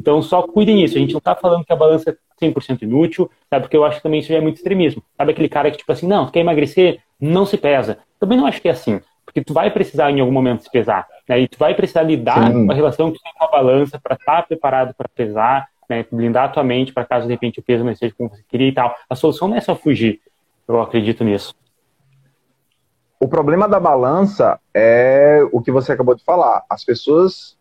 Então 0.00 0.22
só 0.22 0.42
cuidem 0.42 0.78
disso. 0.78 0.96
A 0.96 1.00
gente 1.00 1.12
não 1.12 1.18
está 1.18 1.34
falando 1.34 1.64
que 1.64 1.72
a 1.72 1.76
balança 1.76 2.10
é 2.10 2.46
100% 2.46 2.82
inútil, 2.82 3.30
sabe? 3.50 3.64
Porque 3.64 3.76
eu 3.76 3.84
acho 3.84 3.96
que 3.98 4.02
também 4.02 4.20
isso 4.20 4.28
já 4.28 4.36
é 4.36 4.40
muito 4.40 4.56
extremismo. 4.56 5.02
Sabe 5.16 5.32
aquele 5.32 5.48
cara 5.48 5.70
que, 5.70 5.78
tipo 5.78 5.92
assim, 5.92 6.06
não, 6.06 6.26
tu 6.26 6.32
quer 6.32 6.40
emagrecer? 6.40 7.00
Não 7.20 7.44
se 7.44 7.56
pesa. 7.56 7.98
Também 8.18 8.38
não 8.38 8.46
acho 8.46 8.62
que 8.62 8.68
é 8.68 8.72
assim. 8.72 9.00
Porque 9.24 9.42
tu 9.42 9.52
vai 9.52 9.70
precisar 9.70 10.10
em 10.10 10.20
algum 10.20 10.32
momento 10.32 10.62
se 10.62 10.70
pesar. 10.70 11.06
Né? 11.28 11.40
E 11.40 11.48
tu 11.48 11.58
vai 11.58 11.74
precisar 11.74 12.02
lidar 12.02 12.46
Sim. 12.46 12.64
com 12.64 12.72
a 12.72 12.74
relação 12.74 13.12
que 13.12 13.20
tem 13.20 13.32
com 13.36 13.44
a 13.44 13.48
balança 13.48 14.00
para 14.02 14.14
estar 14.14 14.36
tá 14.36 14.42
preparado 14.42 14.94
para 14.94 15.08
pesar 15.08 15.68
né, 15.88 16.04
blindar 16.10 16.44
a 16.44 16.48
tua 16.48 16.64
mente 16.64 16.92
para 16.92 17.04
caso 17.04 17.26
de 17.26 17.32
repente 17.32 17.60
o 17.60 17.62
peso 17.62 17.84
não 17.84 17.92
esteja 17.92 18.14
como 18.16 18.30
você 18.30 18.42
queria 18.48 18.68
e 18.68 18.72
tal. 18.72 18.94
A 19.08 19.14
solução 19.14 19.48
não 19.48 19.56
é 19.56 19.60
só 19.60 19.74
fugir. 19.74 20.20
Eu 20.66 20.80
acredito 20.80 21.24
nisso. 21.24 21.54
O 23.20 23.26
problema 23.26 23.68
da 23.68 23.80
balança 23.80 24.60
é 24.72 25.40
o 25.50 25.60
que 25.60 25.72
você 25.72 25.92
acabou 25.92 26.14
de 26.14 26.22
falar. 26.22 26.62
As 26.68 26.84
pessoas 26.84 27.56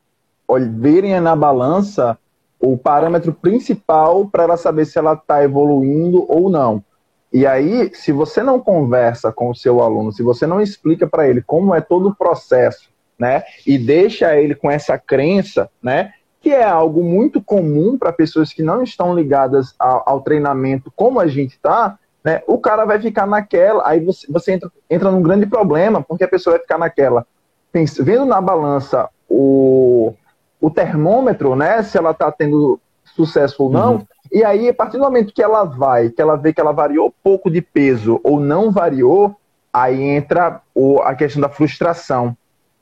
verem 0.77 1.19
na 1.19 1.35
balança 1.35 2.17
o 2.59 2.77
parâmetro 2.77 3.33
principal 3.33 4.27
para 4.27 4.43
ela 4.43 4.57
saber 4.57 4.85
se 4.85 4.97
ela 4.97 5.13
está 5.13 5.43
evoluindo 5.43 6.25
ou 6.27 6.49
não. 6.49 6.83
E 7.31 7.45
aí, 7.45 7.93
se 7.93 8.11
você 8.11 8.41
não 8.41 8.59
conversa 8.59 9.31
com 9.31 9.49
o 9.49 9.55
seu 9.55 9.81
aluno, 9.81 10.11
se 10.11 10.23
você 10.23 10.47
não 10.47 10.61
explica 10.61 11.05
para 11.05 11.27
ele 11.27 11.41
como 11.41 11.75
é 11.75 11.81
todo 11.81 12.09
o 12.09 12.15
processo, 12.15 12.89
né, 13.19 13.43
e 13.65 13.77
deixa 13.77 14.35
ele 14.35 14.55
com 14.55 14.69
essa 14.71 14.97
crença, 14.97 15.69
né, 15.81 16.13
que 16.41 16.51
é 16.51 16.63
algo 16.63 17.03
muito 17.03 17.41
comum 17.41 17.97
para 17.97 18.13
pessoas 18.13 18.53
que 18.53 18.61
não 18.61 18.83
estão 18.83 19.13
ligadas 19.13 19.73
ao, 19.77 20.03
ao 20.05 20.21
treinamento 20.21 20.91
como 20.95 21.19
a 21.19 21.27
gente 21.27 21.53
está, 21.53 21.97
né, 22.23 22.41
o 22.45 22.57
cara 22.57 22.85
vai 22.85 22.99
ficar 22.99 23.25
naquela, 23.25 23.87
aí 23.87 23.99
você, 23.99 24.29
você 24.29 24.53
entra, 24.53 24.71
entra 24.89 25.11
num 25.11 25.21
grande 25.21 25.45
problema, 25.45 26.01
porque 26.01 26.23
a 26.23 26.27
pessoa 26.27 26.55
vai 26.55 26.61
ficar 26.61 26.77
naquela, 26.77 27.25
pensa, 27.71 28.03
vendo 28.03 28.25
na 28.25 28.41
balança 28.41 29.09
o, 29.29 30.13
o 30.59 30.69
termômetro, 30.69 31.55
né, 31.55 31.81
se 31.83 31.97
ela 31.97 32.11
está 32.11 32.31
tendo 32.31 32.79
sucesso 33.15 33.63
ou 33.63 33.69
não, 33.69 33.93
uhum. 33.95 34.05
e 34.31 34.43
aí, 34.43 34.69
a 34.69 34.73
partir 34.73 34.97
do 34.97 35.03
momento 35.03 35.33
que 35.33 35.41
ela 35.41 35.63
vai, 35.63 36.09
que 36.09 36.21
ela 36.21 36.35
vê 36.35 36.53
que 36.53 36.61
ela 36.61 36.71
variou 36.71 37.13
pouco 37.23 37.49
de 37.49 37.61
peso 37.61 38.19
ou 38.23 38.39
não 38.39 38.71
variou, 38.71 39.35
aí 39.71 40.01
entra 40.01 40.61
o, 40.73 40.99
a 40.99 41.15
questão 41.15 41.41
da 41.41 41.49
frustração. 41.49 42.35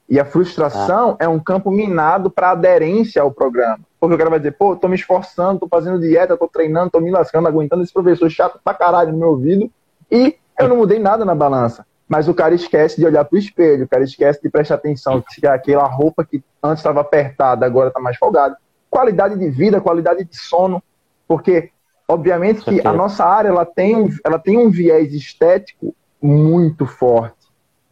E 0.08 0.20
a 0.20 0.26
frustração 0.26 1.18
ah. 1.20 1.26
é 1.26 1.28
um 1.28 1.40
campo 1.40 1.72
minado 1.72 2.30
para 2.30 2.52
aderência 2.52 3.22
ao 3.22 3.32
programa. 3.32 3.80
Porque 4.00 4.16
o 4.16 4.18
cara 4.18 4.30
vai 4.30 4.40
dizer, 4.40 4.52
pô, 4.52 4.76
tô 4.76 4.88
me 4.88 4.96
esforçando, 4.96 5.62
tô 5.62 5.68
fazendo 5.68 6.00
dieta, 6.00 6.38
tô 6.38 6.48
treinando, 6.48 6.92
tô 6.92 7.00
me 7.00 7.10
lascando, 7.10 7.48
aguentando 7.48 7.82
esse 7.82 7.92
professor 7.94 8.30
chato 8.30 8.60
pra 8.64 8.74
caralho 8.74 9.12
no 9.12 9.18
meu 9.18 9.30
ouvido, 9.30 9.72
e 10.12 10.36
eu 10.60 10.68
não 10.68 10.78
mudei 10.78 11.00
nada 11.00 11.26
na 11.26 11.34
balança. 11.34 11.86
Mas 12.08 12.28
o 12.28 12.34
cara 12.34 12.54
esquece 12.54 12.98
de 12.98 13.06
olhar 13.06 13.26
pro 13.26 13.38
espelho, 13.38 13.86
o 13.86 13.88
cara 13.88 14.04
esquece 14.04 14.40
de 14.42 14.50
prestar 14.50 14.76
atenção, 14.76 15.24
que 15.28 15.46
aquela 15.48 15.88
roupa 15.88 16.24
que 16.24 16.44
antes 16.62 16.80
estava 16.80 17.02
apertada, 17.02 17.66
agora 17.66 17.90
tá 17.90 18.00
mais 18.00 18.16
folgada. 18.18 18.56
Qualidade 18.92 19.38
de 19.40 19.50
vida, 19.50 19.82
qualidade 19.82 20.24
de 20.24 20.38
sono, 20.38 20.84
porque, 21.28 21.72
obviamente, 22.08 22.64
que 22.64 22.88
a 22.88 22.94
nossa 22.94 23.26
área 23.26 23.50
ela 23.50 23.66
tem, 23.66 24.08
ela 24.24 24.38
tem 24.38 24.56
um 24.56 24.70
viés 24.70 25.14
estético 25.14 25.96
muito 26.22 26.86
forte. 26.86 27.35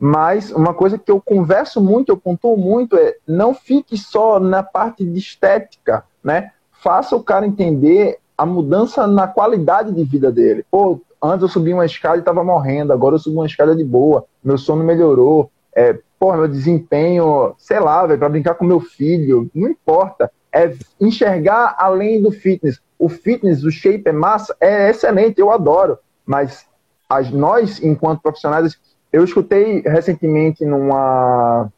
Mas 0.06 0.52
uma 0.52 0.74
coisa 0.74 0.98
que 0.98 1.10
eu 1.10 1.22
converso 1.22 1.80
muito, 1.80 2.12
eu 2.12 2.18
pontuo 2.18 2.58
muito, 2.58 2.98
é 2.98 3.16
não 3.26 3.54
fique 3.54 3.98
só 3.98 4.38
na 4.38 4.62
parte 4.62 5.06
de 5.06 5.18
estética, 5.18 6.04
né? 6.22 6.52
Faça 6.84 7.16
o 7.16 7.24
cara 7.24 7.48
entender 7.48 8.18
a 8.38 8.46
mudança 8.46 9.08
na 9.08 9.30
qualidade 9.30 9.94
de 9.94 10.04
vida 10.04 10.30
dele. 10.30 10.66
Pô, 10.70 11.00
antes 11.22 11.44
eu 11.44 11.48
subi 11.48 11.74
uma 11.74 11.86
escada 11.86 12.18
e 12.18 12.20
estava 12.20 12.44
morrendo, 12.44 12.92
agora 12.92 13.16
eu 13.16 13.20
subi 13.20 13.38
uma 13.38 13.46
escada 13.46 13.74
de 13.74 13.86
boa, 13.86 14.26
meu 14.44 14.58
sono 14.58 14.84
melhorou, 14.84 15.50
é, 15.74 15.98
meu 16.22 16.50
desempenho, 16.50 17.56
sei 17.58 17.80
lá, 17.80 18.06
para 18.06 18.28
brincar 18.28 18.56
com 18.56 18.66
meu 18.66 18.82
filho, 18.82 19.50
não 19.56 19.70
importa. 19.70 20.30
É 20.52 20.74
enxergar 21.00 21.78
além 21.80 22.22
do 22.22 22.30
fitness. 22.30 22.82
O 23.00 23.08
fitness, 23.08 23.64
o 23.64 23.72
shape 23.72 24.10
é 24.10 24.12
massa, 24.12 24.54
é 24.60 24.90
excelente, 24.90 25.40
eu 25.40 25.50
adoro. 25.50 25.98
Mas 26.26 26.66
as, 27.10 27.32
nós, 27.32 27.82
enquanto 27.82 28.22
profissionais, 28.22 28.78
eu 29.14 29.24
escutei 29.24 29.82
recentemente 29.82 30.66
numa, 30.66 31.72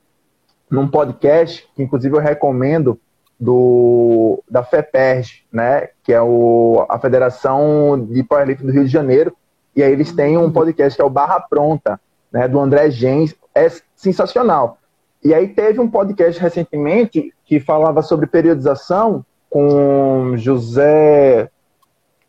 num 0.72 0.88
podcast, 0.88 1.70
que 1.76 1.84
inclusive 1.84 2.16
eu 2.16 2.22
recomendo, 2.22 2.98
do, 3.38 4.42
da 4.50 4.64
FEPERG, 4.64 5.44
né, 5.52 5.90
que 6.02 6.14
é 6.14 6.22
o, 6.22 6.86
a 6.88 6.98
Federação 6.98 8.00
de 8.00 8.24
Powerlifting 8.24 8.66
do 8.66 8.72
Rio 8.72 8.86
de 8.86 8.92
Janeiro, 8.92 9.36
e 9.76 9.84
aí 9.84 9.92
eles 9.92 10.14
têm 10.14 10.38
um 10.38 10.50
podcast 10.50 10.96
que 10.96 11.02
é 11.02 11.06
o 11.06 11.10
Barra 11.10 11.42
Pronta, 11.42 12.00
né, 12.32 12.48
do 12.48 12.58
André 12.58 12.90
Gens, 12.90 13.36
é 13.54 13.70
sensacional. 13.94 14.78
E 15.22 15.34
aí 15.34 15.50
teve 15.50 15.82
um 15.82 15.90
podcast 15.90 16.42
recentemente 16.42 17.34
que 17.46 17.60
falava 17.60 18.02
sobre 18.02 18.26
periodização 18.26 19.26
com 19.50 20.38
José, 20.38 21.50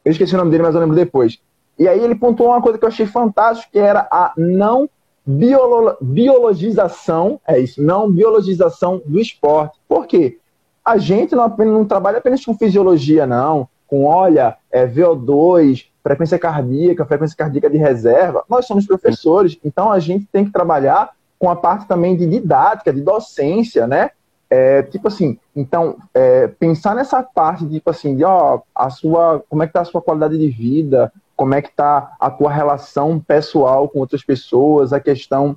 eu 0.05 0.11
esqueci 0.11 0.35
o 0.35 0.39
nome 0.39 0.51
dele, 0.51 0.63
mas 0.65 0.75
eu 0.75 0.81
lembro 0.81 0.97
depois. 0.97 1.39
E 1.79 1.87
aí 1.87 2.01
ele 2.01 2.15
pontuou 2.15 2.51
uma 2.51 2.63
coisa 2.63 2.79
que 2.79 2.85
eu 2.85 2.89
achei 2.89 3.07
fantástica, 3.07 3.71
que 3.73 3.79
era 3.79 4.09
a 4.11 4.33
não 4.37 4.89
biolo 5.27 5.97
biologização, 6.01 7.41
é 7.47 7.59
isso, 7.59 7.83
não 7.83 8.11
biologização 8.11 9.03
do 9.05 9.19
esporte. 9.19 9.79
Por 9.89 10.07
quê? 10.07 10.39
A 10.85 10.99
gente 10.99 11.35
não, 11.35 11.49
não 11.49 11.85
trabalha 11.85 12.19
apenas 12.19 12.45
com 12.45 12.57
fisiologia, 12.57 13.27
não, 13.27 13.69
com, 13.89 14.05
olha, 14.05 14.57
é, 14.71 14.87
VO2, 14.87 15.87
frequência 16.03 16.39
cardíaca, 16.39 17.05
frequência 17.05 17.37
cardíaca 17.37 17.69
de 17.69 17.77
reserva. 17.77 18.45
Nós 18.49 18.67
somos 18.67 18.87
professores, 18.87 19.59
então 19.65 19.91
a 19.91 19.99
gente 19.99 20.27
tem 20.27 20.45
que 20.45 20.53
trabalhar 20.53 21.11
com 21.39 21.51
a 21.51 21.57
parte 21.57 21.87
também 21.87 22.17
de 22.17 22.27
didática, 22.27 22.93
de 22.93 23.01
docência, 23.01 23.87
né? 23.87 24.11
É, 24.49 24.83
tipo 24.83 25.09
assim, 25.09 25.39
então, 25.57 25.97
é, 26.15 26.47
pensar 26.47 26.95
nessa 26.95 27.21
parte, 27.23 27.69
tipo 27.69 27.91
assim, 27.91 28.15
de, 28.15 28.25
ó, 28.25 28.61
a 28.73 28.91
sua, 28.91 29.43
como 29.49 29.65
é 29.65 29.67
que 29.67 29.73
tá 29.73 29.81
a 29.81 29.85
sua 29.85 30.01
qualidade 30.01 30.39
de 30.39 30.49
vida, 30.49 31.13
como 31.37 31.55
é 31.55 31.61
que 31.61 31.69
está 31.69 32.17
a 32.19 32.31
tua 32.31 32.51
relação 32.51 33.21
pessoal 33.21 33.89
com 33.89 34.01
outras 34.01 34.25
pessoas, 34.25 34.93
a 34.93 34.99
questão 34.99 35.57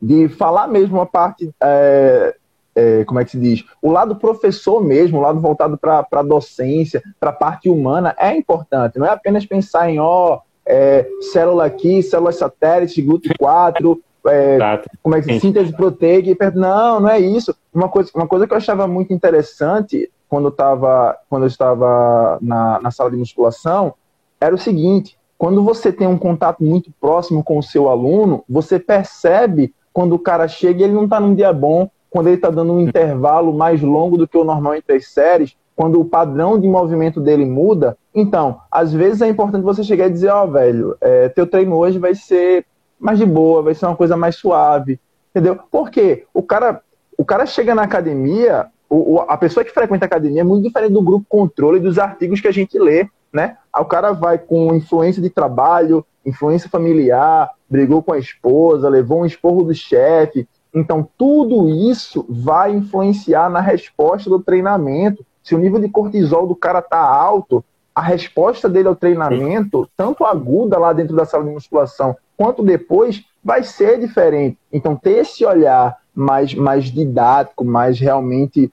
de 0.00 0.28
falar 0.28 0.68
mesmo 0.68 1.00
a 1.00 1.06
parte, 1.06 1.50
é, 1.60 2.36
é, 2.74 3.04
como 3.04 3.18
é 3.18 3.24
que 3.24 3.32
se 3.32 3.40
diz, 3.40 3.64
o 3.82 3.90
lado 3.90 4.14
professor 4.14 4.82
mesmo, 4.82 5.18
o 5.18 5.20
lado 5.20 5.40
voltado 5.40 5.76
para 5.76 6.06
a 6.12 6.22
docência, 6.22 7.02
para 7.18 7.30
a 7.30 7.32
parte 7.32 7.68
humana, 7.68 8.14
é 8.16 8.34
importante. 8.36 8.98
Não 8.98 9.06
é 9.06 9.10
apenas 9.10 9.44
pensar 9.44 9.90
em, 9.90 9.98
ó, 9.98 10.38
é, 10.64 11.04
célula 11.32 11.64
aqui, 11.64 12.00
células 12.00 12.36
satélites, 12.36 13.04
GLUT4, 13.04 13.98
é, 14.28 14.58
como 15.02 15.16
é 15.16 15.20
que 15.20 15.32
se 15.32 15.40
síntese 15.40 15.72
proteica, 15.72 16.52
não, 16.52 17.00
não 17.00 17.08
é 17.08 17.18
isso. 17.18 17.54
Uma 17.74 17.88
coisa, 17.88 18.10
uma 18.14 18.28
coisa 18.28 18.46
que 18.46 18.52
eu 18.52 18.58
achava 18.58 18.86
muito 18.86 19.12
interessante 19.12 20.08
quando, 20.28 20.50
tava, 20.50 21.16
quando 21.28 21.44
eu 21.44 21.48
estava 21.48 22.38
na, 22.40 22.80
na 22.80 22.90
sala 22.92 23.10
de 23.10 23.16
musculação 23.16 23.94
era 24.40 24.54
o 24.54 24.58
seguinte: 24.58 25.18
quando 25.36 25.62
você 25.62 25.92
tem 25.92 26.06
um 26.06 26.18
contato 26.18 26.62
muito 26.62 26.90
próximo 27.00 27.42
com 27.42 27.58
o 27.58 27.62
seu 27.62 27.88
aluno, 27.88 28.44
você 28.48 28.78
percebe 28.78 29.74
quando 29.92 30.14
o 30.14 30.18
cara 30.18 30.48
chega 30.48 30.80
e 30.80 30.84
ele 30.84 30.92
não 30.92 31.04
está 31.04 31.20
num 31.20 31.34
dia 31.34 31.52
bom, 31.52 31.88
quando 32.10 32.28
ele 32.28 32.36
está 32.36 32.50
dando 32.50 32.72
um 32.72 32.80
intervalo 32.80 33.52
mais 33.52 33.82
longo 33.82 34.16
do 34.16 34.26
que 34.28 34.36
o 34.36 34.44
normal 34.44 34.74
entre 34.74 34.96
as 34.96 35.06
séries, 35.06 35.56
quando 35.76 36.00
o 36.00 36.04
padrão 36.04 36.58
de 36.58 36.66
movimento 36.66 37.20
dele 37.20 37.44
muda. 37.44 37.96
Então, 38.14 38.60
às 38.70 38.92
vezes 38.92 39.22
é 39.22 39.28
importante 39.28 39.62
você 39.62 39.84
chegar 39.84 40.08
e 40.08 40.12
dizer: 40.12 40.30
Ó, 40.30 40.44
oh, 40.44 40.50
velho, 40.50 40.96
é, 41.00 41.28
teu 41.28 41.46
treino 41.46 41.76
hoje 41.76 41.98
vai 41.98 42.14
ser 42.14 42.66
mais 42.98 43.18
de 43.18 43.26
boa, 43.26 43.62
vai 43.62 43.74
ser 43.74 43.86
uma 43.86 43.96
coisa 43.96 44.16
mais 44.16 44.34
suave, 44.34 44.98
entendeu? 45.30 45.58
Porque 45.70 46.24
o 46.34 46.42
cara, 46.42 46.80
o 47.16 47.24
cara 47.24 47.46
chega 47.46 47.76
na 47.76 47.82
academia, 47.82 48.66
o, 48.90 49.20
a 49.20 49.36
pessoa 49.36 49.64
que 49.64 49.70
frequenta 49.70 50.04
a 50.04 50.08
academia 50.08 50.40
é 50.40 50.44
muito 50.44 50.64
diferente 50.64 50.92
do 50.92 51.02
grupo 51.02 51.26
controle 51.28 51.78
dos 51.78 51.98
artigos 51.98 52.40
que 52.40 52.48
a 52.48 52.52
gente 52.52 52.76
lê, 52.76 53.06
né? 53.32 53.56
O 53.76 53.84
cara 53.84 54.12
vai 54.12 54.38
com 54.38 54.74
influência 54.74 55.22
de 55.22 55.30
trabalho, 55.30 56.04
influência 56.24 56.68
familiar, 56.68 57.50
brigou 57.68 58.02
com 58.02 58.12
a 58.12 58.18
esposa, 58.18 58.88
levou 58.88 59.22
um 59.22 59.26
esporro 59.26 59.64
do 59.64 59.74
chefe. 59.74 60.48
Então, 60.74 61.08
tudo 61.16 61.68
isso 61.68 62.26
vai 62.28 62.72
influenciar 62.72 63.48
na 63.48 63.60
resposta 63.60 64.28
do 64.28 64.40
treinamento. 64.40 65.24
Se 65.42 65.54
o 65.54 65.58
nível 65.58 65.80
de 65.80 65.88
cortisol 65.88 66.46
do 66.46 66.54
cara 66.54 66.82
tá 66.82 66.98
alto, 66.98 67.64
a 67.94 68.02
resposta 68.02 68.68
dele 68.68 68.88
ao 68.88 68.94
treinamento, 68.94 69.88
tanto 69.96 70.24
aguda 70.24 70.78
lá 70.78 70.92
dentro 70.92 71.16
da 71.16 71.24
sala 71.24 71.44
de 71.44 71.50
musculação, 71.50 72.16
quanto 72.36 72.62
depois, 72.62 73.24
vai 73.42 73.62
ser 73.62 73.98
diferente. 73.98 74.56
Então, 74.72 74.94
ter 74.94 75.18
esse 75.18 75.44
olhar 75.44 75.96
mais, 76.14 76.54
mais 76.54 76.84
didático, 76.84 77.64
mais 77.64 77.98
realmente 77.98 78.72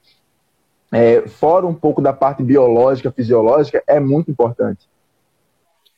é, 0.96 1.28
fora 1.28 1.66
um 1.66 1.74
pouco 1.74 2.00
da 2.00 2.12
parte 2.12 2.42
biológica, 2.42 3.10
fisiológica, 3.10 3.82
é 3.86 4.00
muito 4.00 4.30
importante. 4.30 4.88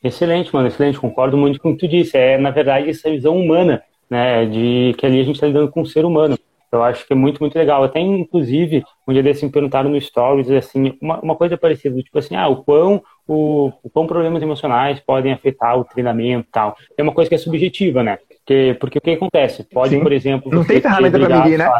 Excelente, 0.02 0.52
mano, 0.54 0.68
excelente. 0.68 0.98
Concordo 0.98 1.36
muito 1.36 1.60
com 1.60 1.70
o 1.70 1.72
que 1.76 1.86
tu 1.86 1.88
disse. 1.88 2.16
É, 2.16 2.38
na 2.38 2.50
verdade, 2.50 2.90
essa 2.90 3.10
visão 3.10 3.36
humana, 3.36 3.82
né, 4.10 4.46
de 4.46 4.94
que 4.98 5.06
ali 5.06 5.20
a 5.20 5.24
gente 5.24 5.36
está 5.36 5.46
lidando 5.46 5.70
com 5.70 5.82
um 5.82 5.86
ser 5.86 6.04
humano. 6.04 6.38
Eu 6.70 6.82
acho 6.82 7.06
que 7.06 7.12
é 7.14 7.16
muito, 7.16 7.40
muito 7.40 7.56
legal. 7.56 7.82
Até, 7.82 7.98
inclusive, 7.98 8.84
um 9.06 9.12
dia 9.12 9.22
desse 9.22 9.44
me 9.44 9.50
perguntaram 9.50 9.88
no 9.88 10.00
Stories, 10.00 10.50
assim, 10.50 10.96
uma, 11.00 11.18
uma 11.20 11.34
coisa 11.34 11.56
parecida, 11.56 12.02
tipo 12.02 12.18
assim, 12.18 12.36
ah, 12.36 12.46
o 12.46 12.62
quão, 12.62 13.02
o, 13.26 13.72
o 13.82 13.88
quão 13.88 14.06
problemas 14.06 14.42
emocionais 14.42 15.00
podem 15.00 15.32
afetar 15.32 15.78
o 15.78 15.84
treinamento 15.84 16.46
e 16.46 16.52
tal. 16.52 16.76
É 16.96 17.02
uma 17.02 17.12
coisa 17.12 17.28
que 17.28 17.34
é 17.34 17.38
subjetiva, 17.38 18.02
né? 18.02 18.18
Porque, 18.28 18.76
porque 18.78 18.98
o 18.98 19.00
que 19.00 19.10
acontece? 19.12 19.64
Pode, 19.64 19.96
Sim. 19.96 20.02
por 20.02 20.12
exemplo... 20.12 20.52
Não 20.52 20.64
tem 20.64 20.80
ferramenta 20.80 21.18
para 21.18 21.38
medir, 21.38 21.58
né? 21.58 21.70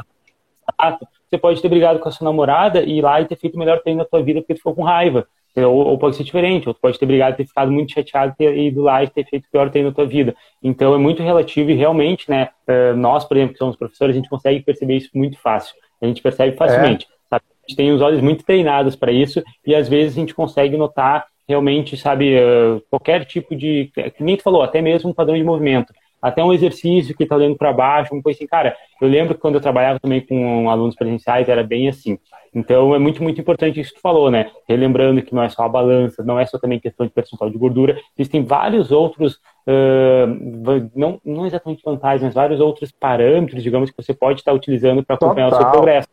Você 1.28 1.36
pode 1.36 1.60
ter 1.60 1.68
brigado 1.68 1.98
com 1.98 2.08
a 2.08 2.12
sua 2.12 2.24
namorada 2.24 2.82
e 2.82 2.98
ir 2.98 3.02
lá 3.02 3.20
e 3.20 3.26
ter 3.26 3.36
feito 3.36 3.54
o 3.54 3.58
melhor 3.58 3.80
treino 3.80 4.00
da 4.00 4.08
tua 4.08 4.22
vida 4.22 4.40
porque 4.40 4.54
tu 4.54 4.58
ficou 4.58 4.74
com 4.74 4.82
raiva. 4.82 5.26
Ou, 5.56 5.88
ou, 5.88 5.98
pode 5.98 6.14
ser 6.14 6.22
diferente, 6.22 6.68
ou 6.68 6.74
tu 6.74 6.80
pode 6.80 6.98
ter 6.98 7.06
brigado, 7.06 7.36
ter 7.36 7.44
ficado 7.44 7.72
muito 7.72 7.92
chateado, 7.92 8.34
ter 8.38 8.56
ido 8.56 8.82
lá 8.82 9.02
e 9.02 9.08
ter 9.08 9.24
feito 9.24 9.46
o 9.46 9.50
pior 9.50 9.68
treino 9.70 9.90
da 9.90 9.94
tua 9.94 10.06
vida. 10.06 10.36
Então 10.62 10.94
é 10.94 10.98
muito 10.98 11.20
relativo 11.20 11.70
e 11.70 11.74
realmente, 11.74 12.30
né, 12.30 12.50
eh, 12.66 12.92
nós, 12.92 13.24
por 13.24 13.36
exemplo, 13.36 13.54
que 13.54 13.58
somos 13.58 13.74
professores, 13.74 14.14
a 14.14 14.18
gente 14.18 14.28
consegue 14.28 14.60
perceber 14.60 14.96
isso 14.96 15.10
muito 15.14 15.36
fácil. 15.40 15.74
A 16.00 16.06
gente 16.06 16.22
percebe 16.22 16.56
facilmente. 16.56 17.06
É. 17.06 17.08
Sabe? 17.28 17.44
A 17.50 17.68
gente 17.68 17.76
tem 17.76 17.90
os 17.90 18.00
olhos 18.00 18.20
muito 18.20 18.44
treinados 18.44 18.94
para 18.94 19.10
isso 19.10 19.42
e 19.66 19.74
às 19.74 19.88
vezes 19.88 20.16
a 20.16 20.20
gente 20.20 20.34
consegue 20.34 20.76
notar 20.76 21.26
realmente, 21.48 21.96
sabe, 21.96 22.34
eh, 22.34 22.80
qualquer 22.88 23.24
tipo 23.24 23.56
de, 23.56 23.90
que 24.16 24.22
nem 24.22 24.36
tu 24.36 24.44
falou, 24.44 24.62
até 24.62 24.80
mesmo 24.80 25.10
um 25.10 25.14
padrão 25.14 25.36
de 25.36 25.42
movimento 25.42 25.92
até 26.20 26.42
um 26.42 26.52
exercício 26.52 27.16
que 27.16 27.22
está 27.22 27.36
olhando 27.36 27.56
para 27.56 27.72
baixo, 27.72 28.12
uma 28.12 28.22
coisa 28.22 28.36
assim, 28.36 28.46
cara, 28.46 28.76
eu 29.00 29.08
lembro 29.08 29.34
que 29.34 29.40
quando 29.40 29.54
eu 29.54 29.60
trabalhava 29.60 30.00
também 30.00 30.20
com 30.20 30.68
alunos 30.68 30.94
presenciais, 30.94 31.48
era 31.48 31.62
bem 31.62 31.88
assim. 31.88 32.18
Então 32.54 32.94
é 32.94 32.98
muito, 32.98 33.22
muito 33.22 33.40
importante 33.40 33.80
isso 33.80 33.90
que 33.90 33.98
tu 33.98 34.02
falou, 34.02 34.30
né? 34.30 34.50
Relembrando 34.68 35.22
que 35.22 35.34
não 35.34 35.42
é 35.42 35.48
só 35.48 35.64
a 35.64 35.68
balança, 35.68 36.24
não 36.24 36.38
é 36.38 36.46
só 36.46 36.58
também 36.58 36.80
questão 36.80 37.06
de 37.06 37.12
percentual 37.12 37.50
de 37.50 37.58
gordura, 37.58 37.98
existem 38.18 38.44
vários 38.44 38.90
outros, 38.90 39.34
uh, 39.66 40.90
não, 40.94 41.20
não 41.24 41.46
exatamente 41.46 41.82
vantagens, 41.84 42.22
mas 42.22 42.34
vários 42.34 42.60
outros 42.60 42.90
parâmetros, 42.90 43.62
digamos, 43.62 43.90
que 43.90 44.02
você 44.02 44.12
pode 44.12 44.40
estar 44.40 44.52
utilizando 44.52 45.04
para 45.04 45.16
acompanhar 45.16 45.50
Total. 45.50 45.60
o 45.60 45.62
seu 45.62 45.72
progresso. 45.72 46.08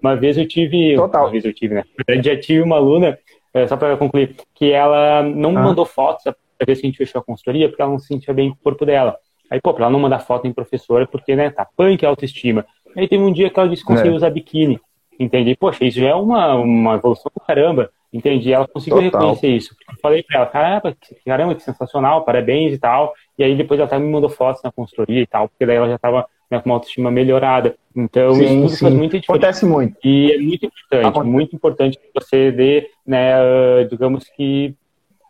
Uma 0.00 0.16
vez 0.16 0.36
eu 0.36 0.48
tive, 0.48 0.96
Total. 0.96 1.24
uma 1.24 1.30
vez 1.30 1.44
eu 1.44 1.52
tive, 1.52 1.74
né? 1.74 1.84
Já 2.22 2.38
tive 2.38 2.62
uma 2.62 2.76
aluna, 2.76 3.18
é, 3.54 3.66
só 3.66 3.76
para 3.76 3.96
concluir, 3.96 4.34
que 4.54 4.72
ela 4.72 5.22
não 5.22 5.50
ah. 5.56 5.62
mandou 5.62 5.84
fotos 5.84 6.26
a 6.26 6.34
vez 6.64 6.80
que 6.80 6.86
a 6.86 6.88
gente 6.88 6.98
fechou 6.98 7.20
a 7.20 7.24
consultoria, 7.24 7.68
porque 7.68 7.82
ela 7.82 7.90
não 7.90 7.98
se 7.98 8.06
sentia 8.06 8.32
bem 8.32 8.50
com 8.50 8.56
o 8.56 8.62
corpo 8.62 8.86
dela. 8.86 9.16
Aí, 9.52 9.60
pô, 9.60 9.74
pra 9.74 9.84
ela 9.84 9.92
não 9.92 10.00
mandar 10.00 10.20
foto 10.20 10.46
em 10.46 10.52
professora, 10.52 11.06
porque, 11.06 11.36
né, 11.36 11.50
tá 11.50 11.66
punk 11.76 12.06
a 12.06 12.08
autoestima. 12.08 12.64
Aí 12.96 13.06
teve 13.06 13.22
um 13.22 13.30
dia 13.30 13.50
que 13.50 13.60
ela 13.60 13.68
disse 13.68 13.82
que 13.82 13.88
conseguiu 13.88 14.14
é. 14.14 14.16
usar 14.16 14.30
biquíni. 14.30 14.80
Entendi. 15.20 15.54
Poxa, 15.54 15.84
isso 15.84 16.00
já 16.00 16.08
é 16.08 16.14
uma, 16.14 16.54
uma 16.54 16.94
evolução 16.94 17.30
do 17.34 17.38
caramba. 17.38 17.90
Entendi. 18.10 18.50
Ela 18.50 18.66
conseguiu 18.66 19.02
Total. 19.02 19.20
reconhecer 19.20 19.48
isso. 19.48 19.76
Eu 19.90 19.98
falei 20.00 20.22
pra 20.22 20.38
ela, 20.38 20.46
caramba, 20.46 20.96
caramba, 21.26 21.54
que 21.54 21.62
sensacional, 21.62 22.24
parabéns 22.24 22.72
e 22.72 22.78
tal. 22.78 23.12
E 23.38 23.44
aí 23.44 23.54
depois 23.54 23.78
ela 23.78 23.86
até 23.86 23.98
me 23.98 24.10
mandou 24.10 24.30
fotos 24.30 24.62
na 24.62 24.72
consultoria 24.72 25.20
e 25.20 25.26
tal, 25.26 25.50
porque 25.50 25.66
daí 25.66 25.76
ela 25.76 25.88
já 25.90 25.98
tava 25.98 26.26
né, 26.50 26.58
com 26.58 26.70
uma 26.70 26.76
autoestima 26.76 27.10
melhorada. 27.10 27.76
Então, 27.94 28.32
sim, 28.32 28.44
isso 28.44 28.54
tudo 28.54 28.68
sim. 28.70 28.84
faz 28.84 28.94
muita 28.94 29.20
diferença. 29.20 29.48
Acontece 29.48 29.66
muito. 29.66 29.98
E 30.02 30.32
é 30.32 30.38
muito 30.38 30.64
importante, 30.64 31.06
Acontece. 31.06 31.30
muito 31.30 31.56
importante 31.56 31.98
que 31.98 32.10
você 32.14 32.50
dê, 32.50 32.88
né, 33.06 33.34
uh, 33.38 33.86
digamos 33.86 34.24
que. 34.34 34.74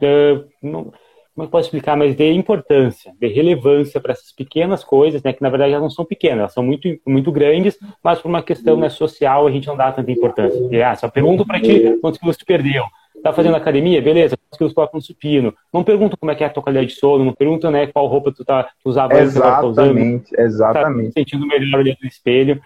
Uh, 0.00 0.44
não, 0.62 0.92
como 1.34 1.44
é 1.44 1.46
eu 1.46 1.50
posso 1.50 1.66
explicar, 1.66 1.96
mas 1.96 2.14
de 2.14 2.30
importância, 2.30 3.12
de 3.18 3.26
relevância 3.28 4.00
para 4.00 4.12
essas 4.12 4.30
pequenas 4.32 4.84
coisas, 4.84 5.22
né, 5.22 5.32
que 5.32 5.42
na 5.42 5.48
verdade 5.48 5.72
elas 5.72 5.82
não 5.82 5.90
são 5.90 6.04
pequenas, 6.04 6.38
elas 6.38 6.52
são 6.52 6.62
muito, 6.62 6.88
muito 7.06 7.32
grandes, 7.32 7.78
mas 8.02 8.20
por 8.20 8.28
uma 8.28 8.42
questão 8.42 8.76
né, 8.76 8.90
social 8.90 9.46
a 9.46 9.50
gente 9.50 9.66
não 9.66 9.76
dá 9.76 9.90
tanta 9.90 10.10
importância. 10.10 10.60
E, 10.70 10.82
ah, 10.82 10.94
só 10.94 11.08
pergunto 11.08 11.46
para 11.46 11.60
ti 11.60 11.98
quantos 12.00 12.20
quilos 12.20 12.36
tu 12.36 12.44
perdeu. 12.44 12.84
Tá 13.22 13.32
fazendo 13.32 13.56
academia? 13.56 14.02
Beleza, 14.02 14.36
quantos 14.36 14.58
quilos 14.58 14.72
tu 14.72 14.74
coloca 14.74 14.96
no 14.96 15.02
supino? 15.02 15.54
Não 15.72 15.82
pergunta 15.82 16.16
como 16.18 16.30
é 16.30 16.34
que 16.34 16.44
é 16.44 16.46
a 16.48 16.50
tua 16.50 16.62
qualidade 16.62 16.88
de 16.88 16.98
sono, 16.98 17.24
não 17.24 17.32
pergunta 17.32 17.70
né, 17.70 17.86
qual 17.86 18.06
roupa 18.06 18.30
tu, 18.30 18.44
tá, 18.44 18.64
tu 18.64 18.90
usava 18.90 19.14
antes, 19.14 19.34
tá 19.34 19.64
usando. 19.64 20.22
Exatamente, 20.36 21.14
tá 21.14 21.20
sentindo 21.20 21.46
melhor 21.46 21.80
olhando 21.80 21.98
no 22.02 22.08
espelho. 22.08 22.60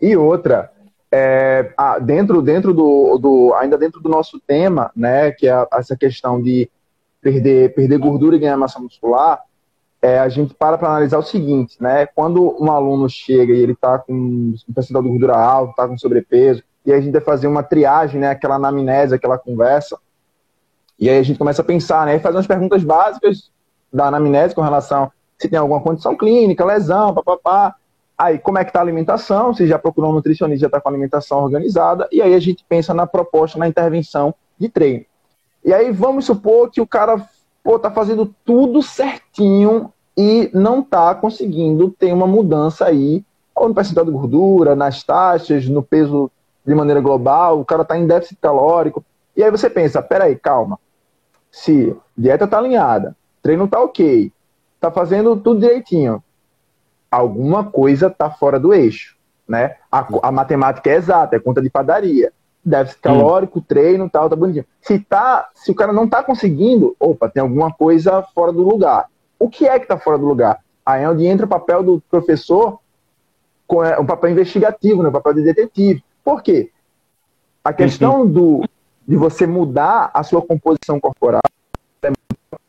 E 0.00 0.16
outra, 0.16 0.72
é, 1.10 1.72
dentro, 2.02 2.40
dentro 2.40 2.72
do, 2.72 3.18
do, 3.18 3.54
ainda 3.54 3.76
dentro 3.76 4.00
do 4.00 4.08
nosso 4.08 4.40
tema, 4.40 4.90
né, 4.94 5.32
que 5.32 5.48
é 5.48 5.66
essa 5.72 5.96
questão 5.96 6.40
de 6.40 6.70
perder, 7.20 7.74
perder 7.74 7.98
gordura 7.98 8.36
e 8.36 8.38
ganhar 8.38 8.56
massa 8.56 8.78
muscular, 8.78 9.40
é, 10.02 10.18
a 10.18 10.28
gente 10.28 10.54
para 10.54 10.78
para 10.78 10.88
analisar 10.88 11.18
o 11.18 11.22
seguinte, 11.22 11.76
né, 11.80 12.06
quando 12.06 12.56
um 12.62 12.70
aluno 12.70 13.08
chega 13.08 13.52
e 13.52 13.60
ele 13.60 13.72
está 13.72 13.98
com 13.98 14.12
um 14.12 14.54
percentual 14.74 15.02
de 15.02 15.10
gordura 15.10 15.36
alto, 15.36 15.70
está 15.70 15.86
com 15.86 15.98
sobrepeso, 15.98 16.62
e 16.86 16.92
a 16.92 17.00
gente 17.00 17.12
vai 17.12 17.20
fazer 17.20 17.46
uma 17.46 17.62
triagem, 17.62 18.20
né, 18.20 18.30
aquela 18.30 18.54
anamnese, 18.54 19.14
aquela 19.14 19.38
conversa, 19.38 19.98
e 20.98 21.08
aí 21.08 21.18
a 21.18 21.22
gente 21.22 21.38
começa 21.38 21.62
a 21.62 21.64
pensar, 21.64 22.06
né, 22.06 22.16
e 22.16 22.20
fazer 22.20 22.36
umas 22.36 22.46
perguntas 22.46 22.82
básicas 22.84 23.50
da 23.92 24.06
anamnese 24.06 24.54
com 24.54 24.62
relação 24.62 25.10
se 25.40 25.48
tem 25.48 25.58
alguma 25.58 25.80
condição 25.80 26.14
clínica, 26.14 26.64
lesão, 26.64 27.14
papapá, 27.14 27.74
Aí, 28.20 28.38
como 28.38 28.58
é 28.58 28.64
que 28.64 28.68
está 28.68 28.80
a 28.80 28.82
alimentação? 28.82 29.54
Se 29.54 29.66
já 29.66 29.78
procurou 29.78 30.10
um 30.10 30.14
nutricionista, 30.14 30.60
já 30.60 30.66
está 30.66 30.78
com 30.78 30.90
a 30.90 30.92
alimentação 30.92 31.42
organizada. 31.42 32.06
E 32.12 32.20
aí 32.20 32.34
a 32.34 32.38
gente 32.38 32.62
pensa 32.68 32.92
na 32.92 33.06
proposta, 33.06 33.58
na 33.58 33.66
intervenção 33.66 34.34
de 34.58 34.68
treino. 34.68 35.06
E 35.64 35.72
aí 35.72 35.90
vamos 35.90 36.26
supor 36.26 36.70
que 36.70 36.82
o 36.82 36.86
cara 36.86 37.26
está 37.66 37.90
fazendo 37.90 38.34
tudo 38.44 38.82
certinho 38.82 39.90
e 40.14 40.50
não 40.52 40.80
está 40.80 41.14
conseguindo 41.14 41.90
ter 41.92 42.12
uma 42.12 42.26
mudança 42.26 42.84
aí, 42.84 43.24
ou 43.56 43.70
no 43.70 43.74
percentual 43.74 44.04
de 44.04 44.12
gordura, 44.12 44.76
nas 44.76 45.02
taxas, 45.02 45.66
no 45.66 45.82
peso 45.82 46.30
de 46.62 46.74
maneira 46.74 47.00
global, 47.00 47.58
o 47.58 47.64
cara 47.64 47.80
está 47.80 47.96
em 47.96 48.06
déficit 48.06 48.36
calórico. 48.38 49.02
E 49.34 49.42
aí 49.42 49.50
você 49.50 49.70
pensa, 49.70 50.02
peraí, 50.02 50.36
calma. 50.36 50.78
Se 51.50 51.96
dieta 52.14 52.44
está 52.44 52.58
alinhada, 52.58 53.16
treino 53.42 53.64
está 53.64 53.80
ok, 53.80 54.30
está 54.74 54.90
fazendo 54.90 55.38
tudo 55.38 55.60
direitinho, 55.60 56.22
alguma 57.10 57.64
coisa 57.64 58.06
está 58.06 58.30
fora 58.30 58.58
do 58.58 58.72
eixo. 58.72 59.16
Né? 59.48 59.76
A, 59.90 60.06
a, 60.22 60.30
matemática 60.30 60.88
é 60.90 60.94
exata, 60.94 61.36
é 61.36 61.40
conta 61.40 61.60
de 61.60 61.68
padaria. 61.68 62.32
Déficit 62.64 63.00
calórico, 63.00 63.58
hum. 63.58 63.64
treino 63.66 64.08
tal, 64.08 64.28
tá 64.28 64.36
bonitinho. 64.36 64.66
Se, 64.82 64.98
tá, 64.98 65.48
se 65.54 65.70
o 65.70 65.74
cara 65.74 65.92
não 65.92 66.04
está 66.04 66.22
conseguindo, 66.22 66.94
opa, 67.00 67.28
tem 67.28 67.40
alguma 67.40 67.72
coisa 67.72 68.22
fora 68.34 68.52
do 68.52 68.62
lugar. 68.62 69.06
O 69.38 69.48
que 69.48 69.66
é 69.66 69.78
que 69.78 69.86
está 69.86 69.98
fora 69.98 70.18
do 70.18 70.26
lugar? 70.26 70.60
Aí 70.84 71.02
é 71.02 71.08
onde 71.08 71.26
entra 71.26 71.46
o 71.46 71.48
papel 71.48 71.82
do 71.82 72.02
professor, 72.10 72.78
com 73.66 73.82
é, 73.82 73.98
um 73.98 74.06
papel 74.06 74.30
investigativo, 74.30 75.02
né? 75.02 75.08
o 75.08 75.12
papel 75.12 75.34
de 75.34 75.42
detetive. 75.42 76.04
Por 76.22 76.42
quê? 76.42 76.70
A 77.64 77.72
questão 77.72 78.20
uhum. 78.20 78.26
do, 78.26 78.68
de 79.06 79.16
você 79.16 79.46
mudar 79.46 80.10
a 80.12 80.22
sua 80.22 80.42
composição 80.42 81.00
corporal 81.00 81.42
é 82.02 82.08
muito 82.08 82.60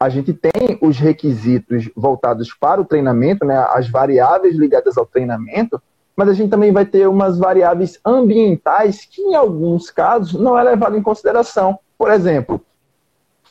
a 0.00 0.08
gente 0.08 0.32
tem 0.32 0.78
os 0.80 0.98
requisitos 0.98 1.90
voltados 1.94 2.54
para 2.58 2.80
o 2.80 2.86
treinamento, 2.86 3.44
né, 3.44 3.54
as 3.68 3.86
variáveis 3.86 4.56
ligadas 4.56 4.96
ao 4.96 5.04
treinamento, 5.04 5.80
mas 6.16 6.26
a 6.26 6.32
gente 6.32 6.48
também 6.48 6.72
vai 6.72 6.86
ter 6.86 7.06
umas 7.06 7.38
variáveis 7.38 8.00
ambientais 8.04 9.04
que, 9.04 9.20
em 9.20 9.34
alguns 9.34 9.90
casos, 9.90 10.40
não 10.40 10.58
é 10.58 10.62
levado 10.62 10.96
em 10.96 11.02
consideração. 11.02 11.78
Por 11.98 12.10
exemplo, 12.10 12.62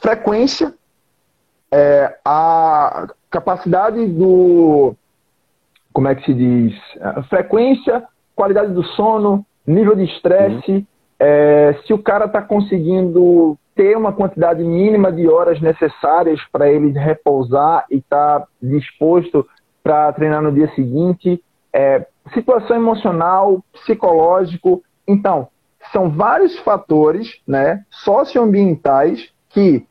frequência, 0.02 0.74
é, 1.72 2.18
a 2.26 3.08
capacidade 3.30 4.04
do. 4.08 4.96
Como 5.94 6.08
é 6.08 6.16
que 6.16 6.26
se 6.26 6.34
diz? 6.34 6.74
Frequência, 7.30 8.04
qualidade 8.36 8.74
do 8.74 8.84
sono, 8.84 9.46
nível 9.66 9.96
de 9.96 10.06
estresse, 10.06 10.72
uhum. 10.72 10.86
é, 11.20 11.80
se 11.86 11.94
o 11.94 12.02
cara 12.02 12.26
está 12.26 12.42
conseguindo 12.42 13.58
ter 13.80 13.96
uma 13.96 14.12
quantidade 14.12 14.62
mínima 14.62 15.10
de 15.10 15.30
horas 15.30 15.62
necessárias 15.62 16.42
para 16.52 16.70
ele 16.70 16.92
repousar 16.92 17.86
e 17.90 17.96
estar 17.96 18.42
tá 18.42 18.48
disposto 18.62 19.48
para 19.82 20.12
treinar 20.12 20.42
no 20.42 20.52
dia 20.52 20.70
seguinte, 20.76 21.42
é, 21.72 22.06
situação 22.34 22.76
emocional, 22.76 23.64
psicológico. 23.72 24.84
Então, 25.08 25.48
são 25.94 26.10
vários 26.10 26.60
fatores 26.60 27.40
né, 27.48 27.86
socioambientais 27.90 29.30
que 29.48 29.88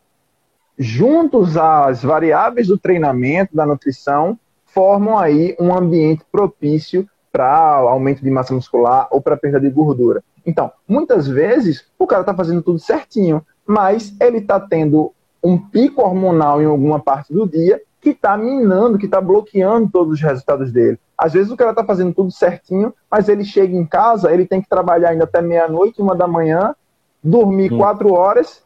juntos 0.78 1.56
às 1.56 2.02
variáveis 2.02 2.66
do 2.66 2.76
treinamento, 2.76 3.56
da 3.56 3.64
nutrição, 3.64 4.38
formam 4.66 5.18
aí 5.18 5.56
um 5.58 5.74
ambiente 5.74 6.26
propício 6.30 7.08
para 7.32 7.76
aumento 7.76 8.22
de 8.22 8.30
massa 8.30 8.52
muscular 8.52 9.08
ou 9.10 9.22
para 9.22 9.34
perda 9.34 9.58
de 9.58 9.70
gordura. 9.70 10.22
Então, 10.44 10.70
muitas 10.86 11.26
vezes, 11.26 11.86
o 11.98 12.06
cara 12.06 12.20
está 12.20 12.34
fazendo 12.34 12.62
tudo 12.62 12.78
certinho, 12.78 13.42
mas 13.68 14.16
ele 14.18 14.38
está 14.38 14.58
tendo 14.58 15.12
um 15.44 15.58
pico 15.58 16.00
hormonal 16.00 16.62
em 16.62 16.64
alguma 16.64 16.98
parte 16.98 17.34
do 17.34 17.46
dia 17.46 17.80
que 18.00 18.10
está 18.10 18.36
minando, 18.38 18.96
que 18.96 19.04
está 19.04 19.20
bloqueando 19.20 19.90
todos 19.92 20.14
os 20.14 20.22
resultados 20.22 20.72
dele. 20.72 20.98
Às 21.16 21.34
vezes 21.34 21.52
o 21.52 21.56
cara 21.56 21.70
está 21.70 21.84
fazendo 21.84 22.14
tudo 22.14 22.30
certinho, 22.30 22.94
mas 23.10 23.28
ele 23.28 23.44
chega 23.44 23.76
em 23.76 23.84
casa, 23.84 24.32
ele 24.32 24.46
tem 24.46 24.62
que 24.62 24.68
trabalhar 24.68 25.10
ainda 25.10 25.24
até 25.24 25.42
meia-noite, 25.42 26.00
uma 26.00 26.14
da 26.14 26.26
manhã, 26.26 26.74
dormir 27.22 27.68
Sim. 27.68 27.76
quatro 27.76 28.12
horas 28.12 28.62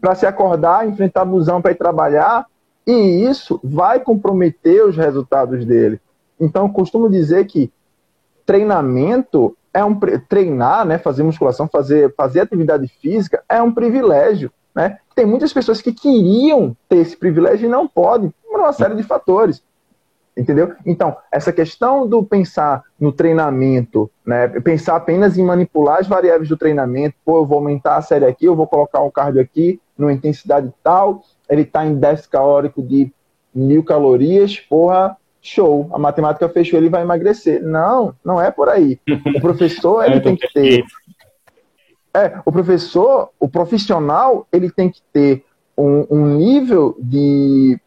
para 0.00 0.14
se 0.14 0.26
acordar, 0.26 0.86
enfrentar 0.86 1.24
busão 1.24 1.60
para 1.60 1.72
ir 1.72 1.76
trabalhar, 1.76 2.46
e 2.86 3.24
isso 3.28 3.58
vai 3.64 3.98
comprometer 3.98 4.84
os 4.84 4.96
resultados 4.96 5.64
dele. 5.64 6.00
Então, 6.38 6.66
eu 6.66 6.72
costumo 6.72 7.10
dizer 7.10 7.46
que 7.46 7.72
treinamento 8.46 9.56
é 9.74 9.84
um 9.84 9.98
treinar, 10.28 10.86
né, 10.86 10.96
fazer 10.96 11.22
musculação, 11.22 11.68
fazer, 11.68 12.14
fazer 12.16 12.40
atividade 12.40 12.88
física 12.88 13.42
é 13.46 13.60
um 13.60 13.72
privilégio. 13.72 14.50
Né? 14.74 14.98
Tem 15.14 15.26
muitas 15.26 15.52
pessoas 15.52 15.82
que 15.82 15.92
queriam 15.92 16.74
ter 16.88 16.98
esse 16.98 17.16
privilégio 17.16 17.66
e 17.66 17.70
não 17.70 17.86
podem, 17.86 18.32
por 18.50 18.60
uma 18.60 18.72
série 18.72 18.94
de 18.94 19.02
fatores. 19.02 19.62
Entendeu? 20.36 20.74
Então, 20.84 21.16
essa 21.32 21.50
questão 21.50 22.06
do 22.06 22.22
pensar 22.22 22.82
no 23.00 23.10
treinamento, 23.10 24.10
né? 24.24 24.48
pensar 24.48 24.96
apenas 24.96 25.36
em 25.38 25.44
manipular 25.44 25.98
as 26.00 26.06
variáveis 26.06 26.48
do 26.48 26.56
treinamento, 26.56 27.16
pô, 27.24 27.38
eu 27.38 27.46
vou 27.46 27.58
aumentar 27.58 27.96
a 27.96 28.02
série 28.02 28.26
aqui, 28.26 28.44
eu 28.44 28.54
vou 28.54 28.66
colocar 28.66 29.00
um 29.00 29.10
cardio 29.10 29.40
aqui, 29.40 29.80
numa 29.96 30.12
intensidade 30.12 30.72
tal, 30.82 31.22
ele 31.48 31.62
está 31.62 31.86
em 31.86 31.94
déficit 31.94 32.30
calórico 32.30 32.82
de 32.82 33.10
mil 33.54 33.82
calorias, 33.82 34.60
porra, 34.60 35.16
show, 35.46 35.88
a 35.92 35.98
matemática 35.98 36.48
fechou, 36.48 36.78
ele 36.78 36.88
vai 36.88 37.02
emagrecer. 37.02 37.62
Não, 37.62 38.14
não 38.24 38.40
é 38.40 38.50
por 38.50 38.68
aí. 38.68 38.98
O 39.36 39.40
professor, 39.40 40.04
ele 40.06 40.16
é, 40.16 40.20
tem 40.20 40.36
que 40.36 40.52
ter 40.52 40.84
é, 42.16 42.40
o 42.46 42.50
professor, 42.50 43.28
o 43.38 43.46
profissional, 43.46 44.48
ele 44.50 44.70
tem 44.70 44.88
que 44.88 45.02
ter 45.12 45.44
um, 45.76 46.06
um 46.10 46.26
nível 46.36 46.96
de 46.98 47.78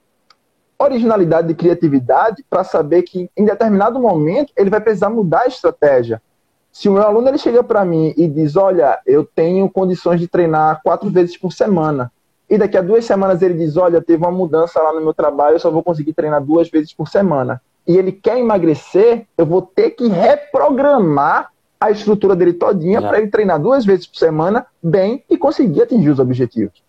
originalidade, 0.78 1.48
de 1.48 1.56
criatividade, 1.56 2.46
para 2.48 2.64
saber 2.64 3.02
que 3.02 3.28
em 3.36 3.44
determinado 3.44 4.00
momento 4.00 4.54
ele 4.56 4.70
vai 4.70 4.80
precisar 4.80 5.10
mudar 5.10 5.42
a 5.42 5.48
estratégia. 5.48 6.22
Se 6.72 6.88
o 6.88 6.94
meu 6.94 7.02
aluno 7.02 7.28
ele 7.28 7.40
chega 7.40 7.64
para 7.64 7.84
mim 7.84 8.14
e 8.16 8.28
diz, 8.28 8.56
olha, 8.56 9.00
eu 9.04 9.26
tenho 9.26 9.68
condições 9.68 10.20
de 10.20 10.28
treinar 10.28 10.80
quatro 10.84 11.10
vezes 11.10 11.36
por 11.36 11.52
semana, 11.52 12.12
e 12.50 12.58
daqui 12.58 12.78
a 12.78 12.82
duas 12.82 13.06
semanas 13.06 13.42
ele 13.42 13.54
diz, 13.54 13.78
olha, 13.78 14.02
teve 14.02 14.24
uma 14.24 14.32
mudança 14.32 14.82
lá 14.82 14.94
no 14.94 15.02
meu 15.02 15.14
trabalho, 15.14 15.56
eu 15.56 15.60
só 15.60 15.70
vou 15.70 15.84
conseguir 15.84 16.14
treinar 16.14 16.44
duas 16.44 16.70
vezes 16.70 16.94
por 16.94 17.08
semana, 17.08 17.62
e 17.88 17.98
ele 17.98 18.12
quer 18.12 18.40
emagrecer, 18.40 19.26
eu 19.38 19.46
vou 19.46 19.62
ter 19.62 19.92
que 19.92 20.08
reprogramar 20.08 21.52
a 21.80 21.92
estrutura 21.92 22.36
dele 22.36 22.54
todinha 22.54 23.02
para 23.02 23.20
ele 23.20 23.28
treinar 23.28 23.60
duas 23.60 23.86
vezes 23.86 24.06
por 24.06 24.18
semana 24.18 24.66
bem 24.84 25.24
e 25.30 25.38
conseguir 25.38 25.84
atingir 25.84 26.10
os 26.10 26.20
objetivos. 26.20 26.84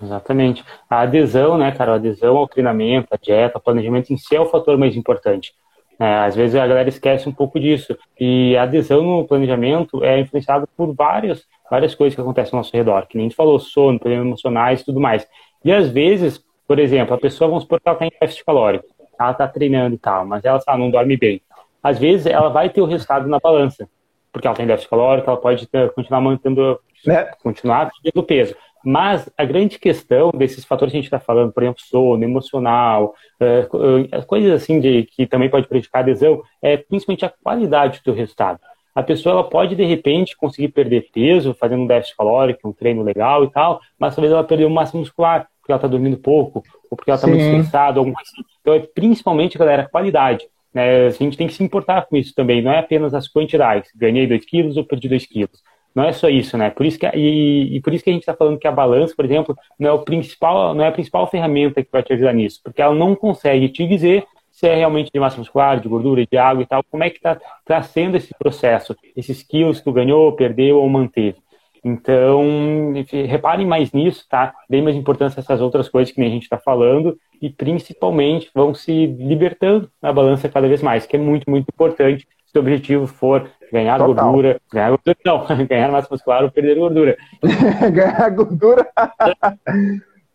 Exatamente. 0.00 0.64
A 0.88 1.00
adesão, 1.00 1.56
né, 1.58 1.72
cara, 1.72 1.92
a 1.92 1.94
adesão 1.96 2.36
ao 2.36 2.48
treinamento, 2.48 3.08
a 3.10 3.16
dieta, 3.16 3.58
o 3.58 3.60
planejamento 3.60 4.12
em 4.12 4.16
si 4.16 4.34
é 4.34 4.40
o 4.40 4.46
fator 4.46 4.76
mais 4.76 4.96
importante. 4.96 5.52
É, 5.98 6.24
às 6.24 6.34
vezes 6.34 6.56
a 6.56 6.66
galera 6.66 6.88
esquece 6.88 7.28
um 7.28 7.32
pouco 7.32 7.60
disso. 7.60 7.96
E 8.18 8.56
a 8.56 8.64
adesão 8.64 9.02
no 9.02 9.26
planejamento 9.26 10.02
é 10.02 10.18
influenciada 10.20 10.66
por 10.76 10.92
várias, 10.94 11.44
várias 11.72 11.94
coisas 11.94 12.14
que 12.14 12.20
acontecem 12.20 12.54
ao 12.54 12.58
nosso 12.58 12.76
redor, 12.76 13.06
que 13.06 13.16
nem 13.16 13.26
a 13.26 13.28
gente 13.28 13.36
falou, 13.36 13.58
sono, 13.58 13.98
problemas 13.98 14.26
emocionais 14.26 14.80
e 14.80 14.84
tudo 14.84 15.00
mais. 15.00 15.26
E 15.64 15.72
às 15.72 15.88
vezes, 15.88 16.44
por 16.68 16.78
exemplo, 16.78 17.14
a 17.14 17.18
pessoa, 17.18 17.48
vamos 17.48 17.64
supor 17.64 17.80
que 17.80 17.88
ela 17.88 17.96
está 17.96 18.06
em 18.06 18.12
déficit 18.20 18.44
calórico, 18.44 18.84
ela 19.18 19.30
está 19.30 19.48
treinando 19.48 19.94
e 19.94 19.98
tal, 19.98 20.26
mas 20.26 20.44
ela 20.44 20.60
sabe, 20.60 20.78
não 20.78 20.90
dorme 20.90 21.16
bem 21.16 21.40
às 21.82 21.98
vezes 21.98 22.26
ela 22.26 22.48
vai 22.48 22.70
ter 22.70 22.80
o 22.80 22.86
resultado 22.86 23.28
na 23.28 23.40
balança, 23.40 23.88
porque 24.30 24.46
ela 24.46 24.56
tem 24.56 24.66
déficit 24.66 24.88
calórico, 24.88 25.28
ela 25.28 25.40
pode 25.40 25.68
continuar 25.94 26.20
mantendo, 26.20 26.78
né? 27.04 27.24
continuar 27.42 27.90
perdendo 27.90 28.24
peso. 28.24 28.54
Mas 28.84 29.30
a 29.36 29.44
grande 29.44 29.78
questão 29.78 30.30
desses 30.30 30.64
fatores 30.64 30.90
que 30.90 30.98
a 30.98 31.00
gente 31.00 31.06
está 31.06 31.20
falando, 31.20 31.52
por 31.52 31.62
exemplo, 31.62 31.80
sono, 31.80 32.24
emocional, 32.24 33.14
uh, 33.40 34.26
coisas 34.26 34.50
assim 34.52 34.80
de, 34.80 35.04
que 35.04 35.24
também 35.26 35.48
pode 35.48 35.68
prejudicar 35.68 36.00
a 36.00 36.02
adesão, 36.02 36.42
é 36.60 36.76
principalmente 36.76 37.24
a 37.24 37.32
qualidade 37.42 37.98
do 37.98 38.04
teu 38.04 38.14
resultado. 38.14 38.58
A 38.94 39.02
pessoa 39.02 39.32
ela 39.32 39.44
pode, 39.44 39.74
de 39.74 39.84
repente, 39.84 40.36
conseguir 40.36 40.68
perder 40.68 41.08
peso 41.12 41.54
fazendo 41.54 41.82
um 41.82 41.86
déficit 41.86 42.16
calórico, 42.16 42.68
um 42.68 42.72
treino 42.72 43.02
legal 43.02 43.44
e 43.44 43.50
tal, 43.50 43.80
mas 43.98 44.14
talvez 44.14 44.32
ela 44.32 44.44
perdeu 44.44 44.68
massa 44.68 44.96
muscular, 44.96 45.48
porque 45.60 45.72
ela 45.72 45.78
está 45.78 45.88
dormindo 45.88 46.18
pouco, 46.18 46.62
ou 46.90 46.96
porque 46.96 47.10
ela 47.10 47.16
está 47.16 47.26
muito 47.26 47.42
estressada, 47.42 47.98
alguma 47.98 48.16
coisa 48.16 48.30
assim. 48.32 48.42
Então, 48.60 48.74
é 48.74 48.80
principalmente, 48.80 49.56
galera, 49.56 49.88
qualidade. 49.88 50.46
Né? 50.74 51.06
A 51.06 51.10
gente 51.10 51.36
tem 51.36 51.46
que 51.46 51.54
se 51.54 51.62
importar 51.62 52.06
com 52.06 52.16
isso 52.16 52.34
também, 52.34 52.60
não 52.60 52.72
é 52.72 52.78
apenas 52.78 53.14
as 53.14 53.28
quantidades, 53.28 53.90
ganhei 53.94 54.26
2 54.26 54.44
quilos 54.44 54.76
ou 54.76 54.84
perdi 54.84 55.08
2 55.08 55.26
quilos. 55.26 55.62
Não 55.94 56.04
é 56.04 56.12
só 56.12 56.28
isso, 56.28 56.56
né? 56.56 56.70
Por 56.70 56.86
isso 56.86 56.98
que, 56.98 57.06
e, 57.14 57.76
e 57.76 57.80
por 57.80 57.92
isso 57.92 58.02
que 58.02 58.08
a 58.08 58.12
gente 58.12 58.22
está 58.22 58.34
falando 58.34 58.58
que 58.58 58.66
a 58.66 58.72
balança, 58.72 59.14
por 59.14 59.26
exemplo, 59.26 59.54
não 59.78 59.90
é, 59.90 59.92
o 59.92 59.98
principal, 59.98 60.74
não 60.74 60.84
é 60.84 60.88
a 60.88 60.92
principal 60.92 61.26
ferramenta 61.26 61.82
que 61.82 61.92
vai 61.92 62.02
te 62.02 62.14
ajudar 62.14 62.32
nisso, 62.32 62.60
porque 62.64 62.80
ela 62.80 62.94
não 62.94 63.14
consegue 63.14 63.68
te 63.68 63.86
dizer 63.86 64.24
se 64.62 64.68
é 64.68 64.76
realmente 64.76 65.10
de 65.12 65.18
massa 65.18 65.38
muscular, 65.38 65.80
de 65.80 65.88
gordura, 65.88 66.24
de 66.24 66.38
água 66.38 66.62
e 66.62 66.66
tal, 66.66 66.84
como 66.88 67.02
é 67.02 67.10
que 67.10 67.16
está 67.16 67.36
tá 67.64 67.82
sendo 67.82 68.16
esse 68.16 68.32
processo, 68.38 68.94
esses 69.16 69.42
quilos 69.42 69.78
que 69.78 69.84
tu 69.84 69.92
ganhou, 69.92 70.30
perdeu 70.36 70.78
ou 70.78 70.88
manteve. 70.88 71.36
Então, 71.84 72.92
reparem 73.26 73.66
mais 73.66 73.90
nisso, 73.90 74.24
tá? 74.30 74.54
Dê 74.70 74.80
mais 74.80 74.94
importância 74.94 75.40
a 75.40 75.42
essas 75.42 75.60
outras 75.60 75.88
coisas 75.88 76.14
que 76.14 76.20
a 76.20 76.28
gente 76.28 76.44
está 76.44 76.56
falando 76.56 77.18
e, 77.40 77.50
principalmente, 77.50 78.52
vão 78.54 78.72
se 78.72 79.06
libertando 79.06 79.90
na 80.00 80.12
balança 80.12 80.48
cada 80.48 80.68
vez 80.68 80.80
mais, 80.80 81.06
que 81.06 81.16
é 81.16 81.18
muito, 81.18 81.50
muito 81.50 81.68
importante 81.68 82.28
se 82.46 82.56
o 82.56 82.60
objetivo 82.60 83.08
for 83.08 83.50
ganhar 83.72 83.98
Total. 83.98 84.26
gordura, 84.26 84.60
ganhar 84.72 84.90
gordura, 84.90 85.16
não, 85.26 85.44
ganhar 85.66 85.90
massa 85.90 86.06
muscular 86.08 86.44
ou 86.44 86.52
perder 86.52 86.78
gordura. 86.78 87.18
ganhar 87.92 88.30
gordura? 88.30 88.88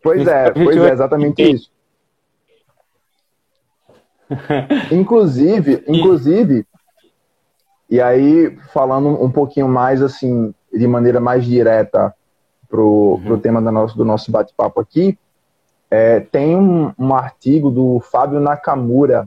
pois 0.02 0.28
é, 0.28 0.50
pois 0.50 0.76
é, 0.76 0.92
exatamente 0.92 1.50
isso. 1.50 1.77
inclusive, 4.92 5.82
inclusive, 5.86 6.66
e 7.88 8.00
aí 8.00 8.56
falando 8.72 9.08
um 9.22 9.30
pouquinho 9.30 9.68
mais 9.68 10.02
assim, 10.02 10.54
de 10.72 10.86
maneira 10.86 11.20
mais 11.20 11.44
direta 11.44 12.14
para 12.68 12.80
o 12.80 13.20
uhum. 13.24 13.38
tema 13.38 13.62
do 13.62 13.72
nosso, 13.72 13.96
do 13.96 14.04
nosso 14.04 14.30
bate-papo 14.30 14.80
aqui, 14.80 15.18
é, 15.90 16.20
tem 16.20 16.54
um, 16.54 16.92
um, 16.98 17.14
artigo 17.14 17.70
do 17.70 17.98
Fábio 18.00 18.40
Nakamura, 18.40 19.26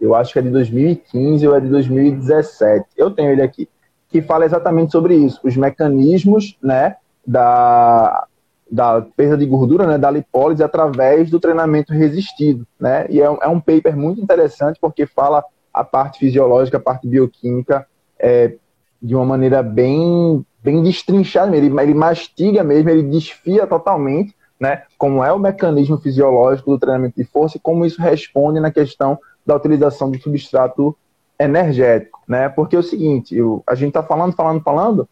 eu 0.00 0.14
acho 0.14 0.32
que 0.32 0.38
é 0.38 0.42
de 0.42 0.50
2015 0.50 1.46
ou 1.46 1.54
é 1.54 1.60
de 1.60 1.68
2017, 1.68 2.86
eu 2.96 3.10
tenho 3.10 3.30
ele 3.30 3.42
aqui, 3.42 3.68
que 4.08 4.22
fala 4.22 4.46
exatamente 4.46 4.90
sobre 4.90 5.14
isso, 5.14 5.38
os 5.44 5.54
mecanismos 5.54 6.56
né, 6.62 6.96
da, 7.26 8.26
da 8.70 9.00
perda 9.00 9.36
de 9.36 9.46
gordura, 9.46 9.86
né, 9.86 9.96
da 9.96 10.10
lipólise 10.10 10.62
através 10.62 11.30
do 11.30 11.40
treinamento 11.40 11.92
resistido. 11.92 12.66
Né? 12.78 13.06
E 13.08 13.20
é 13.20 13.30
um, 13.30 13.38
é 13.42 13.48
um 13.48 13.60
paper 13.60 13.96
muito 13.96 14.20
interessante 14.20 14.78
porque 14.80 15.06
fala 15.06 15.42
a 15.72 15.84
parte 15.84 16.18
fisiológica, 16.18 16.76
a 16.76 16.80
parte 16.80 17.06
bioquímica, 17.06 17.86
é, 18.18 18.54
de 19.00 19.14
uma 19.14 19.24
maneira 19.24 19.62
bem 19.62 20.44
bem 20.60 20.82
destrinchado, 20.82 21.54
ele, 21.54 21.72
ele 21.80 21.94
mastiga 21.94 22.64
mesmo, 22.64 22.90
ele 22.90 23.04
desfia 23.04 23.66
totalmente, 23.66 24.34
né, 24.60 24.82
como 24.98 25.22
é 25.22 25.32
o 25.32 25.38
mecanismo 25.38 25.96
fisiológico 25.98 26.72
do 26.72 26.78
treinamento 26.78 27.14
de 27.16 27.24
força 27.24 27.56
e 27.56 27.60
como 27.60 27.86
isso 27.86 28.02
responde 28.02 28.58
na 28.58 28.70
questão 28.70 29.18
da 29.46 29.54
utilização 29.54 30.10
do 30.10 30.20
substrato 30.20 30.96
energético, 31.38 32.20
né? 32.26 32.48
Porque 32.48 32.74
é 32.74 32.78
o 32.78 32.82
seguinte, 32.82 33.34
eu, 33.36 33.62
a 33.66 33.74
gente 33.74 33.88
está 33.88 34.02
falando, 34.02 34.34
falando, 34.34 34.60
falando, 34.60 35.08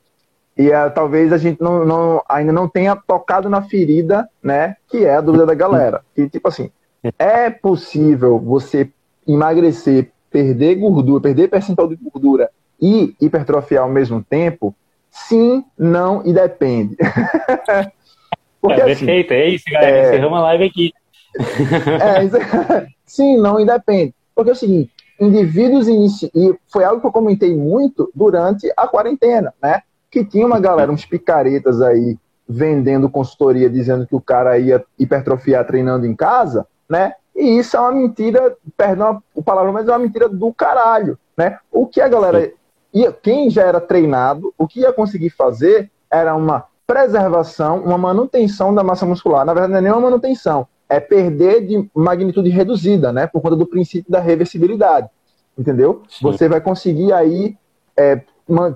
e 0.56 0.68
uh, 0.68 0.90
talvez 0.94 1.32
a 1.32 1.38
gente 1.38 1.60
não, 1.60 1.84
não, 1.84 2.22
ainda 2.28 2.52
não 2.52 2.68
tenha 2.68 2.96
tocado 2.96 3.48
na 3.48 3.62
ferida, 3.62 4.28
né? 4.42 4.76
Que 4.88 5.04
é 5.04 5.16
a 5.16 5.20
dúvida 5.20 5.46
da 5.46 5.54
galera. 5.54 6.02
Que, 6.14 6.28
tipo 6.28 6.48
assim, 6.48 6.70
é 7.18 7.50
possível 7.50 8.38
você 8.38 8.90
emagrecer, 9.26 10.10
perder 10.30 10.76
gordura, 10.76 11.22
perder 11.22 11.48
percentual 11.48 11.88
de 11.88 11.96
gordura 11.96 12.50
e 12.80 13.14
hipertrofiar 13.20 13.82
ao 13.84 13.90
mesmo 13.90 14.22
tempo? 14.22 14.74
sim, 15.16 15.64
não 15.78 16.22
e 16.24 16.32
depende. 16.32 16.96
Porque, 18.60 18.80
é, 18.80 18.84
assim, 18.84 19.06
perfeito, 19.06 19.32
é 19.32 19.48
isso, 19.48 19.64
galera. 19.70 19.96
É... 19.96 20.08
Encerramos 20.08 20.38
a 20.38 20.42
live 20.42 20.64
aqui. 20.64 20.92
é, 22.82 22.86
sim, 23.04 23.36
não 23.38 23.58
e 23.60 23.64
depende. 23.64 24.14
Porque 24.34 24.50
é 24.50 24.52
o 24.52 24.56
seguinte, 24.56 24.90
indivíduos 25.20 25.88
inici... 25.88 26.30
e 26.34 26.54
foi 26.68 26.84
algo 26.84 27.00
que 27.00 27.06
eu 27.06 27.12
comentei 27.12 27.54
muito 27.54 28.10
durante 28.14 28.70
a 28.76 28.86
quarentena, 28.86 29.54
né? 29.62 29.82
Que 30.16 30.24
tinha 30.24 30.46
uma 30.46 30.58
galera, 30.58 30.90
uns 30.90 31.04
picaretas 31.04 31.82
aí 31.82 32.16
vendendo 32.48 33.06
consultoria 33.10 33.68
dizendo 33.68 34.06
que 34.06 34.16
o 34.16 34.20
cara 34.20 34.58
ia 34.58 34.82
hipertrofiar 34.98 35.66
treinando 35.66 36.06
em 36.06 36.16
casa, 36.16 36.66
né? 36.88 37.12
E 37.34 37.58
isso 37.58 37.76
é 37.76 37.80
uma 37.80 37.92
mentira, 37.92 38.56
perdão 38.78 39.22
o 39.34 39.42
palavrão, 39.42 39.74
mas 39.74 39.86
é 39.86 39.92
uma 39.92 39.98
mentira 39.98 40.26
do 40.26 40.50
caralho, 40.54 41.18
né? 41.36 41.58
O 41.70 41.86
que 41.86 42.00
a 42.00 42.08
galera 42.08 42.50
ia, 42.94 43.12
quem 43.12 43.50
já 43.50 43.64
era 43.64 43.78
treinado, 43.78 44.54
o 44.56 44.66
que 44.66 44.80
ia 44.80 44.90
conseguir 44.90 45.28
fazer 45.28 45.90
era 46.10 46.34
uma 46.34 46.64
preservação, 46.86 47.80
uma 47.80 47.98
manutenção 47.98 48.74
da 48.74 48.82
massa 48.82 49.04
muscular. 49.04 49.44
Na 49.44 49.52
verdade, 49.52 49.72
não 49.74 49.78
é 49.80 49.82
nem 49.82 49.92
uma 49.92 50.00
manutenção, 50.00 50.66
é 50.88 50.98
perder 50.98 51.66
de 51.66 51.90
magnitude 51.94 52.48
reduzida, 52.48 53.12
né? 53.12 53.26
Por 53.26 53.42
conta 53.42 53.56
do 53.56 53.66
princípio 53.66 54.10
da 54.10 54.18
reversibilidade. 54.18 55.10
Entendeu? 55.58 56.04
Sim. 56.08 56.22
Você 56.22 56.48
vai 56.48 56.62
conseguir 56.62 57.12
aí 57.12 57.54
é, 57.94 58.22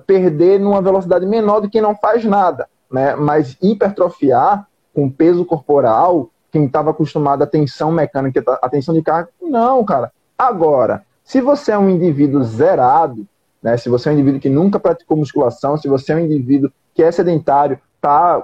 perder 0.05 0.59
numa 0.59 0.81
velocidade 0.81 1.25
menor 1.25 1.61
do 1.61 1.69
que 1.69 1.81
não 1.81 1.95
faz 1.95 2.25
nada, 2.25 2.67
né? 2.91 3.15
Mas 3.15 3.57
hipertrofiar 3.61 4.67
com 4.93 5.09
peso 5.09 5.45
corporal, 5.45 6.29
quem 6.51 6.65
estava 6.65 6.91
acostumado 6.91 7.43
à 7.43 7.47
tensão 7.47 7.91
mecânica, 7.91 8.43
a 8.61 8.69
tensão 8.69 8.93
de 8.93 9.01
carga, 9.01 9.29
não, 9.41 9.83
cara. 9.85 10.11
Agora, 10.37 11.03
se 11.23 11.39
você 11.39 11.71
é 11.71 11.77
um 11.77 11.89
indivíduo 11.89 12.43
zerado, 12.43 13.25
né? 13.61 13.77
Se 13.77 13.89
você 13.89 14.09
é 14.09 14.11
um 14.11 14.15
indivíduo 14.15 14.41
que 14.41 14.49
nunca 14.49 14.79
praticou 14.79 15.15
musculação, 15.15 15.77
se 15.77 15.87
você 15.87 16.11
é 16.11 16.15
um 16.15 16.19
indivíduo 16.19 16.71
que 16.93 17.03
é 17.03 17.11
sedentário, 17.11 17.79
tá 18.01 18.43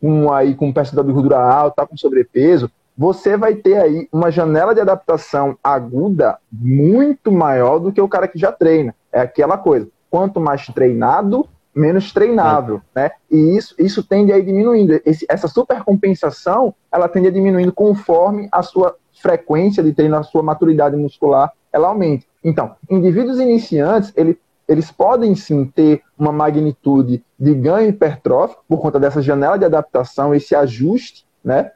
com 0.00 0.32
aí 0.32 0.54
com 0.54 0.72
percentual 0.72 1.06
de 1.06 1.12
gordura 1.12 1.38
alto, 1.38 1.76
tá 1.76 1.86
com 1.86 1.96
sobrepeso, 1.96 2.70
você 2.96 3.36
vai 3.36 3.54
ter 3.56 3.76
aí 3.76 4.08
uma 4.12 4.30
janela 4.30 4.74
de 4.74 4.80
adaptação 4.80 5.58
aguda 5.62 6.38
muito 6.52 7.32
maior 7.32 7.78
do 7.78 7.92
que 7.92 8.00
o 8.00 8.08
cara 8.08 8.28
que 8.28 8.38
já 8.38 8.52
treina. 8.52 8.94
É 9.12 9.20
aquela 9.20 9.58
coisa. 9.58 9.88
Quanto 10.14 10.38
mais 10.38 10.64
treinado, 10.68 11.44
menos 11.74 12.12
treinável, 12.12 12.80
é. 12.94 13.00
né? 13.00 13.10
E 13.28 13.56
isso, 13.56 13.74
isso 13.76 14.00
tende 14.00 14.32
a 14.32 14.38
ir 14.38 14.44
diminuindo. 14.44 15.00
Esse, 15.04 15.26
essa 15.28 15.48
supercompensação, 15.48 16.72
ela 16.92 17.08
tende 17.08 17.26
a 17.26 17.30
diminuindo 17.32 17.72
conforme 17.72 18.48
a 18.52 18.62
sua 18.62 18.94
frequência 19.20 19.82
de 19.82 19.92
treino, 19.92 20.14
a 20.14 20.22
sua 20.22 20.40
maturidade 20.40 20.96
muscular, 20.96 21.50
ela 21.72 21.88
aumenta. 21.88 22.26
Então, 22.44 22.76
indivíduos 22.88 23.40
iniciantes, 23.40 24.12
ele, 24.14 24.38
eles 24.68 24.92
podem 24.92 25.34
sim 25.34 25.64
ter 25.64 26.00
uma 26.16 26.30
magnitude 26.30 27.24
de 27.36 27.52
ganho 27.52 27.88
hipertrófico 27.88 28.64
por 28.68 28.80
conta 28.80 29.00
dessa 29.00 29.20
janela 29.20 29.58
de 29.58 29.64
adaptação, 29.64 30.32
esse 30.32 30.54
ajuste, 30.54 31.26
né? 31.44 31.72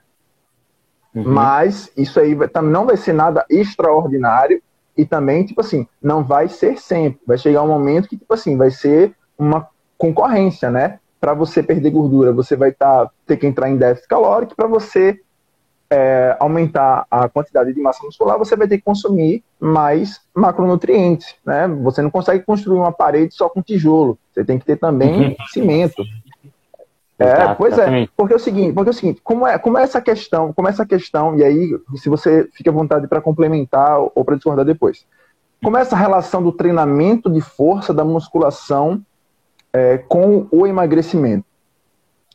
Uhum. 1.12 1.24
Mas 1.24 1.90
isso 1.96 2.20
aí 2.20 2.38
não 2.62 2.86
vai 2.86 2.96
ser 2.96 3.14
nada 3.14 3.44
extraordinário 3.50 4.62
e 4.98 5.06
também, 5.06 5.46
tipo 5.46 5.60
assim, 5.60 5.86
não 6.02 6.24
vai 6.24 6.48
ser 6.48 6.76
sempre. 6.76 7.20
Vai 7.24 7.38
chegar 7.38 7.62
um 7.62 7.68
momento 7.68 8.08
que, 8.08 8.16
tipo 8.16 8.34
assim, 8.34 8.56
vai 8.56 8.72
ser 8.72 9.14
uma 9.38 9.68
concorrência, 9.96 10.70
né? 10.72 10.98
Para 11.20 11.34
você 11.34 11.62
perder 11.62 11.90
gordura, 11.90 12.32
você 12.32 12.56
vai 12.56 12.72
tá, 12.72 13.08
ter 13.24 13.36
que 13.36 13.46
entrar 13.46 13.70
em 13.70 13.76
déficit 13.76 14.08
calórico. 14.08 14.56
Para 14.56 14.66
você 14.66 15.20
é, 15.88 16.36
aumentar 16.40 17.06
a 17.08 17.28
quantidade 17.28 17.72
de 17.72 17.80
massa 17.80 18.04
muscular, 18.04 18.36
você 18.36 18.56
vai 18.56 18.66
ter 18.66 18.78
que 18.78 18.84
consumir 18.84 19.44
mais 19.60 20.20
macronutrientes, 20.34 21.36
né? 21.46 21.68
Você 21.68 22.02
não 22.02 22.10
consegue 22.10 22.44
construir 22.44 22.78
uma 22.78 22.92
parede 22.92 23.34
só 23.34 23.48
com 23.48 23.62
tijolo. 23.62 24.18
Você 24.32 24.44
tem 24.44 24.58
que 24.58 24.66
ter 24.66 24.76
também 24.76 25.28
uhum. 25.28 25.36
É, 27.18 27.52
pois 27.54 27.76
é, 27.76 28.08
porque 28.16 28.32
é 28.32 28.36
o 28.36 28.38
seguinte, 28.38 28.72
porque 28.72 28.90
é 28.90 28.92
o 28.92 28.94
seguinte, 28.94 29.20
como 29.24 29.44
é, 29.44 29.58
como 29.58 29.76
é 29.76 29.82
essa 29.82 30.00
questão, 30.00 30.52
como 30.52 30.68
é 30.68 30.70
essa 30.70 30.86
questão, 30.86 31.36
e 31.36 31.42
aí, 31.42 31.76
se 31.96 32.08
você 32.08 32.48
fica 32.52 32.70
à 32.70 32.72
vontade 32.72 33.08
para 33.08 33.20
complementar 33.20 33.98
ou 34.14 34.24
para 34.24 34.36
discordar 34.36 34.64
depois. 34.64 35.04
Como 35.62 35.76
é 35.76 35.80
essa 35.80 35.96
relação 35.96 36.40
do 36.40 36.52
treinamento 36.52 37.28
de 37.28 37.40
força 37.40 37.92
da 37.92 38.04
musculação 38.04 39.02
é, 39.72 39.98
com 39.98 40.46
o 40.52 40.64
emagrecimento? 40.64 41.44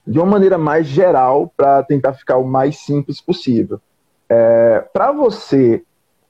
De 0.05 0.19
uma 0.19 0.27
maneira 0.27 0.57
mais 0.57 0.85
geral, 0.85 1.53
para 1.55 1.81
tentar 1.83 2.11
ficar 2.11 2.35
o 2.35 2.43
mais 2.43 2.79
simples 2.79 3.21
possível. 3.21 3.79
É, 4.27 4.83
para 4.91 5.13
você 5.13 5.81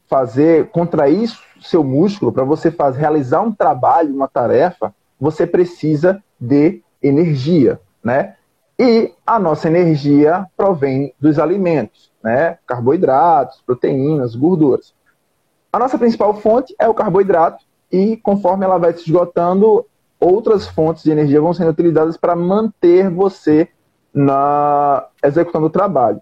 fazer, 0.07 0.69
contrair 0.69 1.31
seu 1.59 1.83
músculo, 1.83 2.31
para 2.31 2.43
você 2.43 2.69
fazer, 2.69 2.99
realizar 2.99 3.41
um 3.41 3.51
trabalho, 3.51 4.13
uma 4.13 4.27
tarefa, 4.27 4.93
você 5.19 5.47
precisa 5.47 6.21
de 6.39 6.83
energia, 7.01 7.79
né? 8.03 8.35
E 8.79 9.13
a 9.25 9.39
nossa 9.39 9.67
energia 9.67 10.47
provém 10.57 11.13
dos 11.19 11.37
alimentos, 11.37 12.11
né? 12.23 12.57
Carboidratos, 12.65 13.61
proteínas, 13.65 14.35
gorduras. 14.35 14.93
A 15.71 15.79
nossa 15.79 15.97
principal 15.97 16.33
fonte 16.35 16.75
é 16.79 16.87
o 16.87 16.93
carboidrato, 16.93 17.63
e 17.91 18.17
conforme 18.17 18.65
ela 18.65 18.77
vai 18.79 18.93
se 18.93 19.01
esgotando, 19.01 19.85
outras 20.19 20.67
fontes 20.67 21.03
de 21.03 21.11
energia 21.11 21.41
vão 21.41 21.53
sendo 21.53 21.69
utilizadas 21.69 22.17
para 22.17 22.35
manter 22.35 23.09
você 23.09 23.69
na 24.13 25.07
executando 25.23 25.67
o 25.67 25.71
trabalho. 25.71 26.21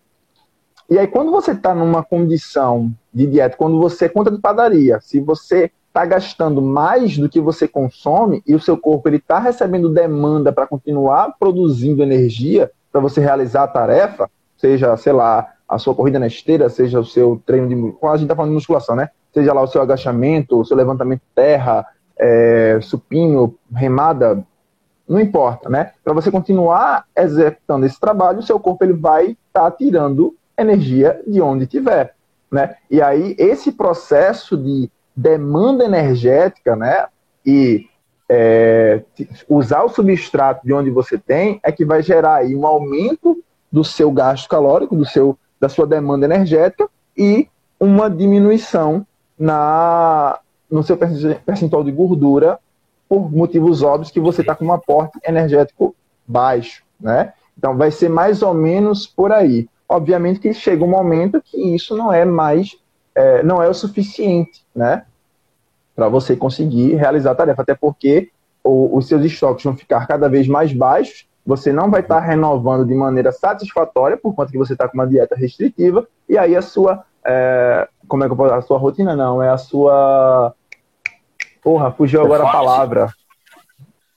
E 0.90 1.00
aí, 1.00 1.08
quando 1.08 1.32
você 1.32 1.52
está 1.52 1.74
numa 1.74 2.04
condição 2.04 2.94
de 3.14 3.26
dieta, 3.26 3.56
quando 3.56 3.80
você 3.80 4.10
conta 4.10 4.30
de 4.30 4.40
padaria, 4.40 5.00
se 5.00 5.22
você 5.22 5.72
está 5.92 6.06
gastando 6.06 6.62
mais 6.62 7.18
do 7.18 7.28
que 7.28 7.42
você 7.42 7.68
consome 7.68 8.42
e 8.48 8.56
o 8.56 8.60
seu 8.60 8.78
corpo 8.78 9.10
ele 9.10 9.18
está 9.18 9.40
recebendo 9.40 9.90
demanda 9.90 10.52
para 10.52 10.66
continuar 10.66 11.36
produzindo 11.38 12.02
energia 12.02 12.72
para 12.90 13.02
você 13.02 13.20
realizar 13.20 13.64
a 13.64 13.68
tarefa, 13.68 14.30
seja, 14.58 14.96
sei 14.96 15.12
lá, 15.12 15.54
a 15.68 15.78
sua 15.78 15.94
corrida 15.94 16.18
na 16.18 16.28
esteira, 16.28 16.70
seja 16.70 17.00
o 17.00 17.06
seu 17.06 17.42
treino 17.46 17.68
de. 17.68 17.76
A 18.06 18.16
gente 18.16 18.24
está 18.24 18.36
falando 18.36 18.52
de 18.52 18.56
musculação, 18.56 18.96
né? 18.96 19.10
Seja 19.34 19.54
lá 19.54 19.62
o 19.62 19.68
seu 19.68 19.82
agachamento, 19.82 20.60
o 20.60 20.66
seu 20.66 20.76
levantamento 20.76 21.20
de 21.20 21.36
terra, 21.36 21.86
é, 22.18 22.80
supino, 22.82 23.56
remada, 23.74 24.46
não 25.08 25.20
importa, 25.20 25.70
né? 25.70 25.92
Para 26.04 26.14
você 26.14 26.32
continuar 26.32 27.06
executando 27.16 27.86
esse 27.86 28.00
trabalho, 28.00 28.40
o 28.40 28.44
seu 28.44 28.60
corpo 28.60 28.84
ele 28.84 28.94
vai 28.94 29.38
estar 29.48 29.70
tá 29.70 29.72
tirando 29.72 30.36
energia 30.58 31.22
de 31.28 31.42
onde 31.42 31.68
tiver, 31.68 32.16
né? 32.50 32.76
E 32.90 33.02
aí 33.02 33.36
esse 33.38 33.72
processo 33.72 34.58
de 34.58 34.90
demanda 35.22 35.86
energética, 35.86 36.76
né? 36.76 37.06
E 37.46 37.88
é, 38.30 39.02
usar 39.48 39.84
o 39.84 39.90
substrato 39.90 40.66
de 40.66 40.74
onde 40.74 40.90
você 40.90 41.18
tem 41.18 41.60
é 41.64 41.72
que 41.72 41.86
vai 41.86 42.02
gerar 42.02 42.36
aí 42.36 42.56
um 42.56 42.66
aumento 42.66 43.44
do 43.72 43.84
seu 43.84 44.12
gasto 44.12 44.50
calórico, 44.50 44.96
do 44.96 45.06
seu, 45.06 45.38
da 45.60 45.70
sua 45.70 45.86
demanda 45.86 46.26
energética 46.26 46.90
e 47.16 47.48
uma 47.80 48.10
diminuição 48.10 49.06
na, 49.38 50.40
no 50.70 50.84
seu 50.84 50.98
percentual 50.98 51.84
de 51.84 51.92
gordura 51.92 52.60
por 53.08 53.32
motivos 53.32 53.84
óbvios 53.84 54.12
que 54.12 54.20
você 54.20 54.42
está 54.42 54.56
com 54.56 54.66
um 54.66 54.74
aporte 54.74 55.20
energético 55.26 55.94
baixo, 56.26 56.84
né? 57.00 57.34
Então 57.58 57.78
vai 57.78 57.92
ser 57.92 58.10
mais 58.10 58.42
ou 58.42 58.54
menos 58.54 59.06
por 59.06 59.32
aí. 59.32 59.68
Obviamente 59.88 60.40
que 60.40 60.54
chega 60.54 60.84
um 60.84 60.90
momento 60.90 61.42
que 61.42 61.76
isso 61.76 61.96
não 61.98 62.14
é 62.14 62.24
mais, 62.24 62.78
é, 63.14 63.44
não 63.44 63.62
é 63.62 63.68
o 63.68 63.74
suficiente, 63.74 64.64
né? 64.74 65.04
Para 65.96 66.08
você 66.08 66.36
conseguir 66.36 66.96
realizar 66.96 67.32
a 67.32 67.36
tarefa, 67.36 67.62
até 67.62 67.76
porque 67.76 68.30
o, 68.64 68.98
os 68.98 69.08
seus 69.08 69.24
estoques 69.24 69.64
vão 69.64 69.76
ficar 69.76 70.08
cada 70.08 70.28
vez 70.30 70.48
mais 70.48 70.74
baixos, 70.74 71.28
você 71.46 71.74
não 71.74 71.90
vai 71.90 72.02
estar 72.02 72.22
tá 72.22 72.28
renovando 72.28 72.86
de 72.86 72.94
maneira 72.94 73.32
satisfatória, 73.32 74.18
por 74.18 74.34
conta 74.36 74.52
que 74.52 74.58
você 74.58 74.74
está 74.74 74.88
com 74.88 74.96
uma 74.96 75.08
dieta 75.08 75.36
restritiva, 75.36 76.08
e 76.30 76.38
aí 76.38 76.56
a 76.56 76.62
sua. 76.62 77.04
É, 77.26 77.88
como 78.08 78.24
é 78.24 78.28
que 78.28 78.34
eu 78.34 78.38
posso. 78.38 78.54
A 78.54 78.62
sua 78.62 78.78
rotina 78.78 79.16
não, 79.16 79.42
é 79.42 79.50
a 79.50 79.58
sua. 79.58 80.54
Porra, 81.64 81.92
fugiu 81.92 82.22
agora 82.22 82.44
a 82.44 82.52
palavra. 82.52 83.10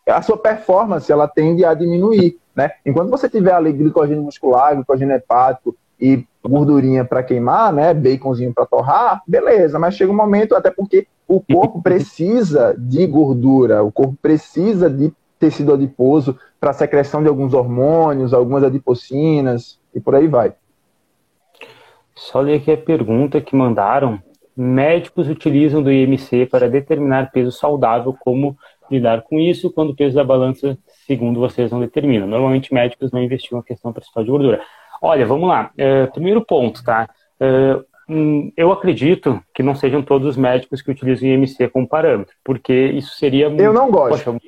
A 0.07 0.21
sua 0.21 0.37
performance 0.37 1.11
ela 1.11 1.27
tende 1.27 1.65
a 1.65 1.73
diminuir. 1.73 2.39
Né? 2.55 2.71
Enquanto 2.85 3.11
você 3.11 3.29
tiver 3.29 3.53
ali 3.53 3.73
glicogênio 3.73 4.23
muscular, 4.23 4.75
glicogênio 4.75 5.17
hepático 5.17 5.75
e 6.01 6.25
gordurinha 6.43 7.05
para 7.05 7.23
queimar, 7.23 7.73
né, 7.73 7.95
baconzinho 7.95 8.53
para 8.53 8.67
torrar, 8.67 9.23
beleza, 9.27 9.79
mas 9.79 9.95
chega 9.95 10.13
um 10.13 10.17
momento, 10.17 10.55
até 10.55 10.71
porque 10.71 11.07
o 11.27 11.41
corpo 11.41 11.81
precisa 11.83 12.75
de 12.79 13.07
gordura, 13.07 13.83
o 13.83 13.91
corpo 13.91 14.17
precisa 14.21 14.91
de 14.91 15.13
tecido 15.39 15.75
adiposo 15.75 16.39
para 16.61 16.73
secreção 16.73 17.23
de 17.23 17.29
alguns 17.29 17.53
hormônios, 17.53 18.33
algumas 18.33 18.65
adipocinas 18.65 19.79
e 19.95 20.01
por 20.01 20.15
aí 20.15 20.27
vai. 20.27 20.55
Só 22.15 22.41
ler 22.41 22.57
aqui 22.57 22.71
a 22.71 22.77
pergunta 22.77 23.41
que 23.41 23.57
mandaram. 23.57 24.21
Médicos 24.57 25.29
utilizam 25.29 25.83
do 25.83 25.91
IMC 25.91 26.47
para 26.47 26.71
determinar 26.71 27.33
peso 27.33 27.51
saudável, 27.51 28.15
como 28.21 28.57
lidar 28.91 29.23
com 29.23 29.41
isso 29.41 29.71
quando 29.71 29.91
o 29.91 29.97
peso 29.97 30.15
da 30.15 30.23
balança, 30.23 30.79
segundo 31.07 31.41
vocês, 31.41 31.73
não 31.73 31.81
determina. 31.81 32.25
Normalmente 32.25 32.73
médicos 32.73 33.11
não 33.11 33.23
investigam 33.23 33.59
a 33.59 33.65
questão 33.65 33.93
principal 33.93 34.23
de 34.23 34.31
gordura. 34.31 34.61
Olha, 35.05 35.27
vamos 35.27 35.47
lá. 35.47 35.71
É, 35.77 36.07
primeiro 36.07 36.43
ponto, 36.43 36.83
tá? 36.83 37.09
É, 37.39 37.79
hum, 38.09 38.51
eu 38.57 38.73
acredito 38.73 39.39
que 39.55 39.63
não 39.63 39.75
sejam 39.75 40.03
todos 40.03 40.27
os 40.27 40.37
médicos 40.37 40.81
que 40.81 40.91
utilizam 40.91 41.29
o 41.29 41.33
IMC 41.33 41.69
como 41.69 41.87
parâmetro, 41.87 42.35
porque 42.43 42.73
isso 42.73 43.15
seria. 43.17 43.47
Eu 43.49 43.73
não 43.73 43.91
gosto. 43.91 44.25
Poxa, 44.25 44.39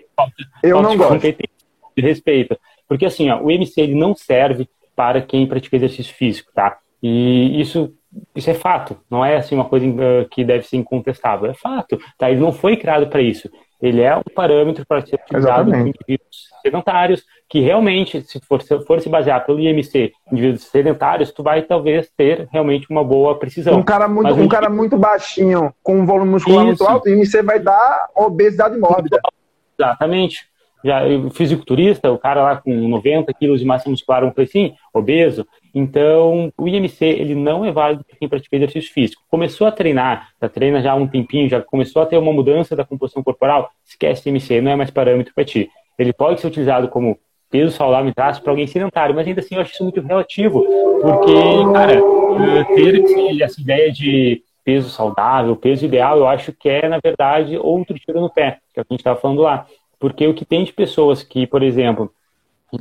eu 0.63 0.81
não 0.81 0.97
gosto. 0.97 1.21
De 1.21 2.03
respeito. 2.03 2.59
Porque 2.89 3.05
assim, 3.05 3.29
ó, 3.29 3.43
o 3.43 3.51
IMC 3.51 3.81
ele 3.81 3.95
não 3.95 4.15
serve 4.15 4.67
para 4.95 5.21
quem 5.21 5.47
pratica 5.47 5.77
exercício 5.77 6.15
físico, 6.15 6.51
tá? 6.55 6.79
E 7.03 7.61
isso, 7.61 7.93
isso 8.35 8.49
é 8.49 8.55
fato, 8.55 8.99
não 9.11 9.23
é 9.23 9.37
assim 9.37 9.55
uma 9.55 9.67
coisa 9.67 9.87
uh, 9.87 10.29
que 10.31 10.43
deve 10.43 10.67
ser 10.67 10.79
incontestável, 10.79 11.51
é 11.51 11.55
fato, 11.55 11.99
tá? 12.17 12.31
Ele 12.31 12.41
não 12.41 12.53
foi 12.53 12.79
criado 12.79 13.07
para 13.09 13.21
isso. 13.21 13.51
Ele 13.81 14.01
é 14.01 14.17
um 14.17 14.23
parâmetro 14.35 14.85
para 14.87 15.05
ser 15.05 15.17
utilizado 15.17 15.71
por 15.71 15.81
indivíduos 15.81 16.49
sedentários, 16.63 17.23
que 17.49 17.61
realmente, 17.61 18.23
se 18.23 18.41
for, 18.41 18.61
se 18.63 18.79
for 18.81 19.01
se 19.01 19.09
basear 19.09 19.45
pelo 19.45 19.61
IMC, 19.61 20.13
indivíduos 20.33 20.65
sedentários, 20.65 21.31
tu 21.31 21.43
vai 21.43 21.63
talvez 21.63 22.11
ter 22.17 22.49
realmente 22.51 22.87
uma 22.91 23.05
boa 23.05 23.39
precisão. 23.39 23.79
Um 23.79 23.83
cara 23.83 24.09
muito, 24.09 24.35
um 24.35 24.49
cara 24.49 24.69
muito 24.69 24.97
baixinho, 24.97 25.73
com 25.83 26.01
um 26.01 26.07
volume 26.07 26.33
muscular 26.33 26.67
Isso. 26.67 26.83
muito 26.83 26.85
alto, 26.85 27.07
o 27.07 27.13
IMC 27.13 27.43
vai 27.43 27.61
dar 27.61 28.09
obesidade 28.17 28.79
mórbida. 28.79 29.21
Exatamente. 29.79 30.49
já 30.83 31.01
fisiculturista, 31.33 32.11
o 32.11 32.19
cara 32.19 32.43
lá 32.43 32.57
com 32.57 32.73
90 32.73 33.33
quilos 33.35 33.61
de 33.61 33.67
massa 33.67 33.91
muscular, 33.91 34.25
um 34.25 34.33
assim, 34.37 34.75
obeso. 34.93 35.47
Então, 35.79 36.51
o 36.57 36.67
IMC 36.67 37.05
ele 37.05 37.35
não 37.35 37.63
é 37.63 37.71
válido 37.71 38.03
para 38.03 38.17
quem 38.17 38.27
pratica 38.27 38.57
exercício 38.57 38.91
físico. 38.95 39.23
Começou 39.29 39.67
a 39.67 39.71
treinar, 39.71 40.31
já 40.41 40.49
treina 40.49 40.81
já 40.81 40.93
há 40.93 40.95
um 40.95 41.07
tempinho, 41.07 41.51
já 41.51 41.61
começou 41.61 42.01
a 42.01 42.07
ter 42.07 42.17
uma 42.17 42.33
mudança 42.33 42.75
da 42.75 42.83
composição 42.83 43.23
corporal, 43.23 43.71
esquece 43.85 44.31
IMC, 44.31 44.63
não 44.63 44.71
é 44.71 44.77
mais 44.77 44.91
parâmetro 44.91 45.35
para 45.35 45.45
ti. 45.45 45.69
Ele 45.99 46.15
pode 46.15 46.41
ser 46.41 46.47
utilizado 46.47 46.89
como 46.89 47.19
peso 47.51 47.77
saudável 47.77 48.09
em 48.09 48.13
traço 48.15 48.41
para 48.41 48.53
alguém 48.53 48.67
sedentário, 48.67 49.15
mas 49.15 49.27
ainda 49.27 49.41
assim 49.41 49.55
eu 49.55 49.61
acho 49.61 49.75
isso 49.75 49.83
muito 49.83 50.01
relativo, 50.01 50.65
porque, 51.03 51.35
cara, 51.75 51.93
eh, 51.93 52.65
ter 52.75 53.43
essa 53.43 53.61
ideia 53.61 53.93
de 53.93 54.43
peso 54.65 54.89
saudável, 54.89 55.55
peso 55.57 55.85
ideal, 55.85 56.17
eu 56.17 56.27
acho 56.27 56.55
que 56.55 56.71
é, 56.71 56.89
na 56.89 56.99
verdade, 57.05 57.59
outro 57.59 57.99
tiro 57.99 58.23
no 58.23 58.31
pé, 58.31 58.61
que 58.73 58.81
é 58.81 58.83
o 58.83 58.85
que 58.87 58.93
a 58.93 58.95
gente 58.95 59.01
estava 59.01 59.21
falando 59.21 59.43
lá. 59.43 59.67
Porque 60.01 60.27
o 60.27 60.33
que 60.33 60.47
tem 60.47 60.65
de 60.65 60.73
pessoas 60.73 61.23
que, 61.23 61.47
por 61.47 61.63
exemplo, 61.63 62.11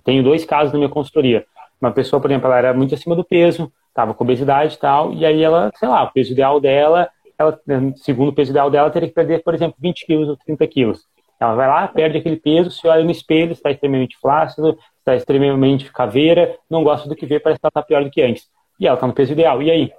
tenho 0.04 0.24
dois 0.24 0.46
casos 0.46 0.72
na 0.72 0.80
minha 0.80 0.90
consultoria. 0.90 1.46
Uma 1.82 1.92
pessoa, 1.92 2.22
por 2.22 2.30
exemplo, 2.30 2.48
ela 2.48 2.58
era 2.58 2.74
muito 2.74 2.96
acima 2.96 3.16
do 3.16 3.24
peso, 3.24 3.72
estava 3.90 4.14
com 4.14 4.24
obesidade 4.24 4.76
e 4.76 4.78
tal, 4.78 5.14
e 5.14 5.26
aí 5.26 5.44
ela, 5.44 5.72
sei 5.76 5.88
lá, 5.88 6.04
o 6.04 6.12
peso 6.12 6.32
ideal 6.32 6.60
dela, 6.60 7.10
ela, 7.38 7.60
segundo 7.98 8.30
o 8.30 8.34
peso 8.34 8.52
ideal 8.52 8.70
dela, 8.70 8.90
teria 8.90 9.10
que 9.10 9.16
perder, 9.16 9.44
por 9.44 9.54
exemplo, 9.54 9.76
20 9.80 10.06
quilos 10.06 10.30
ou 10.30 10.38
30 10.38 10.68
quilos. 10.68 11.04
Ela 11.40 11.54
vai 11.54 11.68
lá, 11.68 11.88
perde 11.88 12.18
aquele 12.18 12.38
peso, 12.38 12.72
se 12.72 12.88
olha 12.88 13.04
no 13.04 13.12
espelho, 13.12 13.52
está 13.52 13.70
extremamente 13.70 14.18
flácido, 14.18 14.78
está 15.00 15.16
extremamente 15.16 15.92
caveira, 15.92 16.58
não 16.70 16.84
gosta 16.84 17.08
do 17.10 17.16
que 17.16 17.26
vê, 17.26 17.40
parece 17.40 17.60
que 17.60 17.66
ela 17.66 17.70
está 17.70 17.84
pior 17.84 18.04
do 18.04 18.10
que 18.10 18.22
antes. 18.22 18.50
E 18.80 18.88
ela 18.88 18.96
está 18.96 19.06
no 19.06 19.14
peso 19.14 19.34
ideal. 19.34 19.62
E 19.62 19.70
aí? 19.70 19.92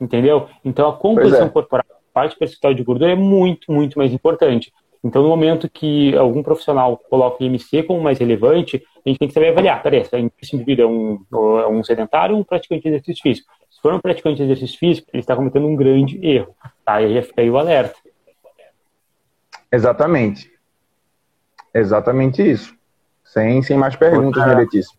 Entendeu? 0.00 0.48
Então 0.64 0.88
a 0.88 0.96
composição 0.96 1.46
é. 1.46 1.50
corporal, 1.50 1.84
a 1.90 2.12
parte 2.12 2.38
percentual 2.38 2.74
de 2.74 2.82
gordura 2.82 3.12
é 3.12 3.16
muito, 3.16 3.72
muito 3.72 3.98
mais 3.98 4.12
importante. 4.12 4.72
Então, 5.04 5.22
no 5.22 5.28
momento 5.28 5.68
que 5.68 6.16
algum 6.16 6.42
profissional 6.42 6.96
coloca 6.96 7.42
o 7.42 7.46
IMC 7.46 7.82
como 7.82 8.00
mais 8.00 8.18
relevante, 8.18 8.82
a 9.04 9.08
gente 9.08 9.18
tem 9.18 9.28
que 9.28 9.34
saber 9.34 9.48
avaliar. 9.48 9.82
Peraí, 9.82 10.00
esse 10.00 10.54
indivíduo 10.54 10.84
é 10.84 10.88
um, 10.88 11.58
é 11.60 11.66
um 11.66 11.82
sedentário 11.82 12.36
ou 12.36 12.40
um 12.40 12.44
praticante 12.44 12.82
de 12.82 12.88
exercício 12.88 13.22
físico? 13.22 13.52
Se 13.68 13.80
for 13.80 13.92
um 13.92 14.00
praticante 14.00 14.36
de 14.36 14.44
exercício 14.44 14.78
físico, 14.78 15.08
ele 15.12 15.20
está 15.20 15.34
cometendo 15.34 15.66
um 15.66 15.74
grande 15.74 16.24
erro. 16.24 16.54
Tá? 16.84 17.02
E 17.02 17.16
aí 17.16 17.22
fica 17.22 17.42
aí 17.42 17.50
o 17.50 17.58
alerta. 17.58 17.98
Exatamente. 19.72 20.52
Exatamente 21.74 22.48
isso. 22.48 22.74
Sem, 23.24 23.62
sem 23.62 23.76
mais 23.76 23.96
perguntas, 23.96 24.46
né, 24.46 24.54
Letícia? 24.54 24.94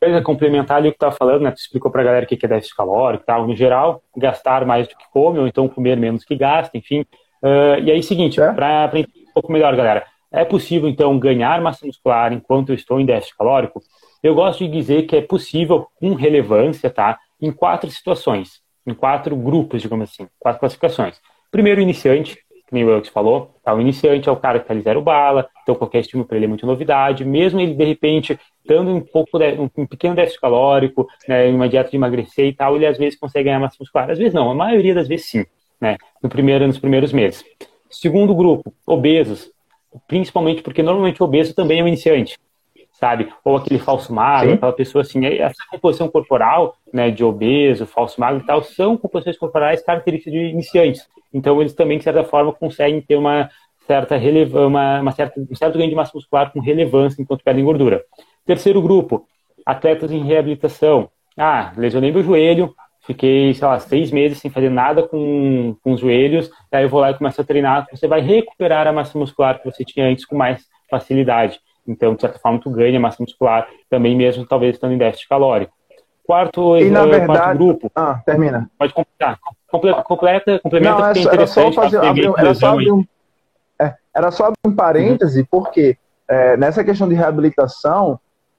coisa 0.00 0.22
complementar 0.22 0.78
ali 0.78 0.88
o 0.88 0.92
que 0.92 0.96
estava 0.96 1.14
falando, 1.14 1.42
né? 1.42 1.50
Tu 1.50 1.58
explicou 1.58 1.90
para 1.90 2.02
a 2.02 2.04
galera 2.04 2.24
o 2.24 2.28
que 2.28 2.44
é 2.44 2.48
déficit 2.48 2.76
calórico 2.76 3.24
e 3.24 3.26
tal. 3.26 3.46
No 3.46 3.56
geral, 3.56 4.02
gastar 4.16 4.64
mais 4.64 4.86
do 4.86 4.96
que 4.96 5.04
come, 5.12 5.38
ou 5.38 5.46
então 5.46 5.68
comer 5.68 5.96
menos 5.96 6.24
que 6.24 6.36
gasta, 6.36 6.76
enfim. 6.76 7.00
Uh, 7.42 7.80
e 7.82 7.90
aí, 7.90 8.02
seguinte, 8.02 8.40
é? 8.40 8.52
para 8.52 8.90
entender 8.94 9.23
pouco 9.34 9.52
melhor, 9.52 9.74
galera, 9.76 10.06
é 10.32 10.44
possível, 10.44 10.88
então, 10.88 11.18
ganhar 11.18 11.60
massa 11.60 11.86
muscular 11.86 12.32
enquanto 12.32 12.70
eu 12.70 12.74
estou 12.74 12.98
em 12.98 13.06
déficit 13.06 13.36
calórico? 13.36 13.80
Eu 14.22 14.34
gosto 14.34 14.64
de 14.64 14.70
dizer 14.70 15.02
que 15.02 15.16
é 15.16 15.20
possível, 15.20 15.86
com 16.00 16.14
relevância, 16.14 16.90
tá? 16.90 17.18
Em 17.40 17.52
quatro 17.52 17.90
situações, 17.90 18.60
em 18.86 18.94
quatro 18.94 19.36
grupos, 19.36 19.82
digamos 19.82 20.10
assim, 20.10 20.26
quatro 20.38 20.58
classificações. 20.58 21.20
Primeiro, 21.50 21.80
iniciante, 21.80 22.34
que 22.34 22.72
nem 22.72 22.84
o 22.84 22.90
Elks 22.90 23.10
falou, 23.10 23.54
tá? 23.62 23.74
o 23.74 23.80
iniciante 23.80 24.28
é 24.28 24.32
o 24.32 24.36
cara 24.36 24.58
que 24.58 24.64
está 24.64 24.74
ali 24.74 24.82
zero 24.82 25.02
bala, 25.02 25.48
então 25.62 25.74
qualquer 25.74 26.00
estímulo 26.00 26.26
para 26.26 26.36
ele 26.36 26.46
é 26.46 26.48
muito 26.48 26.66
novidade, 26.66 27.24
mesmo 27.24 27.60
ele, 27.60 27.74
de 27.74 27.84
repente, 27.84 28.40
dando 28.66 28.90
um 28.90 29.00
pouco, 29.00 29.38
de, 29.38 29.56
um 29.76 29.86
pequeno 29.86 30.16
déficit 30.16 30.40
calórico, 30.40 31.06
né, 31.28 31.48
em 31.48 31.54
uma 31.54 31.68
dieta 31.68 31.90
de 31.90 31.96
emagrecer 31.96 32.46
e 32.46 32.52
tal, 32.52 32.74
ele 32.74 32.86
às 32.86 32.98
vezes 32.98 33.18
consegue 33.18 33.44
ganhar 33.44 33.60
massa 33.60 33.76
muscular. 33.78 34.10
Às 34.10 34.18
vezes 34.18 34.34
não, 34.34 34.50
a 34.50 34.54
maioria 34.54 34.94
das 34.94 35.06
vezes 35.06 35.26
sim, 35.26 35.44
né, 35.80 35.96
no 36.22 36.28
primeiro, 36.28 36.66
nos 36.66 36.78
primeiros 36.78 37.12
meses. 37.12 37.44
Segundo 38.00 38.34
grupo, 38.34 38.74
obesos, 38.86 39.50
principalmente 40.08 40.62
porque 40.62 40.82
normalmente 40.82 41.22
o 41.22 41.26
obeso 41.26 41.54
também 41.54 41.80
é 41.80 41.84
um 41.84 41.88
iniciante, 41.88 42.36
sabe? 42.92 43.32
Ou 43.44 43.56
aquele 43.56 43.78
falso 43.78 44.12
magro, 44.12 44.50
sim. 44.50 44.56
aquela 44.56 44.72
pessoa 44.72 45.02
assim, 45.02 45.24
essa 45.24 45.62
composição 45.70 46.08
corporal, 46.08 46.76
né, 46.92 47.10
de 47.10 47.22
obeso, 47.24 47.86
falso 47.86 48.20
magro 48.20 48.42
e 48.42 48.46
tal, 48.46 48.62
são 48.62 48.96
composições 48.96 49.38
corporais 49.38 49.82
características 49.82 50.32
de 50.32 50.38
iniciantes. 50.38 51.06
Então 51.32 51.60
eles 51.60 51.72
também, 51.72 51.98
de 51.98 52.04
certa 52.04 52.24
forma, 52.24 52.52
conseguem 52.52 53.00
ter 53.00 53.16
uma 53.16 53.48
certa 53.86 54.16
relevância, 54.16 54.66
uma, 54.66 55.00
uma 55.00 55.12
certa, 55.12 55.40
um 55.40 55.54
certo 55.54 55.78
ganho 55.78 55.90
de 55.90 55.96
massa 55.96 56.12
muscular 56.14 56.52
com 56.52 56.60
relevância 56.60 57.22
enquanto 57.22 57.44
perdem 57.44 57.64
gordura. 57.64 58.02
Terceiro 58.44 58.82
grupo, 58.82 59.26
atletas 59.64 60.10
em 60.10 60.24
reabilitação. 60.24 61.08
Ah, 61.36 61.72
lesionei 61.76 62.10
meu 62.10 62.22
joelho, 62.22 62.74
fiquei, 63.06 63.54
sei 63.54 63.66
lá, 63.66 63.78
seis 63.78 64.10
meses 64.10 64.38
sem 64.38 64.50
fazer 64.50 64.70
nada 64.70 65.02
com, 65.02 65.76
com 65.82 65.92
os 65.92 66.00
joelhos, 66.00 66.50
aí 66.72 66.84
eu 66.84 66.88
vou 66.88 67.00
lá 67.00 67.10
e 67.10 67.14
começo 67.14 67.40
a 67.40 67.44
treinar, 67.44 67.86
você 67.90 68.08
vai 68.08 68.20
recuperar 68.20 68.86
a 68.86 68.92
massa 68.92 69.18
muscular 69.18 69.60
que 69.60 69.70
você 69.70 69.84
tinha 69.84 70.06
antes 70.06 70.24
com 70.24 70.36
mais 70.36 70.64
facilidade. 70.90 71.60
Então, 71.86 72.14
de 72.14 72.20
certa 72.20 72.38
forma, 72.38 72.58
tu 72.58 72.70
ganha 72.70 72.98
massa 72.98 73.22
muscular 73.22 73.68
também 73.90 74.16
mesmo, 74.16 74.46
talvez, 74.46 74.74
estando 74.74 74.94
em 74.94 74.98
déficit 74.98 75.28
calórico. 75.28 75.72
Quarto, 76.26 76.78
e, 76.78 76.88
na 76.88 77.02
uh, 77.02 77.08
verdade, 77.08 77.26
quarto 77.26 77.58
grupo. 77.58 77.92
Ah, 77.94 78.20
termina. 78.24 78.70
Pode 78.78 78.94
completar. 78.94 79.38
Completa, 79.70 80.02
completa 80.02 80.60
complementa, 80.60 80.98
Não, 80.98 81.06
é, 81.06 81.34
era 81.34 81.46
só 81.46 81.70
fazer, 81.72 81.98
abrir, 81.98 82.32
era, 82.38 82.54
só 82.54 82.68
abrir 82.68 82.92
um, 82.92 83.04
é, 83.78 83.94
era 84.14 84.30
só 84.30 84.44
abrir 84.44 84.60
um 84.66 84.74
parêntese, 84.74 85.40
uhum. 85.40 85.46
porque 85.50 85.98
é, 86.26 86.56
nessa 86.56 86.82
questão 86.82 87.08
de 87.08 87.14
reabilitação, 87.14 88.18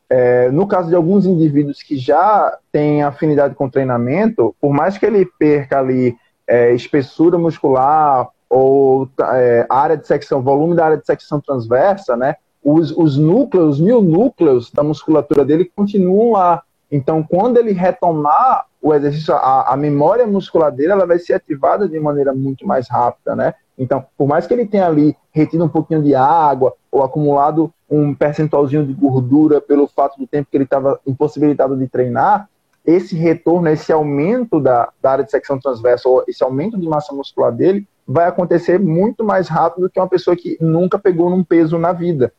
é, 0.09 0.49
no 0.51 0.67
caso 0.67 0.89
de 0.89 0.95
alguns 0.95 1.25
indivíduos 1.25 1.81
que 1.81 1.97
já 1.97 2.57
têm 2.71 3.03
afinidade 3.03 3.55
com 3.55 3.69
treinamento, 3.69 4.55
por 4.61 4.73
mais 4.73 4.97
que 4.97 5.05
ele 5.05 5.25
perca 5.39 5.79
ali 5.79 6.15
é, 6.47 6.73
espessura 6.73 7.37
muscular 7.37 8.29
ou 8.49 9.09
é, 9.33 9.65
área 9.69 9.97
de 9.97 10.05
secção, 10.05 10.41
volume 10.41 10.75
da 10.75 10.85
área 10.85 10.97
de 10.97 11.05
secção 11.05 11.41
transversa, 11.41 12.15
né? 12.15 12.35
Os, 12.63 12.91
os 12.91 13.17
núcleos, 13.17 13.75
os 13.75 13.81
mil 13.81 14.01
núcleos 14.01 14.71
da 14.71 14.83
musculatura 14.83 15.43
dele 15.43 15.71
continuam 15.75 16.33
lá. 16.33 16.63
Então, 16.91 17.23
quando 17.23 17.57
ele 17.57 17.73
retomar 17.73 18.65
o 18.81 18.93
exercício, 18.93 19.33
a, 19.33 19.73
a 19.73 19.77
memória 19.77 20.25
muscular 20.27 20.71
dele 20.71 20.91
ela 20.91 21.07
vai 21.07 21.17
ser 21.17 21.33
ativada 21.33 21.87
de 21.87 21.99
maneira 21.99 22.33
muito 22.33 22.65
mais 22.65 22.87
rápida, 22.87 23.35
né? 23.35 23.53
Então, 23.77 24.05
por 24.17 24.27
mais 24.27 24.47
que 24.47 24.53
ele 24.53 24.65
tenha 24.65 24.87
ali 24.87 25.15
retido 25.31 25.65
um 25.65 25.69
pouquinho 25.69 26.01
de 26.01 26.15
água 26.15 26.73
ou 26.95 27.03
acumulado 27.03 27.73
um 27.89 28.15
percentualzinho 28.15 28.85
de 28.85 28.93
gordura 28.93 29.59
pelo 29.59 29.85
fato 29.85 30.17
do 30.17 30.25
tempo 30.25 30.47
que 30.49 30.55
ele 30.55 30.63
estava 30.63 30.97
impossibilitado 31.05 31.75
de 31.75 31.89
treinar, 31.89 32.49
esse 32.85 33.17
retorno, 33.17 33.67
esse 33.67 33.91
aumento 33.91 34.61
da, 34.61 34.89
da 35.01 35.11
área 35.11 35.25
de 35.25 35.29
secção 35.29 35.59
transversa, 35.59 36.07
ou 36.07 36.23
esse 36.25 36.41
aumento 36.41 36.79
de 36.79 36.87
massa 36.87 37.13
muscular 37.13 37.51
dele, 37.51 37.85
vai 38.07 38.27
acontecer 38.27 38.79
muito 38.79 39.25
mais 39.25 39.49
rápido 39.49 39.83
do 39.83 39.89
que 39.89 39.99
uma 39.99 40.07
pessoa 40.07 40.37
que 40.37 40.57
nunca 40.61 40.97
pegou 40.97 41.29
num 41.29 41.43
peso 41.43 41.77
na 41.77 41.91
vida. 41.91 42.31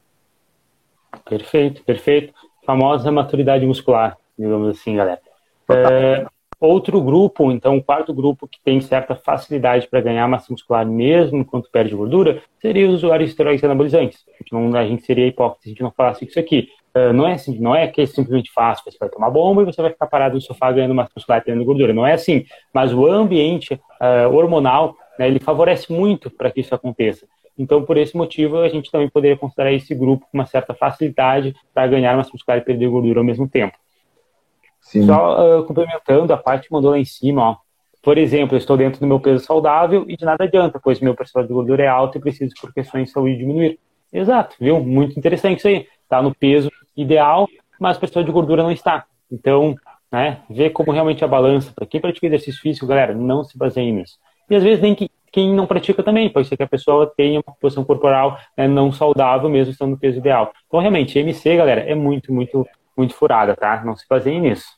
Perfeito, 1.29 1.85
perfeito. 1.85 2.33
Famosa 2.65 3.13
maturidade 3.13 3.67
muscular, 3.67 4.17
digamos 4.39 4.71
assim, 4.71 4.97
galera. 4.97 5.21
É, 5.69 6.27
Outro 6.59 7.03
grupo, 7.03 7.53
então, 7.53 7.77
o 7.77 7.83
quarto 7.83 8.15
grupo 8.15 8.49
que 8.49 8.59
tem 8.65 8.81
certa 8.81 9.15
facilidade 9.15 9.87
para 9.89 10.01
ganhar 10.01 10.27
massa 10.27 10.51
muscular 10.51 10.87
mesmo 10.87 11.39
enquanto 11.39 11.71
perde 11.71 11.95
gordura, 11.95 12.43
seria 12.59 12.89
os 12.89 12.95
usuários 12.95 13.29
de 13.29 13.33
esteroides 13.33 13.63
anabolizantes. 13.63 14.25
A 14.27 14.39
gente, 14.39 14.53
não, 14.53 14.75
a 14.75 14.87
gente 14.87 15.05
seria 15.05 15.27
hipócrita 15.27 15.65
se 15.65 15.69
a 15.69 15.73
gente 15.73 15.83
não 15.83 15.91
falasse 15.91 16.25
isso 16.25 16.39
aqui. 16.39 16.71
Uh, 16.97 17.13
não, 17.13 17.29
é 17.29 17.35
assim, 17.35 17.59
não 17.59 17.77
é 17.77 17.87
que 17.87 18.01
é 18.01 18.07
simplesmente 18.07 18.51
fácil, 18.51 18.91
você 18.91 18.97
vai 18.99 19.11
tomar 19.11 19.29
bomba 19.29 19.61
e 19.61 19.65
você 19.67 19.83
vai 19.83 19.91
ficar 19.91 20.07
parado 20.07 20.37
no 20.37 20.41
sofá 20.41 20.73
ganhando 20.73 20.95
massa 20.95 21.13
muscular 21.15 21.43
e 21.43 21.45
perdendo 21.45 21.67
gordura. 21.67 21.93
Não 21.93 22.07
é 22.07 22.15
assim. 22.15 22.47
Mas 22.73 22.91
o 22.91 23.07
ambiente 23.07 23.75
uh, 23.75 24.35
hormonal, 24.35 24.97
né, 25.19 25.29
ele 25.29 25.39
favorece 25.39 25.93
muito 25.93 26.31
para 26.31 26.51
que 26.51 26.61
isso 26.61 26.75
aconteça. 26.75 27.27
Então, 27.59 27.83
por 27.83 27.99
esse 27.99 28.17
motivo, 28.17 28.61
a 28.61 28.69
gente 28.69 28.91
também 28.91 29.11
poderia 29.11 29.37
considerar 29.37 29.73
esse 29.73 29.95
grupo 29.95 30.27
com 30.31 30.39
uma 30.39 30.47
certa 30.47 30.73
facilidade 30.73 31.55
para 31.75 31.87
ganhar 31.87 32.17
massa 32.17 32.31
muscular 32.33 32.59
e 32.59 32.63
perder 32.63 32.89
gordura 32.89 33.21
ao 33.21 33.25
mesmo 33.25 33.47
tempo. 33.47 33.77
Sim. 34.87 35.05
Só 35.05 35.59
uh, 35.59 35.65
complementando 35.65 36.33
a 36.33 36.37
parte 36.37 36.69
que 36.69 36.73
mandou 36.73 36.93
lá 36.93 36.99
em 36.99 37.05
cima, 37.05 37.43
ó. 37.43 37.57
Por 38.03 38.17
exemplo, 38.19 38.55
eu 38.55 38.59
estou 38.59 38.77
dentro 38.77 39.01
do 39.01 39.07
meu 39.07 39.19
peso 39.19 39.45
saudável 39.45 40.05
e 40.09 40.17
de 40.17 40.25
nada 40.25 40.45
adianta, 40.45 40.79
pois 40.83 41.01
meu 41.01 41.13
percentual 41.13 41.45
de 41.45 41.53
gordura 41.53 41.83
é 41.83 41.89
alto 41.89 42.17
e 42.17 42.21
preciso, 42.21 42.55
por 42.61 42.73
questões 42.73 43.07
de 43.07 43.11
saúde, 43.11 43.37
diminuir. 43.37 43.81
Exato, 44.13 44.55
viu? 44.61 44.79
Muito 44.81 45.19
interessante 45.19 45.59
isso 45.59 45.67
aí. 45.67 45.89
Está 46.05 46.23
no 46.23 46.33
peso 46.33 46.71
ideal, 46.97 47.49
mas 47.81 47.97
o 47.97 48.01
percentual 48.01 48.25
de 48.25 48.31
gordura 48.31 48.63
não 48.63 48.71
está. 48.71 49.07
Então, 49.31 49.75
né, 50.11 50.39
ver 50.49 50.71
como 50.71 50.93
realmente 50.93 51.25
a 51.25 51.29
balança. 51.29 51.73
Para 51.75 51.85
quem 51.85 52.01
pratica 52.01 52.29
exercício 52.29 52.61
físico, 52.61 52.87
galera, 52.87 53.13
não 53.13 53.43
se 53.43 53.59
baseie 53.59 53.91
nisso. 53.91 54.17
E 54.49 54.55
às 54.55 54.63
vezes 54.63 54.81
nem 54.81 54.95
que, 54.95 55.11
quem 55.33 55.53
não 55.53 55.67
pratica 55.67 56.01
também, 56.01 56.31
pode 56.31 56.47
ser 56.47 56.57
que 56.57 56.63
a 56.63 56.69
pessoa 56.69 57.13
tenha 57.17 57.43
uma 57.45 57.55
posição 57.61 57.85
corporal 57.85 58.39
né, 58.57 58.69
não 58.69 58.93
saudável 58.93 59.51
mesmo 59.51 59.73
estando 59.73 59.91
no 59.91 59.99
peso 59.99 60.19
ideal. 60.19 60.53
Então, 60.69 60.79
realmente, 60.79 61.19
MC, 61.19 61.57
galera, 61.57 61.81
é 61.81 61.95
muito, 61.95 62.33
muito, 62.33 62.65
muito 62.97 63.15
furada, 63.15 63.55
tá? 63.55 63.85
Não 63.85 63.97
se 63.97 64.05
baseie 64.09 64.41
nisso. 64.41 64.77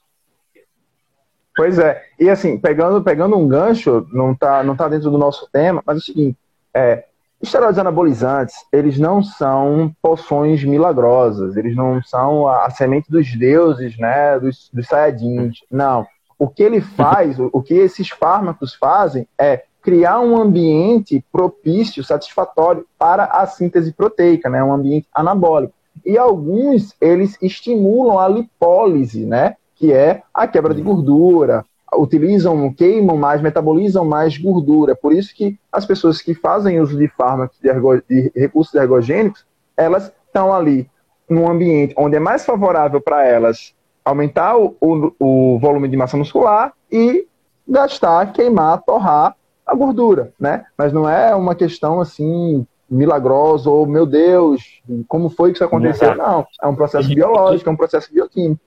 Pois 1.56 1.78
é. 1.78 2.02
E 2.18 2.30
assim, 2.30 2.58
pegando, 2.58 3.02
pegando 3.02 3.36
um 3.36 3.48
gancho, 3.48 4.06
não 4.12 4.32
está 4.32 4.62
não 4.62 4.76
tá 4.76 4.88
dentro 4.88 5.10
do 5.10 5.18
nosso 5.18 5.48
tema, 5.50 5.82
mas 5.84 5.96
é 5.96 5.98
o 5.98 6.02
seguinte, 6.02 6.38
é, 6.72 7.04
esteroides 7.40 7.78
anabolizantes, 7.78 8.54
eles 8.72 8.98
não 8.98 9.22
são 9.22 9.92
poções 10.02 10.62
milagrosas, 10.64 11.56
eles 11.56 11.74
não 11.74 12.02
são 12.02 12.48
a, 12.48 12.66
a 12.66 12.70
semente 12.70 13.10
dos 13.10 13.34
deuses, 13.34 13.96
né, 13.98 14.38
dos, 14.38 14.70
dos 14.72 14.86
saiyajins, 14.86 15.58
não. 15.70 16.06
O 16.38 16.48
que 16.48 16.62
ele 16.62 16.80
faz, 16.80 17.38
o, 17.38 17.50
o 17.52 17.62
que 17.62 17.74
esses 17.74 18.08
fármacos 18.08 18.74
fazem 18.74 19.26
é 19.36 19.64
criar 19.82 20.20
um 20.20 20.36
ambiente 20.36 21.24
propício, 21.32 22.04
satisfatório 22.04 22.86
para 22.98 23.24
a 23.24 23.46
síntese 23.46 23.92
proteica, 23.92 24.48
né, 24.48 24.62
um 24.62 24.72
ambiente 24.72 25.08
anabólico. 25.14 25.74
E 26.08 26.16
alguns, 26.16 26.96
eles 27.02 27.36
estimulam 27.42 28.18
a 28.18 28.26
lipólise, 28.26 29.26
né? 29.26 29.56
Que 29.76 29.92
é 29.92 30.22
a 30.32 30.48
quebra 30.48 30.72
de 30.72 30.80
gordura, 30.80 31.66
utilizam, 31.94 32.72
queimam 32.72 33.18
mais, 33.18 33.42
metabolizam 33.42 34.06
mais 34.06 34.38
gordura. 34.38 34.96
Por 34.96 35.12
isso 35.12 35.34
que 35.34 35.58
as 35.70 35.84
pessoas 35.84 36.22
que 36.22 36.32
fazem 36.32 36.80
uso 36.80 36.96
de 36.96 37.08
fármacos, 37.08 37.58
de, 37.60 37.68
ergo, 37.68 38.00
de 38.08 38.32
recursos 38.34 38.74
ergogênicos, 38.74 39.44
elas 39.76 40.10
estão 40.26 40.50
ali 40.50 40.88
num 41.28 41.46
ambiente 41.46 41.92
onde 41.94 42.16
é 42.16 42.20
mais 42.20 42.42
favorável 42.42 43.02
para 43.02 43.26
elas 43.26 43.74
aumentar 44.02 44.56
o, 44.56 44.74
o, 44.80 45.12
o, 45.18 45.58
volume 45.58 45.88
de 45.88 45.96
massa 45.98 46.16
muscular 46.16 46.72
e 46.90 47.26
gastar, 47.68 48.32
queimar, 48.32 48.80
torrar 48.80 49.36
a 49.66 49.74
gordura, 49.74 50.32
né? 50.40 50.64
Mas 50.74 50.90
não 50.90 51.06
é 51.06 51.34
uma 51.34 51.54
questão 51.54 52.00
assim 52.00 52.66
milagrosa 52.90 53.68
ou 53.68 53.86
meu 53.86 54.06
Deus, 54.06 54.80
como 55.06 55.28
foi 55.28 55.50
que 55.50 55.56
isso 55.56 55.64
aconteceu? 55.64 56.14
Não, 56.14 56.46
é 56.62 56.66
um 56.66 56.74
processo 56.74 57.08
biológico, 57.08 57.68
é 57.68 57.72
um 57.72 57.76
processo 57.76 58.12
bioquímico. 58.12 58.60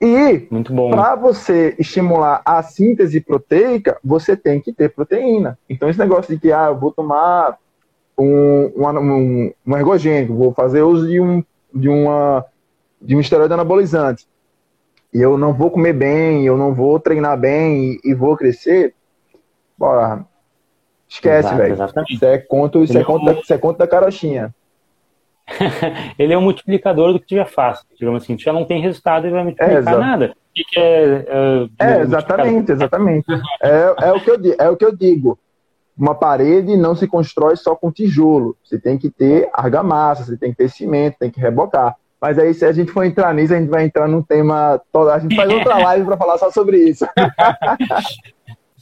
E 0.00 0.48
para 0.90 1.14
você 1.14 1.74
estimular 1.78 2.42
a 2.44 2.62
síntese 2.62 3.20
proteica, 3.20 3.98
você 4.04 4.36
tem 4.36 4.60
que 4.60 4.72
ter 4.72 4.90
proteína. 4.90 5.58
Então 5.68 5.88
esse 5.88 5.98
negócio 5.98 6.34
de 6.34 6.40
que 6.40 6.52
ah, 6.52 6.66
eu 6.66 6.78
vou 6.78 6.92
tomar 6.92 7.58
um, 8.18 8.70
um, 8.76 9.52
um 9.66 9.76
ergogênico, 9.76 10.34
vou 10.34 10.52
fazer 10.52 10.82
uso 10.82 11.08
de 11.08 11.20
um 11.20 11.42
de 11.72 11.88
uma 11.88 12.44
de 13.00 13.16
um 13.16 13.20
esteroide 13.20 13.52
anabolizante 13.52 14.26
e 15.14 15.20
eu 15.20 15.38
não 15.38 15.52
vou 15.52 15.70
comer 15.70 15.92
bem, 15.92 16.44
eu 16.44 16.56
não 16.56 16.74
vou 16.74 16.98
treinar 16.98 17.38
bem 17.38 17.92
e, 17.92 18.10
e 18.10 18.14
vou 18.14 18.36
crescer, 18.36 18.92
bora, 19.78 20.26
esquece, 21.08 21.54
velho. 21.54 21.76
Isso 22.08 22.24
é 22.24 22.38
conto, 22.38 22.82
isso 22.82 22.96
é 22.96 23.04
conto, 23.04 23.24
da, 23.24 23.32
isso 23.32 23.52
é 23.52 23.58
conto 23.58 23.78
da 23.78 23.86
carochinha. 23.86 24.54
ele 26.18 26.32
é 26.32 26.38
um 26.38 26.42
multiplicador 26.42 27.12
do 27.12 27.20
que 27.20 27.26
tiver 27.26 27.46
fácil. 27.46 27.86
Digamos 27.98 28.22
assim, 28.22 28.38
já 28.38 28.52
não 28.52 28.64
tem 28.64 28.80
resultado, 28.80 29.26
ele 29.26 29.34
vai 29.34 29.44
multiplicar 29.44 29.94
é, 29.94 29.98
nada. 29.98 30.34
O 30.34 30.54
que 30.54 30.80
é, 30.80 31.26
é, 31.78 31.86
é 31.86 32.00
exatamente, 32.00 32.72
exatamente. 32.72 33.26
é, 33.62 33.94
é, 34.02 34.12
o 34.12 34.20
que 34.20 34.30
eu, 34.30 34.38
é 34.58 34.70
o 34.70 34.76
que 34.76 34.84
eu 34.84 34.96
digo. 34.96 35.38
Uma 35.96 36.14
parede 36.14 36.76
não 36.76 36.96
se 36.96 37.06
constrói 37.06 37.56
só 37.56 37.76
com 37.76 37.92
tijolo. 37.92 38.56
Você 38.64 38.78
tem 38.78 38.98
que 38.98 39.10
ter 39.10 39.48
argamassa, 39.52 40.24
você 40.24 40.36
tem 40.36 40.50
que 40.50 40.56
ter 40.56 40.68
cimento, 40.68 41.18
tem 41.18 41.30
que 41.30 41.40
rebocar. 41.40 41.94
Mas 42.20 42.38
aí, 42.38 42.54
se 42.54 42.64
a 42.64 42.72
gente 42.72 42.90
for 42.90 43.04
entrar 43.04 43.34
nisso, 43.34 43.52
a 43.52 43.60
gente 43.60 43.68
vai 43.68 43.84
entrar 43.84 44.08
num 44.08 44.22
tema. 44.22 44.80
A 45.12 45.18
gente 45.18 45.36
faz 45.36 45.52
outra 45.52 45.76
live 45.84 46.06
para 46.06 46.16
falar 46.16 46.38
só 46.38 46.50
sobre 46.50 46.78
isso. 46.78 47.06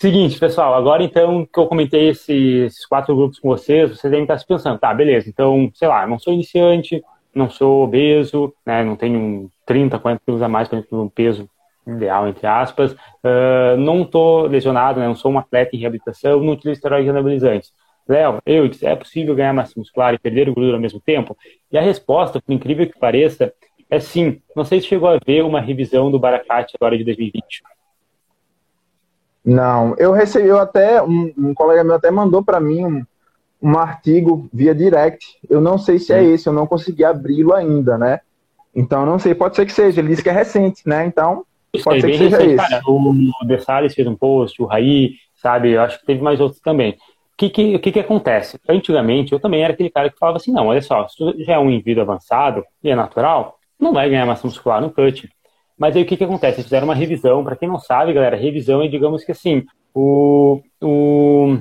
Seguinte, 0.03 0.37
pessoal, 0.37 0.75
agora 0.75 1.05
então 1.05 1.47
que 1.47 1.57
eu 1.61 1.69
comentei 1.69 2.09
esses 2.09 2.85
quatro 2.87 3.15
grupos 3.15 3.39
com 3.39 3.49
vocês, 3.49 3.89
vocês 3.89 4.11
devem 4.11 4.25
estar 4.25 4.37
se 4.37 4.45
pensando, 4.45 4.77
tá, 4.77 4.93
beleza, 4.93 5.29
então, 5.29 5.71
sei 5.77 5.87
lá, 5.87 6.05
não 6.09 6.19
sou 6.19 6.33
iniciante, 6.33 7.05
não 7.33 7.49
sou 7.49 7.85
obeso, 7.85 8.53
né, 8.67 8.83
não 8.83 8.97
tenho 8.97 9.49
30, 9.65 10.01
40 10.01 10.21
quilos 10.27 10.43
a 10.43 10.49
mais 10.49 10.67
para 10.67 10.83
um 10.91 11.09
peso 11.09 11.49
ideal, 11.87 12.27
entre 12.27 12.45
aspas, 12.49 12.91
uh, 12.95 13.77
não 13.79 14.03
estou 14.03 14.49
lesionado, 14.49 14.99
né, 14.99 15.07
não 15.07 15.15
sou 15.15 15.31
um 15.31 15.39
atleta 15.39 15.77
em 15.77 15.79
reabilitação, 15.79 16.43
não 16.43 16.55
utilizo 16.55 16.79
esteroides 16.79 17.09
anabolizantes. 17.09 17.73
Léo, 18.09 18.43
eu 18.45 18.69
é 18.83 18.97
possível 18.97 19.37
ganhar 19.37 19.53
massa 19.53 19.75
muscular 19.77 20.13
e 20.15 20.19
perder 20.19 20.47
gordura 20.47 20.79
ao 20.79 20.83
mesmo 20.83 20.99
tempo? 20.99 21.39
E 21.71 21.79
a 21.79 21.81
resposta, 21.81 22.43
por 22.43 22.53
incrível 22.53 22.89
que 22.89 22.99
pareça, 22.99 23.55
é 23.89 24.01
sim. 24.01 24.43
Não 24.57 24.65
sei 24.65 24.81
se 24.81 24.89
chegou 24.89 25.09
a 25.09 25.21
ver 25.25 25.45
uma 25.45 25.61
revisão 25.61 26.11
do 26.11 26.19
Baracate 26.19 26.75
agora 26.75 26.99
de 26.99 27.05
2020. 27.05 27.63
Não, 29.45 29.95
eu 29.99 30.13
recebi, 30.13 30.49
eu 30.49 30.59
até, 30.59 31.03
um, 31.03 31.33
um 31.37 31.55
colega 31.55 31.83
meu 31.83 31.95
até 31.95 32.11
mandou 32.11 32.45
para 32.45 32.61
mim 32.61 32.85
um, 32.85 33.05
um 33.61 33.79
artigo 33.79 34.49
via 34.53 34.75
direct. 34.75 35.27
Eu 35.49 35.61
não 35.61 35.79
sei 35.79 35.99
se 35.99 36.13
é 36.13 36.23
esse, 36.23 36.49
eu 36.49 36.53
não 36.53 36.67
consegui 36.67 37.05
abri-lo 37.05 37.53
ainda, 37.53 37.99
né? 37.99 38.21
Então, 38.75 39.05
não 39.05 39.19
sei, 39.19 39.35
pode 39.35 39.57
ser 39.57 39.67
que 39.67 39.73
seja. 39.73 40.01
Ele 40.01 40.09
disse 40.09 40.23
que 40.23 40.29
é 40.29 40.33
recente, 40.33 40.83
né? 40.87 41.05
Então, 41.07 41.45
pode 41.85 42.01
ser 42.01 42.11
que 42.11 42.19
seja 42.19 42.37
recente, 42.37 42.55
esse. 42.55 42.71
Cara, 42.71 42.83
o 42.87 43.47
Dessales 43.47 43.95
fez 43.95 44.07
um 44.07 44.15
post, 44.15 44.63
o 44.63 44.67
Raí, 44.67 45.15
sabe? 45.35 45.73
Eu 45.73 45.83
acho 45.83 45.99
que 46.01 46.07
teve 46.07 46.23
mais 46.23 46.41
outros 46.41 46.61
também. 46.61 46.93
O 46.93 47.37
que, 47.37 47.51
que, 47.51 47.79
que, 47.79 47.93
que 47.93 48.01
acontece? 48.01 48.61
Antigamente, 48.69 49.33
eu 49.33 49.41
também 49.41 49.63
era 49.63 49.73
aquele 49.73 49.91
cara 49.91 50.09
que 50.09 50.19
falava 50.19 50.37
assim, 50.37 50.53
não, 50.53 50.69
olha 50.69 50.81
só, 50.81 51.09
se 51.09 51.17
tu 51.17 51.35
já 51.43 51.55
é 51.55 51.59
um 51.59 51.71
indivíduo 51.71 52.03
avançado 52.03 52.65
e 52.85 52.91
é 52.91 52.95
natural, 52.95 53.59
não 53.81 53.93
vai 53.93 54.09
ganhar 54.09 54.27
massa 54.27 54.47
muscular 54.47 54.81
no 54.81 54.91
cut. 54.91 55.29
Mas 55.83 55.97
aí 55.97 56.03
o 56.05 56.07
que, 56.07 56.17
que 56.17 56.23
acontece? 56.23 56.59
Eles 56.59 56.67
fizeram 56.67 56.87
uma 56.87 56.95
revisão, 56.95 57.43
para 57.43 57.57
quem 57.57 57.69
não 57.69 57.77
sabe, 57.77 58.13
galera, 58.13 58.37
revisão 58.37 58.81
é, 58.81 58.87
digamos 58.87 59.25
que 59.25 59.33
assim, 59.33 59.65
o, 59.93 60.63
o 60.81 61.59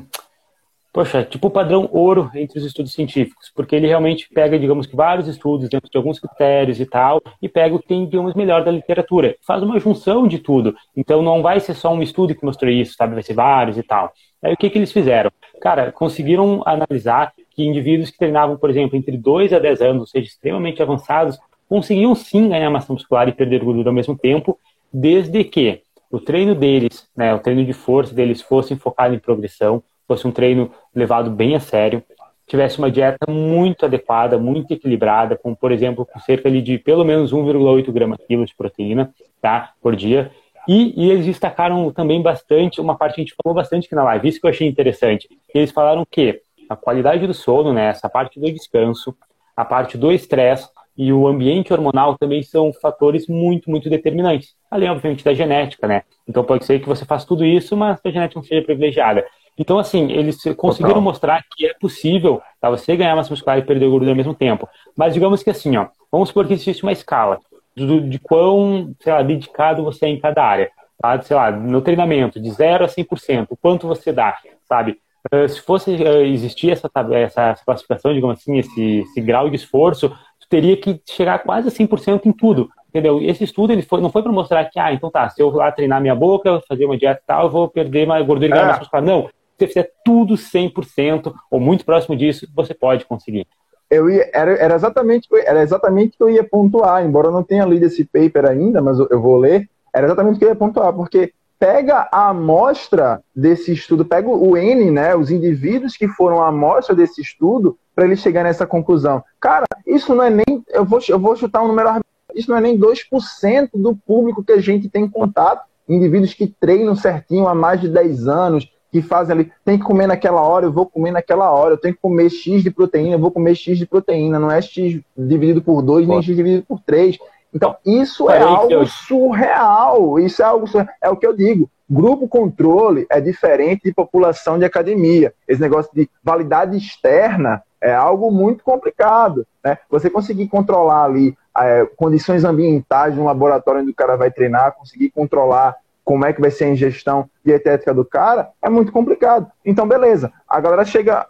poxa, 0.94 1.24
tipo 1.24 1.48
o 1.48 1.50
padrão 1.50 1.90
ouro 1.92 2.30
entre 2.36 2.60
os 2.60 2.64
estudos 2.64 2.94
científicos, 2.94 3.52
porque 3.56 3.76
ele 3.76 3.88
realmente 3.88 4.30
pega, 4.32 4.60
digamos 4.60 4.86
que 4.86 4.96
vários 4.96 5.28
estudos 5.28 5.68
dentro 5.70 5.90
de 5.90 5.98
alguns 5.98 6.20
critérios 6.20 6.80
e 6.80 6.86
tal, 6.86 7.20
e 7.42 7.50
pega 7.50 7.74
o 7.74 7.80
que 7.80 7.88
tem, 7.88 8.06
digamos, 8.06 8.36
melhor 8.36 8.64
da 8.64 8.70
literatura, 8.70 9.36
faz 9.42 9.64
uma 9.64 9.80
junção 9.80 10.28
de 10.28 10.38
tudo. 10.38 10.76
Então 10.96 11.24
não 11.24 11.42
vai 11.42 11.60
ser 11.60 11.74
só 11.74 11.92
um 11.92 12.04
estudo 12.04 12.36
que 12.36 12.46
mostrou 12.46 12.70
isso, 12.72 12.94
sabe? 12.94 13.16
Vai 13.16 13.24
ser 13.24 13.34
vários 13.34 13.76
e 13.80 13.82
tal. 13.82 14.14
Aí 14.44 14.54
o 14.54 14.58
que, 14.58 14.70
que 14.70 14.78
eles 14.78 14.92
fizeram? 14.92 15.32
Cara, 15.60 15.92
conseguiram 15.92 16.62
analisar 16.64 17.34
que 17.56 17.64
indivíduos 17.64 18.12
que 18.12 18.20
treinavam, 18.20 18.56
por 18.56 18.70
exemplo, 18.70 18.96
entre 18.96 19.18
2 19.18 19.52
a 19.52 19.58
10 19.58 19.82
anos, 19.82 20.02
ou 20.02 20.08
seja, 20.08 20.28
extremamente 20.28 20.80
avançados, 20.80 21.40
conseguiam 21.72 22.14
sim 22.14 22.50
ganhar 22.50 22.70
massa 22.70 22.92
muscular 22.92 23.30
e 23.30 23.32
perder 23.32 23.64
gordura 23.64 23.92
ao 23.92 23.96
mesmo 23.96 24.18
tempo, 24.18 24.60
desde 24.92 25.42
que 25.46 25.82
o 26.12 26.20
treino 26.20 26.54
deles, 26.54 27.08
né, 27.16 27.34
o 27.34 27.40
treino 27.40 27.64
de 27.64 27.72
força 27.72 28.14
deles 28.14 28.42
fosse 28.42 28.76
focado 28.76 29.16
em 29.16 29.20
progressão, 29.20 29.82
fosse 30.06 30.28
um 30.28 30.34
treino 30.34 30.70
levado 30.94 31.32
bem 31.32 31.56
a 31.56 31.62
sério, 31.62 32.04
tivesse 32.46 32.78
uma 32.78 32.92
dieta 32.92 33.26
muito 33.32 33.86
adequada, 33.86 34.38
muito 34.38 34.74
equilibrada, 34.74 35.38
com, 35.38 35.56
por 35.56 35.72
exemplo, 35.72 36.06
com 36.06 36.20
cerca 36.20 36.52
de 36.52 36.78
pelo 36.78 37.06
menos 37.06 37.32
1,8 37.32 37.90
gramas 37.90 38.20
quilo 38.28 38.46
de 38.46 38.54
proteína 38.54 39.10
tá, 39.42 39.72
por 39.82 39.96
dia. 39.96 40.30
E, 40.68 40.94
e, 41.02 41.10
eles 41.10 41.26
destacaram 41.26 41.90
também 41.90 42.22
bastante, 42.22 42.82
uma 42.82 42.98
parte 42.98 43.16
que 43.16 43.22
a 43.22 43.24
gente 43.24 43.36
falou 43.42 43.56
bastante 43.56 43.86
aqui 43.86 43.96
na 43.96 44.04
live, 44.04 44.28
isso 44.28 44.42
que 44.42 44.46
eu 44.46 44.52
achei 44.52 44.68
interessante. 44.68 45.30
Eles 45.56 45.72
falaram 45.72 46.06
que 46.12 46.42
a 46.70 46.76
qualidade 46.76 47.26
do 47.26 47.34
sono, 47.34 47.72
né, 47.72 47.86
essa 47.86 48.10
parte 48.10 48.42
do 48.42 48.52
descanso, 48.52 49.16
a 49.56 49.64
parte 49.64 49.98
do 49.98 50.12
estresse 50.12 50.68
e 51.02 51.12
o 51.12 51.28
ambiente 51.28 51.74
hormonal 51.74 52.16
também 52.16 52.44
são 52.44 52.72
fatores 52.72 53.26
muito, 53.26 53.72
muito 53.72 53.90
determinantes. 53.90 54.54
Além, 54.70 54.88
obviamente, 54.88 55.26
da 55.26 55.34
genética, 55.34 55.88
né? 55.88 56.04
Então 56.28 56.44
pode 56.44 56.64
ser 56.64 56.80
que 56.80 56.88
você 56.88 57.04
faça 57.06 57.26
tudo 57.26 57.44
isso, 57.44 57.76
mas 57.76 58.00
a 58.06 58.12
genética 58.12 58.40
não 58.40 58.46
seja 58.46 58.62
privilegiada. 58.62 59.26
Então, 59.58 59.80
assim, 59.80 60.12
eles 60.12 60.44
conseguiram 60.56 60.94
Total. 60.94 61.02
mostrar 61.02 61.44
que 61.58 61.66
é 61.66 61.74
possível 61.74 62.40
tá, 62.62 62.70
você 62.70 62.96
ganhar 62.96 63.16
massa 63.16 63.32
muscular 63.32 63.58
e 63.58 63.64
perder 63.64 63.90
gordura 63.90 64.12
ao 64.12 64.16
mesmo 64.16 64.36
tempo. 64.36 64.70
Mas 64.96 65.16
digamos 65.16 65.42
que 65.42 65.50
assim, 65.50 65.76
ó, 65.76 65.88
vamos 66.12 66.30
supor 66.30 66.46
que 66.46 66.54
existe 66.54 66.84
uma 66.84 66.92
escala 66.92 67.40
de, 67.76 68.02
de 68.02 68.20
quão, 68.20 68.94
sei 69.00 69.12
lá, 69.12 69.24
dedicado 69.24 69.84
você 69.84 70.06
é 70.06 70.10
em 70.10 70.20
cada 70.20 70.44
área. 70.44 70.70
Tá? 71.00 71.20
Sei 71.20 71.36
lá, 71.36 71.50
no 71.50 71.82
treinamento, 71.82 72.40
de 72.40 72.52
0 72.52 72.86
a 72.86 72.88
100%, 72.88 73.48
o 73.50 73.58
quanto 73.58 73.88
você 73.88 74.14
dá, 74.14 74.38
sabe? 74.70 75.00
Uh, 75.34 75.50
se 75.50 75.62
fosse 75.62 75.92
uh, 75.96 76.24
existir 76.26 76.72
essa, 76.72 76.90
essa, 77.12 77.42
essa, 77.50 77.66
classificação, 77.66 78.14
digamos 78.14 78.40
assim, 78.40 78.58
esse, 78.58 79.00
esse 79.00 79.22
grau 79.22 79.50
de 79.50 79.56
esforço, 79.56 80.12
teria 80.52 80.76
que 80.76 81.02
chegar 81.10 81.40
quase 81.40 81.70
a 81.70 81.72
100% 81.72 82.26
em 82.26 82.34
tudo. 82.34 82.70
Entendeu? 82.90 83.22
Esse 83.22 83.46
estudo 83.46 83.72
ele 83.72 83.82
foi, 83.82 84.02
não 84.02 84.10
foi 84.10 84.22
para 84.22 84.34
mostrar 84.34 84.66
que, 84.66 84.78
ah, 84.78 84.92
então 84.94 85.10
tá, 85.10 85.30
se 85.30 85.42
eu 85.42 85.50
lá 85.50 85.72
treinar 85.72 86.02
minha 86.02 86.14
boca, 86.14 86.62
fazer 86.68 86.86
uma 86.86 86.98
dieta 86.98 87.22
e 87.24 87.26
tal, 87.26 87.46
eu 87.46 87.50
vou 87.50 87.70
perder 87.70 88.06
mais 88.06 88.26
gordura 88.28 88.48
e 88.48 88.50
ganhar 88.50 88.66
mais 88.66 88.80
muscular. 88.80 89.02
Não, 89.02 89.30
você 89.58 89.66
fizer 89.66 89.90
tudo 90.04 90.34
100% 90.34 91.34
ou 91.50 91.60
muito 91.60 91.86
próximo 91.86 92.18
disso, 92.18 92.46
você 92.54 92.74
pode 92.74 93.06
conseguir. 93.06 93.48
Eu 93.90 94.10
ia, 94.10 94.30
era, 94.34 94.52
era, 94.56 94.76
exatamente, 94.76 95.30
era 95.46 95.64
exatamente 95.64 96.16
o 96.16 96.18
que 96.18 96.24
eu 96.24 96.30
ia 96.30 96.44
pontuar, 96.44 97.06
embora 97.06 97.28
eu 97.28 97.32
não 97.32 97.44
tenha 97.44 97.64
lido 97.64 97.86
esse 97.86 98.04
paper 98.04 98.46
ainda, 98.46 98.82
mas 98.82 99.00
eu 99.00 99.22
vou 99.22 99.38
ler, 99.38 99.70
era 99.94 100.08
exatamente 100.08 100.36
o 100.36 100.40
que 100.40 100.46
eu 100.46 100.50
ia 100.50 100.56
pontuar, 100.56 100.92
porque 100.92 101.34
pega 101.58 102.10
a 102.12 102.30
amostra 102.30 103.22
desse 103.34 103.72
estudo, 103.72 104.04
pega 104.04 104.28
o 104.28 104.58
N, 104.58 104.92
né, 104.92 105.16
os 105.16 105.32
indivíduos 105.32 105.96
que 105.96 106.10
foram 106.10 106.42
a 106.42 106.48
amostra 106.48 106.94
desse 106.94 107.22
estudo, 107.22 107.78
para 108.02 108.08
ele 108.08 108.16
chegar 108.16 108.44
nessa 108.44 108.66
conclusão. 108.66 109.24
Cara, 109.40 109.68
isso 109.86 110.16
não 110.16 110.24
é 110.24 110.30
nem, 110.32 110.64
eu 110.70 110.84
vou, 110.84 111.00
eu 111.08 111.20
vou 111.20 111.36
chutar 111.36 111.62
um 111.62 111.68
número, 111.68 112.02
isso 112.34 112.50
não 112.50 112.58
é 112.58 112.62
nem 112.62 112.76
2% 112.76 113.70
do 113.76 113.96
público 113.96 114.44
que 114.44 114.54
a 114.54 114.60
gente 114.60 114.90
tem 114.90 115.08
contato, 115.08 115.62
indivíduos 115.88 116.34
que 116.34 116.48
treinam 116.48 116.96
certinho 116.96 117.48
há 117.48 117.54
mais 117.54 117.80
de 117.80 117.88
10 117.88 118.28
anos, 118.28 118.72
que 118.92 119.04
fazem 119.04 119.36
ali, 119.36 119.52
tem 119.64 119.78
que 119.78 119.86
comer 119.86 120.08
naquela 120.08 120.42
hora, 120.42 120.66
eu 120.66 120.72
vou 120.72 120.88
comer 120.88 121.12
naquela 121.12 121.52
hora, 121.52 121.76
eu 121.76 121.78
tenho 121.78 121.94
que 121.94 122.02
comer 122.02 122.32
X 122.32 122.64
de 122.64 122.72
proteína, 122.72 123.14
eu 123.14 123.20
vou 123.20 123.30
comer 123.30 123.54
X 123.54 123.78
de 123.78 123.86
proteína, 123.86 124.40
não 124.40 124.50
é 124.50 124.60
X 124.64 125.00
dividido 125.16 125.62
por 125.62 125.84
2, 125.84 126.08
nem 126.08 126.24
X 126.24 126.36
dividido 126.36 126.66
por 126.68 126.80
3. 126.80 127.20
Então, 127.54 127.76
isso 127.86 128.30
é 128.30 128.42
algo 128.42 128.86
surreal. 128.86 130.20
Isso 130.20 130.42
é 130.42 130.46
algo 130.46 130.68
surreal. 130.68 130.90
É 131.02 131.10
o 131.10 131.18
que 131.18 131.28
eu 131.28 131.36
digo. 131.36 131.70
Grupo 131.90 132.28
controle 132.28 133.06
é 133.10 133.20
diferente 133.20 133.84
de 133.84 133.94
população 133.94 134.58
de 134.58 134.64
academia. 134.64 135.34
Esse 135.48 135.60
negócio 135.60 135.92
de 135.94 136.10
validade 136.24 136.78
externa 136.78 137.62
é 137.82 137.94
algo 137.94 138.32
muito 138.32 138.64
complicado. 138.64 139.46
Né? 139.64 139.78
Você 139.90 140.10
conseguir 140.10 140.48
controlar 140.48 141.04
ali 141.04 141.36
é, 141.58 141.86
condições 141.98 142.46
ambientais 142.46 143.14
de 143.14 143.20
um 143.20 143.26
laboratório 143.26 143.82
onde 143.82 143.92
o 143.92 143.96
cara 143.96 144.16
vai 144.16 144.32
treinar, 144.32 144.76
conseguir 144.76 145.10
controlar 145.10 145.76
como 146.04 146.26
é 146.26 146.34
que 146.34 146.42
vai 146.42 146.52
ser 146.52 146.66
a 146.66 146.70
ingestão 146.70 147.30
dietética 147.44 147.94
do 147.94 148.06
cara, 148.06 148.50
é 148.62 148.70
muito 148.70 148.92
complicado. 148.92 149.52
Então, 149.66 149.88
beleza. 149.88 150.32
A 150.48 150.60
galera 150.60 150.86
chega, 150.86 151.28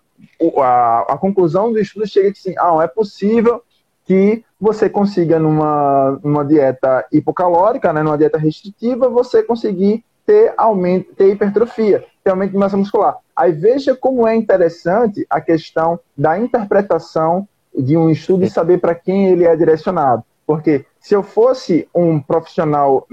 a, 0.59 1.13
a 1.13 1.17
conclusão 1.17 1.71
do 1.71 1.79
estudo 1.79 2.07
chega 2.07 2.31
que 2.31 2.39
sim, 2.39 2.53
ah, 2.57 2.77
é 2.83 2.87
possível 2.87 3.63
que 4.05 4.43
você 4.59 4.89
consiga 4.89 5.39
numa, 5.39 6.19
numa 6.23 6.45
dieta 6.45 7.05
hipocalórica, 7.11 7.91
né, 7.93 8.03
numa 8.03 8.17
dieta 8.17 8.37
restritiva, 8.37 9.09
você 9.09 9.41
conseguir 9.43 10.03
ter 10.25 10.53
aumento, 10.57 11.13
ter 11.15 11.31
hipertrofia, 11.31 12.05
ter 12.23 12.29
aumento 12.31 12.51
de 12.51 12.57
massa 12.57 12.77
muscular. 12.77 13.17
Aí 13.35 13.51
veja 13.51 13.95
como 13.95 14.27
é 14.27 14.35
interessante 14.35 15.25
a 15.29 15.41
questão 15.41 15.99
da 16.15 16.37
interpretação 16.37 17.47
de 17.75 17.97
um 17.97 18.09
estudo 18.09 18.43
e 18.43 18.49
saber 18.49 18.79
para 18.79 18.93
quem 18.93 19.27
ele 19.27 19.45
é 19.45 19.55
direcionado. 19.55 20.23
Porque 20.45 20.85
se 20.99 21.15
eu 21.15 21.23
fosse 21.23 21.87
um 21.95 22.19
profissional 22.19 23.07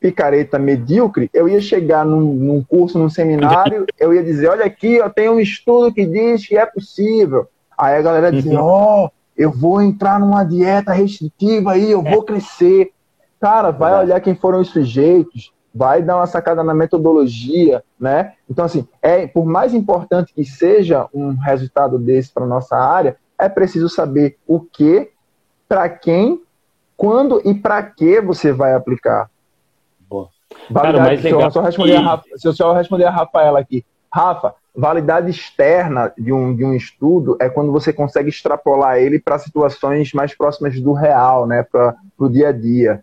picareta 0.00 0.58
medíocre, 0.58 1.30
eu 1.32 1.48
ia 1.48 1.60
chegar 1.60 2.04
num, 2.04 2.20
num, 2.20 2.62
curso, 2.62 2.98
num 2.98 3.10
seminário, 3.10 3.86
eu 3.98 4.14
ia 4.14 4.22
dizer, 4.22 4.48
olha 4.48 4.64
aqui, 4.64 4.94
eu 4.94 5.10
tenho 5.10 5.32
um 5.32 5.40
estudo 5.40 5.92
que 5.92 6.06
diz 6.06 6.46
que 6.46 6.56
é 6.56 6.66
possível. 6.66 7.48
Aí 7.76 7.96
a 7.96 8.02
galera 8.02 8.30
dizia, 8.30 8.60
uhum. 8.60 8.66
ó, 8.66 9.04
oh, 9.04 9.10
eu 9.36 9.50
vou 9.50 9.82
entrar 9.82 10.20
numa 10.20 10.44
dieta 10.44 10.92
restritiva 10.92 11.72
aí, 11.72 11.90
eu 11.90 12.02
vou 12.02 12.22
crescer. 12.22 12.92
Cara, 13.40 13.70
vai 13.70 13.98
olhar 14.04 14.20
quem 14.20 14.34
foram 14.34 14.60
os 14.60 14.70
sujeitos, 14.70 15.52
vai 15.74 16.00
dar 16.00 16.16
uma 16.16 16.26
sacada 16.26 16.62
na 16.62 16.72
metodologia, 16.72 17.82
né? 17.98 18.34
Então, 18.48 18.64
assim, 18.64 18.86
é, 19.02 19.26
por 19.26 19.44
mais 19.44 19.74
importante 19.74 20.32
que 20.32 20.44
seja 20.44 21.08
um 21.12 21.34
resultado 21.34 21.98
desse 21.98 22.32
para 22.32 22.46
nossa 22.46 22.76
área, 22.76 23.16
é 23.38 23.48
preciso 23.48 23.88
saber 23.88 24.38
o 24.46 24.60
que, 24.60 25.10
para 25.68 25.88
quem, 25.88 26.40
quando 26.96 27.42
e 27.44 27.52
para 27.54 27.82
que 27.82 28.20
você 28.20 28.52
vai 28.52 28.72
aplicar. 28.72 29.28
Boa. 30.08 30.28
Cara, 30.72 31.00
mais 31.00 31.22
legal. 31.22 31.42
Eu, 31.42 31.50
só 31.50 31.60
responder 31.60 31.96
a, 31.96 32.22
se 32.36 32.46
eu 32.46 32.52
só 32.52 32.72
responder 32.72 33.04
a 33.04 33.10
Rafaela 33.10 33.58
aqui. 33.58 33.84
Rafa, 34.14 34.54
validade 34.72 35.28
externa 35.28 36.12
de 36.16 36.32
um, 36.32 36.54
de 36.54 36.64
um 36.64 36.72
estudo 36.72 37.36
é 37.40 37.48
quando 37.48 37.72
você 37.72 37.92
consegue 37.92 38.28
extrapolar 38.28 38.96
ele 38.98 39.18
para 39.18 39.40
situações 39.40 40.12
mais 40.12 40.32
próximas 40.32 40.80
do 40.80 40.92
real, 40.92 41.48
né? 41.48 41.64
Para 41.64 41.96
o 42.16 42.28
dia 42.28 42.50
a 42.50 42.52
dia. 42.52 43.02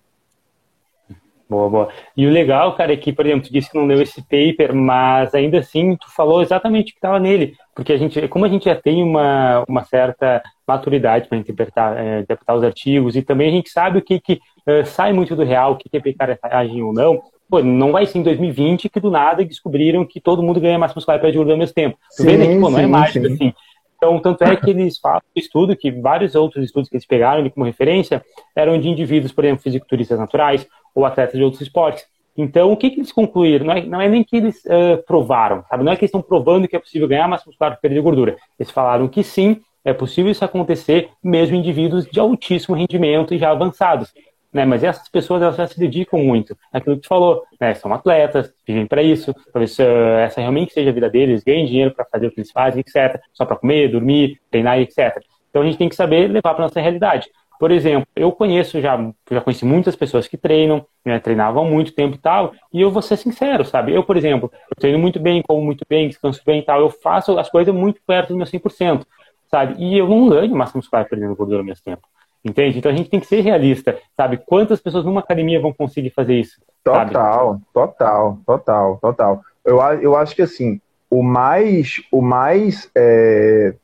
Boa, 1.49 1.69
boa. 1.69 1.89
E 2.15 2.25
o 2.25 2.29
legal, 2.29 2.77
cara, 2.77 2.93
é 2.93 2.95
que, 2.95 3.11
por 3.11 3.25
exemplo, 3.25 3.45
tu 3.45 3.51
disse 3.51 3.69
que 3.69 3.77
não 3.77 3.85
leu 3.85 4.01
esse 4.01 4.21
paper, 4.21 4.73
mas 4.73 5.35
ainda 5.35 5.59
assim 5.59 5.97
tu 5.97 6.09
falou 6.15 6.41
exatamente 6.41 6.91
o 6.91 6.93
que 6.93 6.99
estava 6.99 7.19
nele. 7.19 7.55
Porque 7.75 7.91
a 7.91 7.97
gente, 7.97 8.25
como 8.29 8.45
a 8.45 8.47
gente 8.47 8.63
já 8.63 8.75
tem 8.75 9.03
uma, 9.03 9.65
uma 9.67 9.83
certa 9.83 10.41
maturidade 10.65 11.27
para 11.27 11.37
interpretar, 11.37 11.97
é, 11.97 12.21
interpretar 12.21 12.55
os 12.55 12.63
artigos, 12.63 13.17
e 13.17 13.21
também 13.21 13.49
a 13.49 13.51
gente 13.51 13.69
sabe 13.69 13.99
o 13.99 14.01
que, 14.01 14.17
que 14.17 14.39
uh, 14.65 14.85
sai 14.85 15.11
muito 15.11 15.35
do 15.35 15.43
real, 15.43 15.73
o 15.73 15.75
que, 15.75 15.89
que 15.89 15.97
é 15.97 15.99
picaretagem 15.99 16.81
ou 16.81 16.93
não, 16.93 17.21
pô, 17.51 17.61
não 17.61 17.91
vai 17.91 18.05
ser 18.05 18.19
em 18.19 18.23
2020 18.23 18.87
que 18.87 18.99
do 19.01 19.11
nada 19.11 19.43
descobriram 19.43 20.05
que 20.05 20.21
todo 20.21 20.41
mundo 20.41 20.61
ganha 20.61 20.79
massa 20.79 20.95
muscular 20.95 21.19
para 21.19 21.29
gordura 21.29 21.55
ao 21.55 21.59
mesmo 21.59 21.75
tempo. 21.75 21.97
Né, 22.21 22.47
que, 22.47 22.59
pô, 22.61 22.69
não 22.69 22.79
é 22.79 22.87
mágico 22.87 23.27
assim. 23.27 23.53
Então, 23.97 24.17
tanto 24.19 24.43
é 24.45 24.55
que 24.55 24.69
eles 24.69 24.97
falam 24.97 25.21
estudo 25.35 25.75
que 25.75 25.91
vários 25.91 26.33
outros 26.33 26.63
estudos 26.63 26.89
que 26.89 26.95
eles 26.95 27.05
pegaram 27.05 27.47
como 27.49 27.65
referência 27.65 28.23
eram 28.55 28.79
de 28.79 28.89
indivíduos, 28.89 29.33
por 29.33 29.43
exemplo, 29.43 29.61
fisiculturistas 29.61 30.17
naturais, 30.17 30.65
ou 30.95 31.05
atletas 31.05 31.37
de 31.37 31.43
outros 31.43 31.61
esportes. 31.61 32.05
Então, 32.35 32.71
o 32.71 32.77
que, 32.77 32.89
que 32.89 32.99
eles 33.01 33.11
concluíram? 33.11 33.65
Não 33.65 33.73
é, 33.73 33.85
não 33.85 34.01
é 34.01 34.07
nem 34.07 34.23
que 34.23 34.37
eles 34.37 34.63
uh, 34.65 35.03
provaram, 35.05 35.63
sabe? 35.69 35.83
Não 35.83 35.91
é 35.91 35.95
que 35.95 36.05
eles 36.05 36.09
estão 36.09 36.21
provando 36.21 36.67
que 36.67 36.75
é 36.75 36.79
possível 36.79 37.07
ganhar 37.07 37.27
massa 37.27 37.43
muscular 37.45 37.73
por 37.75 37.81
perder 37.81 38.01
gordura. 38.01 38.37
Eles 38.57 38.71
falaram 38.71 39.07
que 39.07 39.21
sim, 39.23 39.61
é 39.83 39.93
possível 39.93 40.31
isso 40.31 40.43
acontecer 40.43 41.09
mesmo 41.23 41.55
em 41.55 41.59
indivíduos 41.59 42.05
de 42.05 42.19
altíssimo 42.19 42.75
rendimento 42.75 43.33
e 43.33 43.37
já 43.37 43.51
avançados. 43.51 44.11
Né? 44.53 44.65
Mas 44.65 44.83
essas 44.83 45.07
pessoas 45.07 45.41
elas 45.41 45.55
já 45.55 45.65
se 45.65 45.79
dedicam 45.79 46.19
muito 46.19 46.57
naquilo 46.73 46.97
que 46.97 47.03
tu 47.03 47.07
falou, 47.07 47.43
né? 47.59 47.73
São 47.73 47.93
atletas, 47.93 48.53
vivem 48.67 48.85
para 48.85 49.01
isso, 49.01 49.33
talvez 49.53 49.77
uh, 49.79 49.83
essa 50.19 50.41
realmente 50.41 50.73
seja 50.73 50.89
a 50.89 50.93
vida 50.93 51.09
deles, 51.09 51.43
ganhem 51.43 51.65
dinheiro 51.65 51.91
para 51.91 52.05
fazer 52.05 52.27
o 52.27 52.31
que 52.31 52.39
eles 52.41 52.51
fazem, 52.51 52.81
etc. 52.81 53.21
Só 53.33 53.45
para 53.45 53.55
comer, 53.55 53.89
dormir, 53.89 54.41
treinar, 54.49 54.79
etc. 54.79 55.23
Então 55.49 55.61
a 55.61 55.65
gente 55.65 55.77
tem 55.77 55.87
que 55.87 55.95
saber 55.95 56.27
levar 56.27 56.53
para 56.53 56.63
nossa 56.63 56.81
realidade. 56.81 57.29
Por 57.61 57.69
exemplo, 57.69 58.07
eu 58.15 58.31
conheço 58.31 58.81
já, 58.81 58.97
já 59.29 59.39
conheci 59.39 59.63
muitas 59.63 59.95
pessoas 59.95 60.27
que 60.27 60.35
treinam, 60.35 60.83
né, 61.05 61.19
treinavam 61.19 61.63
muito 61.63 61.93
tempo 61.93 62.15
e 62.15 62.17
tal, 62.17 62.53
e 62.73 62.81
eu 62.81 62.89
vou 62.89 63.03
ser 63.03 63.17
sincero, 63.17 63.63
sabe? 63.63 63.93
Eu, 63.93 64.03
por 64.03 64.17
exemplo, 64.17 64.51
eu 64.67 64.75
treino 64.75 64.97
muito 64.97 65.19
bem, 65.19 65.43
como 65.43 65.61
muito 65.61 65.85
bem, 65.87 66.07
descanso 66.07 66.41
bem 66.43 66.61
e 66.61 66.63
tal, 66.63 66.81
eu 66.81 66.89
faço 66.89 67.37
as 67.37 67.51
coisas 67.51 67.71
muito 67.71 68.01
perto 68.07 68.29
do 68.29 68.35
meu 68.35 68.47
100%, 68.47 69.05
sabe? 69.47 69.75
E 69.77 69.95
eu 69.95 70.09
não 70.09 70.27
ganho 70.27 70.55
massa 70.55 70.75
muscular 70.75 71.07
perdendo 71.07 71.35
gordura 71.35 71.59
ao 71.59 71.63
mesmo 71.63 71.83
tempo. 71.83 72.01
Entende? 72.43 72.79
Então 72.79 72.91
a 72.91 72.95
gente 72.95 73.09
tem 73.09 73.19
que 73.19 73.27
ser 73.27 73.41
realista, 73.41 73.99
sabe? 74.17 74.37
Quantas 74.37 74.81
pessoas 74.81 75.05
numa 75.05 75.19
academia 75.19 75.61
vão 75.61 75.71
conseguir 75.71 76.09
fazer 76.09 76.39
isso? 76.39 76.59
Total, 76.83 77.51
sabe? 77.51 77.63
total, 77.71 78.39
total, 78.45 78.97
total. 78.99 79.41
Eu, 79.63 79.79
eu 80.01 80.15
acho 80.15 80.35
que 80.35 80.41
assim, 80.41 80.81
o 81.09 81.21
mais, 81.21 82.01
o 82.11 82.21
mais 82.21 82.89
é, 82.95 83.75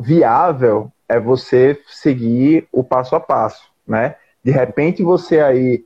viável 0.00 0.92
é 1.08 1.18
você 1.18 1.80
seguir 1.86 2.68
o 2.70 2.84
passo 2.84 3.16
a 3.16 3.20
passo, 3.20 3.70
né? 3.86 4.16
De 4.44 4.50
repente 4.50 5.02
você 5.02 5.40
aí 5.40 5.84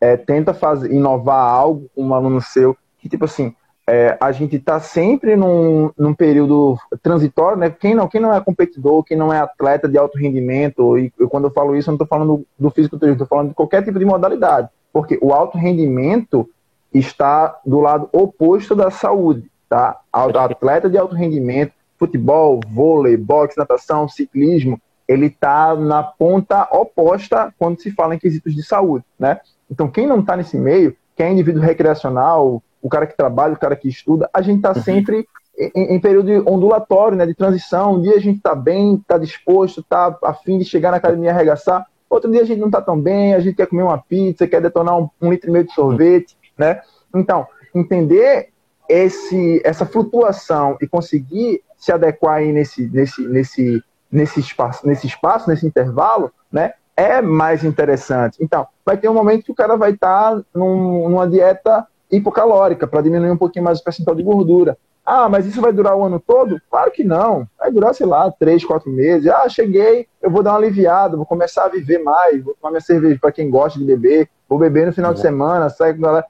é, 0.00 0.16
tenta 0.16 0.54
fazer, 0.54 0.92
inovar 0.92 1.44
algo 1.44 1.90
com 1.94 2.04
um 2.04 2.14
aluno 2.14 2.40
seu, 2.40 2.76
que 2.98 3.08
tipo 3.08 3.24
assim, 3.24 3.54
é, 3.88 4.18
a 4.20 4.30
gente 4.32 4.56
está 4.56 4.78
sempre 4.80 5.34
num, 5.34 5.90
num, 5.96 6.12
período 6.12 6.76
transitório, 7.02 7.56
né? 7.56 7.70
Quem 7.70 7.94
não, 7.94 8.06
quem 8.06 8.20
não 8.20 8.34
é 8.34 8.40
competidor, 8.40 9.02
quem 9.02 9.16
não 9.16 9.32
é 9.32 9.40
atleta 9.40 9.88
de 9.88 9.96
alto 9.96 10.18
rendimento, 10.18 10.98
e 10.98 11.10
quando 11.30 11.44
eu 11.44 11.50
falo 11.50 11.74
isso, 11.74 11.88
eu 11.88 11.92
não 11.92 11.96
estou 11.96 12.06
falando 12.06 12.44
do 12.58 12.70
fisiculturismo, 12.70 13.14
estou 13.14 13.26
falando 13.26 13.48
de 13.48 13.54
qualquer 13.54 13.82
tipo 13.82 13.98
de 13.98 14.04
modalidade, 14.04 14.68
porque 14.92 15.18
o 15.22 15.32
alto 15.32 15.56
rendimento 15.56 16.48
está 16.92 17.58
do 17.64 17.80
lado 17.80 18.10
oposto 18.12 18.74
da 18.74 18.90
saúde, 18.90 19.50
tá? 19.70 19.98
Atleta 20.12 20.90
de 20.90 20.98
alto 20.98 21.14
rendimento 21.14 21.72
futebol, 21.98 22.60
vôlei, 22.68 23.16
boxe, 23.16 23.58
natação, 23.58 24.06
ciclismo, 24.06 24.80
ele 25.08 25.26
está 25.26 25.74
na 25.74 26.02
ponta 26.02 26.68
oposta 26.70 27.52
quando 27.58 27.80
se 27.80 27.90
fala 27.90 28.14
em 28.14 28.18
quesitos 28.18 28.54
de 28.54 28.62
saúde, 28.62 29.04
né? 29.18 29.40
Então, 29.70 29.88
quem 29.88 30.06
não 30.06 30.20
está 30.20 30.36
nesse 30.36 30.56
meio, 30.56 30.94
quem 31.16 31.26
é 31.26 31.32
indivíduo 31.32 31.62
recreacional, 31.62 32.62
o 32.82 32.88
cara 32.88 33.06
que 33.06 33.16
trabalha, 33.16 33.54
o 33.54 33.58
cara 33.58 33.76
que 33.76 33.88
estuda, 33.88 34.28
a 34.32 34.40
gente 34.40 34.58
está 34.58 34.70
uhum. 34.70 34.82
sempre 34.82 35.28
em, 35.58 35.94
em, 35.94 36.00
período 36.00 36.30
ondulatório, 36.50 37.16
né, 37.16 37.26
de 37.26 37.34
transição. 37.34 37.94
Um 37.94 38.02
dia 38.02 38.14
a 38.14 38.20
gente 38.20 38.36
está 38.36 38.54
bem, 38.54 38.94
está 38.94 39.18
disposto, 39.18 39.80
está 39.80 40.16
a 40.22 40.32
fim 40.32 40.58
de 40.58 40.64
chegar 40.64 40.90
na 40.90 40.98
academia 40.98 41.30
e 41.30 41.32
arregaçar. 41.32 41.86
Outro 42.08 42.30
dia 42.30 42.42
a 42.42 42.44
gente 42.44 42.60
não 42.60 42.68
está 42.68 42.80
tão 42.80 42.98
bem, 42.98 43.34
a 43.34 43.40
gente 43.40 43.56
quer 43.56 43.66
comer 43.66 43.82
uma 43.82 43.98
pizza, 43.98 44.46
quer 44.46 44.62
detonar 44.62 44.98
um, 44.98 45.10
um 45.20 45.30
litro 45.30 45.50
e 45.50 45.52
meio 45.52 45.64
de 45.64 45.74
sorvete, 45.74 46.36
né? 46.56 46.80
Então, 47.14 47.46
entender 47.74 48.50
esse, 48.88 49.60
essa 49.64 49.84
flutuação 49.84 50.76
e 50.80 50.86
conseguir 50.86 51.62
se 51.76 51.92
adequar 51.92 52.36
aí 52.36 52.52
nesse, 52.52 52.88
nesse, 52.88 53.22
nesse, 53.26 53.84
nesse, 54.10 54.40
espaço, 54.40 54.86
nesse 54.86 55.06
espaço, 55.06 55.48
nesse 55.48 55.66
intervalo, 55.66 56.32
né, 56.50 56.72
é 56.96 57.20
mais 57.20 57.62
interessante. 57.62 58.38
Então, 58.40 58.66
vai 58.84 58.96
ter 58.96 59.08
um 59.08 59.14
momento 59.14 59.44
que 59.44 59.52
o 59.52 59.54
cara 59.54 59.76
vai 59.76 59.92
estar 59.92 60.36
tá 60.36 60.42
num, 60.54 61.08
numa 61.08 61.28
dieta 61.28 61.86
hipocalórica 62.10 62.86
para 62.86 63.02
diminuir 63.02 63.30
um 63.30 63.36
pouquinho 63.36 63.64
mais 63.64 63.80
o 63.80 63.84
percentual 63.84 64.16
de 64.16 64.22
gordura. 64.22 64.76
Ah, 65.04 65.28
mas 65.28 65.46
isso 65.46 65.60
vai 65.60 65.72
durar 65.72 65.96
o 65.96 66.04
ano 66.04 66.20
todo? 66.20 66.60
Claro 66.70 66.90
que 66.90 67.02
não. 67.02 67.48
Vai 67.58 67.72
durar, 67.72 67.94
sei 67.94 68.06
lá, 68.06 68.30
três, 68.30 68.64
quatro 68.64 68.90
meses. 68.90 69.26
Ah, 69.26 69.48
cheguei, 69.48 70.06
eu 70.20 70.30
vou 70.30 70.42
dar 70.42 70.50
uma 70.50 70.58
aliviada, 70.58 71.16
vou 71.16 71.24
começar 71.24 71.64
a 71.64 71.68
viver 71.68 71.98
mais, 71.98 72.42
vou 72.42 72.54
tomar 72.54 72.72
minha 72.72 72.80
cerveja 72.80 73.18
para 73.18 73.32
quem 73.32 73.48
gosta 73.48 73.78
de 73.78 73.86
beber, 73.86 74.28
vou 74.46 74.58
beber 74.58 74.86
no 74.86 74.92
final 74.92 75.14
de 75.14 75.20
semana, 75.20 75.70
sai 75.70 75.94
com 75.94 76.02
galera. 76.02 76.26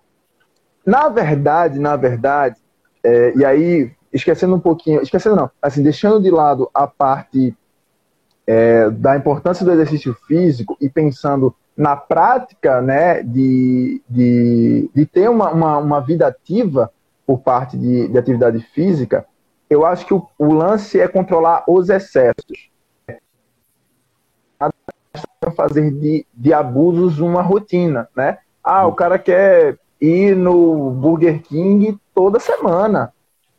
Na 0.87 1.09
verdade, 1.09 1.79
na 1.81 1.97
verdade, 1.97 2.57
é, 3.03 3.33
e 3.37 3.45
aí 3.45 3.91
esquecendo 4.13 4.55
um 4.55 4.61
pouquinho, 4.61 5.03
esquecendo 5.03 5.37
não, 5.37 5.51
assim, 5.61 5.83
deixando 5.83 6.23
de 6.23 6.31
lado 6.31 6.71
a 6.73 6.87
parte 6.87 7.57
é, 8.47 8.89
da 8.91 9.17
importância 9.17 9.65
do 9.65 9.73
exercício 9.73 10.15
físico 10.27 10.77
e 10.81 10.89
pensando 10.89 11.55
na 11.79 11.95
prática 11.95 12.83
né, 12.83 13.23
de, 13.23 14.03
de, 14.11 14.91
de 14.93 15.07
ter 15.07 15.31
uma, 15.31 15.53
uma, 15.53 15.79
uma, 15.79 16.01
vida 16.01 16.27
ativa 16.27 16.91
por 17.25 17.39
parte 17.39 17.79
de, 17.79 18.09
de 18.09 18.19
atividade 18.19 18.59
física, 18.75 19.25
eu 19.71 19.87
acho 19.87 20.05
que 20.05 20.13
o, 20.13 20.27
o 20.37 20.53
lance 20.53 20.99
é 20.99 21.07
controlar 21.07 21.63
os 21.69 21.89
excessos. 21.89 22.69
Fazer 25.55 25.93
de, 25.93 26.27
de 26.35 26.53
abusos 26.53 27.21
uma 27.21 27.43
rotina, 27.43 28.09
né? 28.15 28.39
Ah, 28.63 28.87
o 28.87 28.93
cara 28.93 29.17
quer 29.17 29.79
ir 30.01 30.35
no 30.35 30.91
Burger 30.91 31.41
King 31.43 31.97
toda 32.13 32.41
semana 32.41 33.13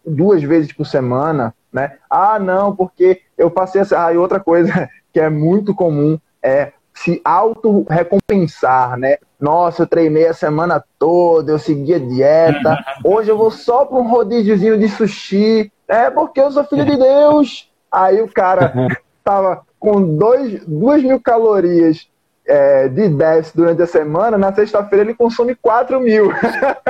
duas 0.06 0.44
vezes 0.44 0.74
por 0.74 0.86
semana, 0.86 1.54
né? 1.72 1.98
Ah, 2.10 2.38
não, 2.38 2.76
porque 2.76 3.22
eu 3.38 3.50
passei 3.50 3.82
essa. 3.82 4.06
Ah, 4.06 4.14
e 4.14 4.18
outra 4.18 4.40
coisa 4.40 4.90
que 5.14 5.20
é 5.20 5.30
muito 5.30 5.74
comum 5.74 6.20
é 6.44 6.74
se 7.04 7.22
auto-recompensar, 7.24 8.98
né? 8.98 9.18
Nossa, 9.40 9.84
eu 9.84 9.88
treinei 9.88 10.28
a 10.28 10.34
semana 10.34 10.84
toda, 10.98 11.54
eu 11.54 11.60
segui 11.60 11.94
a 11.94 12.00
dieta, 12.00 12.78
hoje 13.06 13.32
eu 13.32 13.38
vou 13.38 13.50
só 13.50 13.86
para 13.86 13.98
um 13.98 14.10
rodíziozinho 14.10 14.78
de 14.78 14.90
sushi, 14.90 15.72
é 15.88 16.10
porque 16.10 16.42
eu 16.42 16.52
sou 16.52 16.66
filho 16.66 16.84
de 16.84 16.98
Deus. 16.98 17.72
Aí 17.90 18.22
o 18.22 18.28
cara 18.28 18.74
tava 19.24 19.62
com 19.80 20.18
dois, 20.18 20.62
duas 20.66 21.02
mil 21.02 21.22
calorias 21.22 22.10
é, 22.46 22.90
de 22.90 23.08
10 23.08 23.54
durante 23.54 23.82
a 23.82 23.88
semana, 23.88 24.38
na 24.38 24.54
sexta-feira 24.54 25.06
ele 25.06 25.14
consome 25.14 25.56
4 25.56 26.02
mil. 26.02 26.34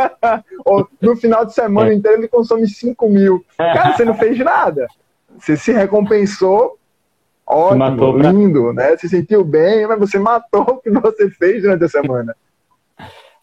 Ou 0.65 0.87
no 0.99 1.15
final 1.17 1.45
de 1.45 1.53
semana 1.53 1.91
é. 1.91 1.93
inteiro 1.93 2.17
ele 2.17 2.27
consome 2.27 2.67
5 2.67 3.07
mil. 3.07 3.45
Cara, 3.55 3.95
você 3.95 4.05
não 4.05 4.15
fez 4.15 4.39
nada. 4.39 4.87
Você 5.37 5.55
se 5.55 5.71
recompensou 5.71 6.78
Ótimo, 7.49 7.79
matou 7.79 8.15
lindo, 8.15 8.71
né? 8.71 8.95
Se 8.95 9.09
sentiu 9.09 9.43
bem, 9.43 9.87
mas 9.87 9.97
você 9.97 10.19
matou 10.19 10.61
o 10.61 10.77
que 10.77 10.91
você 10.91 11.31
fez 11.31 11.63
durante 11.63 11.83
a 11.83 11.89
semana. 11.89 12.35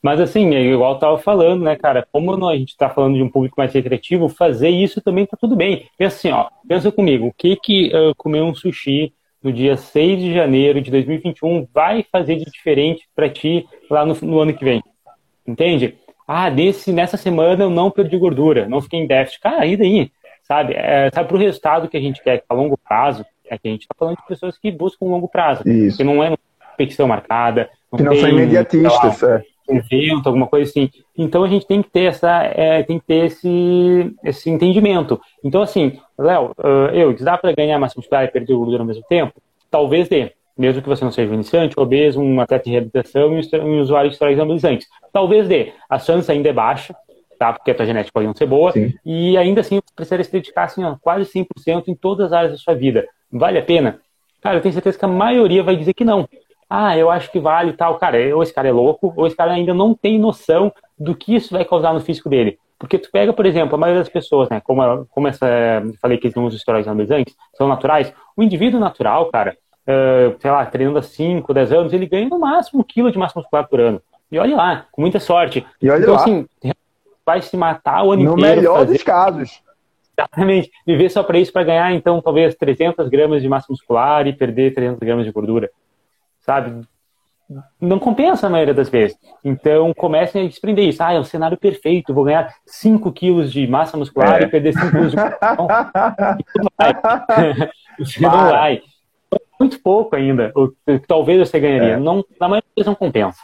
Mas 0.00 0.20
assim, 0.20 0.54
é 0.54 0.60
igual 0.62 0.92
eu 0.92 0.98
tava 1.00 1.18
falando, 1.18 1.64
né, 1.64 1.74
cara? 1.74 2.06
Como 2.12 2.48
a 2.48 2.56
gente 2.56 2.68
está 2.68 2.88
falando 2.88 3.16
de 3.16 3.22
um 3.22 3.28
público 3.28 3.56
mais 3.58 3.72
recreativo, 3.72 4.28
fazer 4.28 4.68
isso 4.68 5.00
também 5.00 5.26
tá 5.26 5.36
tudo 5.36 5.56
bem. 5.56 5.88
Pensa 5.98 6.16
assim, 6.16 6.30
ó, 6.30 6.46
pensa 6.68 6.92
comigo, 6.92 7.26
o 7.26 7.32
que 7.32 7.56
que 7.56 7.88
uh, 7.88 8.14
comer 8.14 8.42
um 8.42 8.54
sushi 8.54 9.12
no 9.42 9.52
dia 9.52 9.76
6 9.76 10.20
de 10.20 10.32
janeiro 10.32 10.80
de 10.80 10.92
2021 10.92 11.66
vai 11.74 12.04
fazer 12.12 12.36
de 12.36 12.44
diferente 12.44 13.08
para 13.16 13.28
ti 13.28 13.66
lá 13.90 14.06
no, 14.06 14.14
no, 14.22 14.38
ano 14.38 14.54
que 14.54 14.64
vem? 14.64 14.80
Entende? 15.44 15.96
Ah, 16.28 16.48
nesse, 16.48 16.92
nessa 16.92 17.16
semana 17.16 17.64
eu 17.64 17.70
não 17.70 17.90
perdi 17.90 18.16
gordura, 18.16 18.68
não 18.68 18.80
fiquei 18.80 19.00
em 19.00 19.06
déficit. 19.08 19.40
Cara, 19.40 19.66
e 19.66 19.76
daí? 19.76 20.12
Sabe? 20.44 20.74
É, 20.74 21.10
sabe 21.12 21.28
pro 21.28 21.36
resultado 21.36 21.88
que 21.88 21.96
a 21.96 22.00
gente 22.00 22.22
quer 22.22 22.44
a 22.48 22.54
longo 22.54 22.78
prazo, 22.78 23.26
é 23.48 23.58
que 23.58 23.68
a 23.68 23.70
gente 23.70 23.82
está 23.82 23.94
falando 23.98 24.16
de 24.16 24.26
pessoas 24.26 24.58
que 24.58 24.70
buscam 24.70 25.06
um 25.06 25.10
longo 25.10 25.28
prazo. 25.28 25.68
Isso. 25.68 25.96
Que 25.96 26.04
não 26.04 26.22
é 26.22 26.28
uma 26.28 26.38
competição 26.70 27.08
marcada. 27.08 27.70
Não 27.90 27.96
que 27.98 28.04
não 28.04 28.12
tem, 28.12 28.20
são 28.20 28.30
imediatistas, 28.30 29.20
lá, 29.22 29.36
é 29.36 29.44
evento, 29.68 30.26
alguma 30.26 30.46
coisa 30.46 30.70
assim. 30.70 30.90
Então 31.16 31.42
a 31.42 31.48
gente 31.48 31.66
tem 31.66 31.82
que 31.82 31.90
ter 31.90 32.04
essa, 32.04 32.42
é, 32.44 32.82
tem 32.82 32.98
que 32.98 33.06
ter 33.06 33.26
esse, 33.26 34.14
esse 34.24 34.50
entendimento. 34.50 35.20
Então 35.42 35.62
assim, 35.62 35.98
Léo, 36.18 36.52
uh, 36.58 36.94
eu 36.94 37.14
dá 37.16 37.36
para 37.36 37.52
ganhar 37.52 37.78
massa 37.78 37.94
muscular 37.96 38.24
e 38.24 38.28
perder 38.28 38.54
gordura 38.54 38.82
ao 38.82 38.86
mesmo 38.86 39.02
tempo? 39.08 39.34
Talvez 39.70 40.08
dê, 40.08 40.32
mesmo 40.56 40.80
que 40.80 40.88
você 40.88 41.04
não 41.04 41.12
seja 41.12 41.30
um 41.30 41.34
iniciante, 41.34 41.78
obeso, 41.78 42.20
um 42.20 42.40
atleta 42.40 42.64
de 42.64 42.70
reabilitação 42.70 43.38
e 43.38 43.60
um 43.60 43.80
usuário 43.80 44.08
de 44.08 44.14
esteroides 44.14 44.40
anabolizantes. 44.40 44.86
Talvez 45.12 45.48
dê. 45.48 45.72
A 45.88 45.98
chance 45.98 46.30
ainda 46.30 46.48
é 46.48 46.52
baixa, 46.52 46.94
tá? 47.36 47.52
Porque 47.52 47.70
a 47.70 47.74
tua 47.74 47.86
genética 47.86 48.12
pode 48.12 48.26
não 48.26 48.34
ser 48.34 48.46
boa. 48.46 48.72
Sim. 48.72 48.94
E 49.04 49.36
ainda 49.36 49.60
assim, 49.60 49.76
você 49.76 49.94
precisaria 49.94 50.24
se 50.24 50.32
dedicar 50.32 50.64
assim, 50.64 50.84
ó, 50.84 50.96
quase 51.00 51.30
100% 51.30 51.88
em 51.88 51.94
todas 51.94 52.26
as 52.26 52.32
áreas 52.32 52.52
da 52.52 52.58
sua 52.58 52.74
vida. 52.74 53.06
Vale 53.30 53.58
a 53.58 53.62
pena? 53.62 54.00
Cara, 54.40 54.56
eu 54.56 54.62
tenho 54.62 54.74
certeza 54.74 54.98
que 54.98 55.04
a 55.04 55.08
maioria 55.08 55.62
vai 55.62 55.76
dizer 55.76 55.94
que 55.94 56.04
não 56.04 56.28
ah, 56.68 56.96
eu 56.96 57.10
acho 57.10 57.30
que 57.30 57.38
vale 57.38 57.72
tal. 57.72 57.96
Cara, 57.98 58.18
ou 58.34 58.42
esse 58.42 58.52
cara 58.52 58.68
é 58.68 58.72
louco, 58.72 59.12
ou 59.16 59.26
esse 59.26 59.36
cara 59.36 59.52
ainda 59.52 59.72
não 59.72 59.94
tem 59.94 60.18
noção 60.18 60.72
do 60.98 61.14
que 61.14 61.34
isso 61.34 61.54
vai 61.54 61.64
causar 61.64 61.94
no 61.94 62.00
físico 62.00 62.28
dele. 62.28 62.58
Porque 62.78 62.98
tu 62.98 63.10
pega, 63.10 63.32
por 63.32 63.46
exemplo, 63.46 63.74
a 63.74 63.78
maioria 63.78 64.02
das 64.02 64.08
pessoas, 64.08 64.48
né, 64.50 64.60
como, 64.60 65.06
como 65.06 65.28
essa, 65.28 65.46
falei 66.00 66.18
que 66.18 66.26
eles 66.26 66.34
não 66.34 66.44
usam 66.44 66.58
esteroides 66.58 66.86
anabolizantes, 66.86 67.34
são 67.54 67.66
naturais, 67.68 68.12
o 68.36 68.42
indivíduo 68.42 68.78
natural, 68.78 69.30
cara, 69.30 69.56
uh, 69.86 70.36
sei 70.38 70.50
lá, 70.50 70.66
treinando 70.66 70.98
há 70.98 71.02
5, 71.02 71.54
10 71.54 71.72
anos, 71.72 71.92
ele 71.94 72.06
ganha 72.06 72.28
no 72.28 72.38
máximo 72.38 72.80
um 72.80 72.84
quilo 72.84 73.10
de 73.10 73.16
massa 73.16 73.38
muscular 73.38 73.66
por 73.66 73.80
ano. 73.80 74.02
E 74.30 74.38
olha 74.38 74.56
lá, 74.56 74.86
com 74.92 75.00
muita 75.00 75.18
sorte. 75.20 75.64
E 75.80 75.88
olha 75.88 76.02
então, 76.02 76.14
lá. 76.14 76.20
assim, 76.20 76.46
vai 77.26 77.42
se 77.42 77.56
matar 77.56 78.04
o 78.04 78.12
ano 78.12 78.22
no 78.22 78.32
inteiro. 78.32 78.54
No 78.54 78.56
melhor 78.56 78.78
fazer... 78.78 78.92
dos 78.92 79.02
casos. 79.02 79.62
Exatamente. 80.16 80.70
Viver 80.86 81.10
só 81.10 81.22
para 81.22 81.38
isso, 81.38 81.52
para 81.52 81.64
ganhar, 81.64 81.92
então, 81.92 82.22
talvez 82.22 82.54
300 82.54 83.08
gramas 83.08 83.42
de 83.42 83.48
massa 83.48 83.66
muscular 83.68 84.26
e 84.26 84.32
perder 84.32 84.72
300 84.72 85.00
gramas 85.00 85.26
de 85.26 85.32
gordura 85.32 85.70
sabe? 86.46 86.86
Não 87.80 87.98
compensa 87.98 88.46
a 88.46 88.50
maioria 88.50 88.74
das 88.74 88.88
vezes. 88.88 89.18
Então 89.44 89.92
comecem 89.94 90.44
a 90.44 90.48
desprender 90.48 90.88
isso. 90.88 91.02
Ah, 91.02 91.12
é 91.12 91.20
um 91.20 91.24
cenário 91.24 91.56
perfeito, 91.56 92.14
vou 92.14 92.24
ganhar 92.24 92.54
5 92.64 93.12
quilos 93.12 93.52
de 93.52 93.66
massa 93.66 93.96
muscular 93.96 94.40
é. 94.40 94.44
e 94.44 94.48
perder 94.48 94.72
5 94.72 94.90
quilos 94.90 95.10
de 95.10 95.16
não, 95.56 95.66
vai. 96.78 97.70
Não 98.20 98.30
vai. 98.30 98.82
Muito 99.58 99.80
pouco 99.80 100.14
ainda. 100.14 100.52
O 100.54 100.68
que 100.68 101.06
talvez 101.06 101.48
você 101.48 101.58
ganharia. 101.58 101.94
É. 101.94 101.96
Não, 101.96 102.24
na 102.38 102.48
maioria 102.48 102.68
das 102.68 102.74
vezes 102.76 102.86
não 102.86 102.94
compensa. 102.94 103.40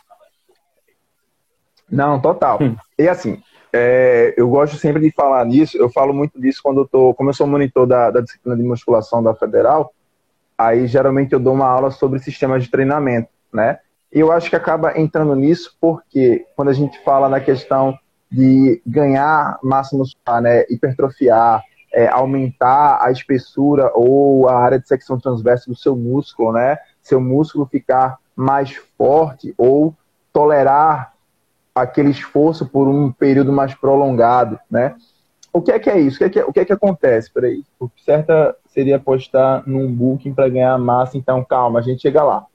Não, 1.91 2.21
total. 2.21 2.59
Hum. 2.61 2.77
E 2.99 3.09
assim, 3.09 3.43
é, 3.73 4.35
eu 4.37 4.49
gosto 4.49 4.77
sempre 4.77 5.01
de 5.01 5.11
falar 5.11 5.45
nisso, 5.47 5.77
eu 5.79 5.89
falo 5.89 6.13
muito 6.13 6.41
disso 6.41 6.61
quando 6.63 6.83
eu 6.83 6.89
tô, 6.89 7.15
como 7.15 7.31
eu 7.31 7.35
sou 7.35 7.47
monitor 7.47 7.87
da, 7.87 8.11
da 8.11 8.21
disciplina 8.21 8.57
de 8.57 8.63
musculação 8.63 9.23
da 9.23 9.35
Federal, 9.35 9.93
Aí 10.63 10.87
geralmente 10.87 11.33
eu 11.33 11.41
dou 11.41 11.55
uma 11.55 11.67
aula 11.67 11.91
sobre 11.91 12.21
sistemas 12.21 12.63
de 12.63 12.71
treinamento, 12.71 13.29
né? 13.53 13.81
E 14.13 14.21
eu 14.21 14.31
acho 14.31 14.49
que 14.49 14.55
acaba 14.55 14.99
entrando 14.99 15.35
nisso 15.35 15.77
porque 15.81 16.47
quando 16.55 16.69
a 16.69 16.73
gente 16.73 17.03
fala 17.03 17.29
na 17.29 17.41
questão 17.41 17.99
de 18.31 18.81
ganhar 18.87 19.59
massa 19.63 19.97
muscular, 19.97 20.41
né, 20.41 20.65
hipertrofiar, 20.71 21.63
é, 21.93 22.07
aumentar 22.09 22.99
a 23.03 23.11
espessura 23.11 23.91
ou 23.95 24.49
a 24.49 24.57
área 24.57 24.79
de 24.79 24.87
secção 24.87 25.19
transversa 25.19 25.69
do 25.69 25.77
seu 25.77 25.97
músculo, 25.97 26.53
né? 26.53 26.79
Seu 27.03 27.21
músculo 27.21 27.67
ficar 27.67 28.19
mais 28.37 28.77
forte 28.97 29.53
ou 29.59 29.95
tolerar 30.33 31.12
aquele 31.75 32.11
esforço 32.11 32.67
por 32.67 32.89
um 32.89 33.11
período 33.11 33.53
mais 33.53 33.75
prolongado, 33.75 34.59
né? 34.71 34.95
O 35.53 35.61
que 35.61 35.71
é 35.71 35.79
que 35.79 35.91
é 35.91 36.01
isso? 36.01 36.17
O 36.17 36.19
que 36.19 36.25
é 36.25 36.31
que, 36.31 36.39
é, 36.39 36.45
o 36.45 36.53
que, 36.53 36.61
é 36.61 36.65
que 36.65 36.73
acontece? 36.73 37.31
Peraí. 37.31 37.63
O 37.79 37.91
certa 38.05 38.57
seria 38.67 38.97
apostar 38.97 39.63
num 39.67 39.93
booking 39.93 40.33
para 40.33 40.49
ganhar 40.49 40.79
massa, 40.79 41.19
então 41.19 41.45
calma, 41.45 41.79
a 41.79 41.83
gente 41.83 42.01
chega 42.01 42.23
lá. 42.23 42.47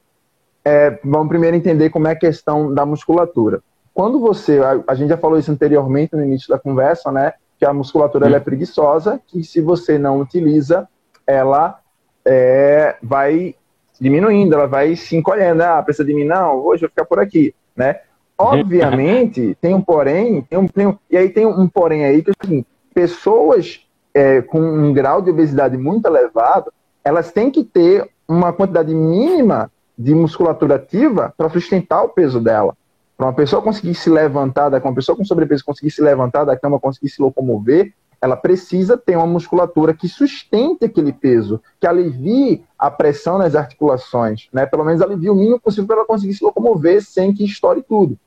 É, 0.65 0.99
vamos 1.03 1.29
primeiro 1.29 1.55
entender 1.55 1.89
como 1.89 2.07
é 2.07 2.11
a 2.11 2.15
questão 2.15 2.73
da 2.73 2.85
musculatura. 2.85 3.61
Quando 3.93 4.19
você, 4.19 4.59
a, 4.59 4.83
a 4.87 4.95
gente 4.95 5.09
já 5.09 5.17
falou 5.17 5.37
isso 5.37 5.51
anteriormente 5.51 6.15
no 6.15 6.23
início 6.23 6.49
da 6.49 6.59
conversa, 6.59 7.11
né? 7.11 7.33
Que 7.59 7.65
a 7.65 7.73
musculatura 7.73 8.25
ela 8.25 8.37
é 8.37 8.39
preguiçosa, 8.39 9.21
que 9.27 9.43
se 9.43 9.61
você 9.61 9.97
não 9.97 10.19
utiliza, 10.19 10.87
ela 11.25 11.79
é, 12.25 12.95
vai 13.01 13.55
diminuindo, 13.99 14.55
ela 14.55 14.67
vai 14.67 14.95
se 14.95 15.15
encolhendo. 15.15 15.63
Ah, 15.63 15.81
precisa 15.81 16.05
de 16.05 16.13
mim? 16.13 16.25
Não, 16.25 16.55
hoje 16.57 16.83
eu 16.83 16.89
vou 16.89 16.89
ficar 16.89 17.05
por 17.05 17.19
aqui, 17.19 17.55
né? 17.75 18.01
Obviamente, 18.37 19.57
tem 19.59 19.73
um 19.73 19.81
porém, 19.81 20.41
tem 20.43 20.59
um, 20.59 20.67
tem 20.67 20.87
um, 20.87 20.97
e 21.09 21.17
aí 21.17 21.29
tem 21.29 21.45
um 21.45 21.67
porém 21.67 22.05
aí 22.05 22.21
que 22.21 22.31
seguinte, 22.39 22.67
pessoas 22.93 23.85
é, 24.13 24.41
com 24.41 24.59
um 24.59 24.93
grau 24.93 25.21
de 25.21 25.29
obesidade 25.31 25.77
muito 25.77 26.07
elevado, 26.07 26.71
elas 27.03 27.31
têm 27.31 27.49
que 27.49 27.63
ter 27.63 28.07
uma 28.27 28.53
quantidade 28.53 28.93
mínima 28.93 29.71
de 29.97 30.13
musculatura 30.13 30.75
ativa 30.75 31.33
para 31.35 31.49
sustentar 31.49 32.03
o 32.03 32.09
peso 32.09 32.39
dela. 32.39 32.75
Para 33.15 33.27
uma 33.27 33.33
pessoa 33.33 33.61
conseguir 33.61 33.95
se 33.95 34.09
levantar, 34.09 34.71
uma 34.71 34.93
pessoa 34.93 35.15
com 35.17 35.25
sobrepeso 35.25 35.65
conseguir 35.65 35.89
se 35.89 36.01
levantar 36.01 36.43
da 36.43 36.55
cama, 36.55 36.79
conseguir 36.79 37.09
se 37.09 37.21
locomover, 37.21 37.93
ela 38.21 38.35
precisa 38.35 38.97
ter 38.97 39.15
uma 39.15 39.25
musculatura 39.25 39.93
que 39.93 40.07
sustente 40.07 40.85
aquele 40.85 41.13
peso, 41.13 41.61
que 41.79 41.87
alivie 41.87 42.63
a 42.77 42.89
pressão 42.91 43.37
nas 43.37 43.55
articulações, 43.55 44.47
né? 44.51 44.65
Pelo 44.65 44.83
menos 44.83 45.01
alivie 45.01 45.29
o 45.29 45.35
mínimo 45.35 45.59
possível 45.59 45.87
para 45.87 45.97
ela 45.97 46.05
conseguir 46.05 46.33
se 46.33 46.43
locomover 46.43 47.03
sem 47.03 47.33
que 47.33 47.45
estoure 47.45 47.83
tudo, 47.83 48.17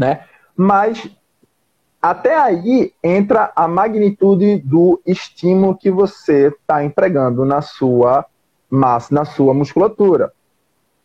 né? 0.00 0.24
Mas 0.56 1.10
até 2.00 2.34
aí 2.34 2.94
entra 3.04 3.52
a 3.54 3.68
magnitude 3.68 4.56
do 4.56 4.98
estímulo 5.06 5.76
que 5.76 5.90
você 5.90 6.46
está 6.46 6.82
empregando 6.82 7.44
na 7.44 7.60
sua 7.60 8.24
massa, 8.70 9.14
na 9.14 9.26
sua 9.26 9.52
musculatura. 9.52 10.32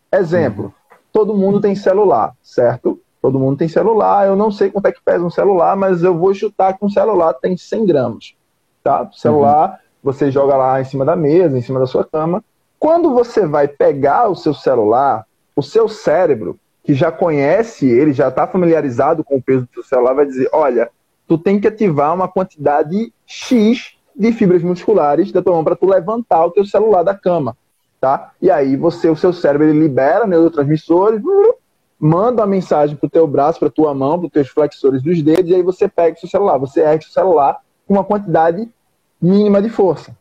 Exemplo: 0.10 0.66
uhum. 0.66 0.98
todo 1.12 1.36
mundo 1.36 1.60
tem 1.60 1.76
celular, 1.76 2.34
certo? 2.42 2.98
Todo 3.22 3.38
mundo 3.38 3.58
tem 3.58 3.68
celular. 3.68 4.28
Eu 4.28 4.36
não 4.38 4.50
sei 4.50 4.72
quanto 4.72 4.88
é 4.88 4.92
que 4.94 5.02
pesa 5.04 5.26
um 5.26 5.30
celular, 5.30 5.76
mas 5.76 6.02
eu 6.02 6.18
vou 6.18 6.34
chutar 6.34 6.78
que 6.78 6.86
um 6.86 6.90
celular 6.90 7.34
tem 7.34 7.58
100 7.58 7.86
gramas. 7.86 8.36
Tá? 8.82 9.02
O 9.02 9.14
celular, 9.14 9.72
uhum. 9.72 9.76
você 10.04 10.32
joga 10.32 10.56
lá 10.56 10.80
em 10.80 10.86
cima 10.86 11.04
da 11.04 11.16
mesa, 11.16 11.58
em 11.58 11.62
cima 11.62 11.80
da 11.80 11.88
sua 11.88 12.06
cama. 12.06 12.42
Quando 12.80 13.14
você 13.14 13.46
vai 13.46 13.68
pegar 13.68 14.30
o 14.30 14.36
seu 14.36 14.54
celular, 14.54 15.26
o 15.56 15.62
seu 15.64 15.90
cérebro 15.90 16.58
que 16.86 16.94
já 16.94 17.12
conhece 17.12 17.88
ele, 17.90 18.14
já 18.14 18.30
está 18.30 18.48
familiarizado 18.48 19.24
com 19.24 19.38
o 19.38 19.42
peso 19.42 19.66
do 19.66 19.74
seu 19.74 19.84
celular, 19.84 20.14
vai 20.14 20.26
dizer: 20.26 20.48
olha, 20.54 20.90
tu 21.28 21.38
tem 21.38 21.60
que 21.60 21.68
ativar 21.68 22.14
uma 22.14 22.28
quantidade 22.28 23.12
X 23.26 23.98
de 24.16 24.32
fibras 24.32 24.62
musculares 24.62 25.32
da 25.32 25.42
tua 25.42 25.54
mão 25.54 25.64
para 25.64 25.76
tu 25.76 25.88
levantar 25.88 26.46
o 26.46 26.52
teu 26.52 26.64
celular 26.64 27.04
da 27.04 27.16
cama, 27.16 27.58
tá? 28.00 28.32
E 28.40 28.52
aí 28.52 28.78
você, 28.78 29.10
o 29.10 29.16
seu 29.16 29.34
cérebro, 29.34 29.68
ele 29.68 29.80
libera 29.80 30.28
neurotransmissores, 30.28 31.22
manda 32.00 32.44
uma 32.44 32.48
mensagem 32.48 32.96
pro 32.96 33.10
teu 33.10 33.28
braço, 33.28 33.60
para 33.60 33.70
tua 33.70 33.94
mão, 33.94 34.20
para 34.20 34.28
os 34.28 34.32
teus 34.32 34.48
flexores 34.50 35.02
dos 35.02 35.22
dedos, 35.24 35.50
e 35.50 35.56
aí 35.56 35.64
você 35.64 35.88
pega 35.88 36.16
o 36.16 36.20
seu 36.20 36.30
celular, 36.30 36.60
você 36.60 36.82
ergue 36.82 37.06
o 37.06 37.10
celular 37.10 37.58
com 37.88 37.96
uma 37.96 38.04
quantidade 38.04 38.70
mínima 39.20 39.60
de 39.60 39.70
força. 39.70 40.16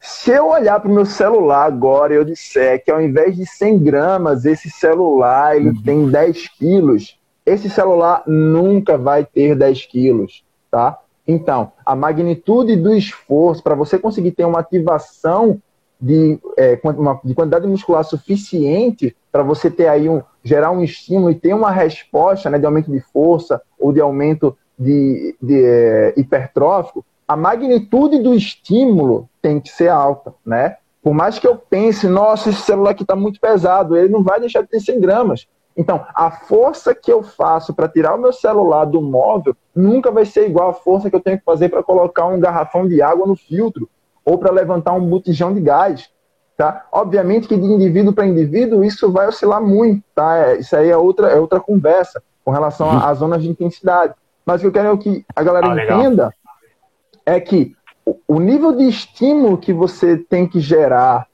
Se 0.00 0.30
eu 0.30 0.48
olhar 0.48 0.78
para 0.80 0.90
o 0.90 0.94
meu 0.94 1.04
celular 1.04 1.64
agora 1.64 2.12
e 2.12 2.16
eu 2.16 2.24
disser 2.24 2.82
que 2.84 2.90
ao 2.90 3.00
invés 3.00 3.36
de 3.36 3.44
100 3.44 3.78
gramas, 3.78 4.44
esse 4.44 4.70
celular 4.70 5.56
ele 5.56 5.70
uhum. 5.70 5.82
tem 5.82 6.08
10 6.08 6.48
quilos, 6.56 7.18
esse 7.44 7.68
celular 7.68 8.22
nunca 8.26 8.96
vai 8.96 9.24
ter 9.24 9.56
10 9.56 9.86
quilos, 9.86 10.44
tá? 10.70 10.98
Então, 11.26 11.72
a 11.84 11.94
magnitude 11.94 12.76
do 12.76 12.94
esforço 12.94 13.62
para 13.62 13.74
você 13.74 13.98
conseguir 13.98 14.32
ter 14.32 14.44
uma 14.44 14.60
ativação 14.60 15.60
de, 16.00 16.38
é, 16.56 16.78
uma, 16.82 17.20
de 17.24 17.34
quantidade 17.34 17.66
muscular 17.66 18.04
suficiente 18.04 19.16
para 19.32 19.42
você 19.42 19.70
ter 19.70 19.88
aí 19.88 20.08
um 20.08 20.22
gerar 20.44 20.70
um 20.70 20.82
estímulo 20.82 21.30
e 21.30 21.34
ter 21.34 21.52
uma 21.52 21.70
resposta 21.70 22.48
né, 22.48 22.58
de 22.58 22.64
aumento 22.64 22.90
de 22.90 23.00
força 23.00 23.60
ou 23.78 23.92
de 23.92 24.00
aumento 24.00 24.56
de, 24.78 25.36
de 25.42 25.62
é, 25.62 26.14
hipertrófico, 26.16 27.04
a 27.28 27.36
magnitude 27.36 28.18
do 28.20 28.34
estímulo 28.34 29.28
tem 29.42 29.60
que 29.60 29.68
ser 29.68 29.88
alta, 29.88 30.34
né? 30.44 30.78
Por 31.02 31.12
mais 31.12 31.38
que 31.38 31.46
eu 31.46 31.56
pense, 31.56 32.08
nossa, 32.08 32.48
esse 32.48 32.62
celular 32.62 32.90
aqui 32.90 33.02
está 33.02 33.14
muito 33.14 33.38
pesado, 33.38 33.96
ele 33.96 34.08
não 34.08 34.22
vai 34.22 34.40
deixar 34.40 34.62
de 34.62 34.68
ter 34.68 34.80
100 34.80 35.00
gramas. 35.00 35.46
Então, 35.76 36.04
a 36.12 36.30
força 36.30 36.92
que 36.92 37.12
eu 37.12 37.22
faço 37.22 37.72
para 37.72 37.88
tirar 37.88 38.16
o 38.16 38.18
meu 38.18 38.32
celular 38.32 38.84
do 38.84 39.00
móvel 39.00 39.54
nunca 39.72 40.10
vai 40.10 40.24
ser 40.24 40.48
igual 40.48 40.70
à 40.70 40.72
força 40.72 41.08
que 41.08 41.14
eu 41.14 41.20
tenho 41.20 41.38
que 41.38 41.44
fazer 41.44 41.68
para 41.68 41.84
colocar 41.84 42.26
um 42.26 42.40
garrafão 42.40 42.88
de 42.88 43.00
água 43.00 43.26
no 43.26 43.36
filtro 43.36 43.88
ou 44.24 44.36
para 44.38 44.50
levantar 44.50 44.92
um 44.94 45.06
botijão 45.06 45.54
de 45.54 45.60
gás. 45.60 46.10
Tá? 46.56 46.86
Obviamente 46.90 47.46
que 47.46 47.56
de 47.56 47.64
indivíduo 47.64 48.12
para 48.12 48.26
indivíduo 48.26 48.82
isso 48.82 49.12
vai 49.12 49.28
oscilar 49.28 49.62
muito, 49.62 50.02
tá? 50.12 50.36
É, 50.38 50.58
isso 50.58 50.74
aí 50.74 50.90
é 50.90 50.96
outra, 50.96 51.28
é 51.28 51.38
outra 51.38 51.60
conversa 51.60 52.20
com 52.44 52.50
relação 52.50 52.88
uhum. 52.88 52.98
às 52.98 53.18
zonas 53.18 53.40
de 53.40 53.48
intensidade. 53.48 54.14
Mas 54.44 54.56
o 54.56 54.62
que 54.62 54.66
eu 54.66 54.72
quero 54.72 54.98
que 54.98 55.24
a 55.36 55.42
galera 55.44 55.72
ah, 55.72 55.84
entenda. 55.84 56.34
É 57.28 57.40
que 57.40 57.76
o 58.26 58.40
nível 58.40 58.74
de 58.74 58.88
estímulo 58.88 59.58
que 59.58 59.72
você 59.72 60.16
tem 60.16 60.46
que 60.48 60.60
gerar 60.60 61.26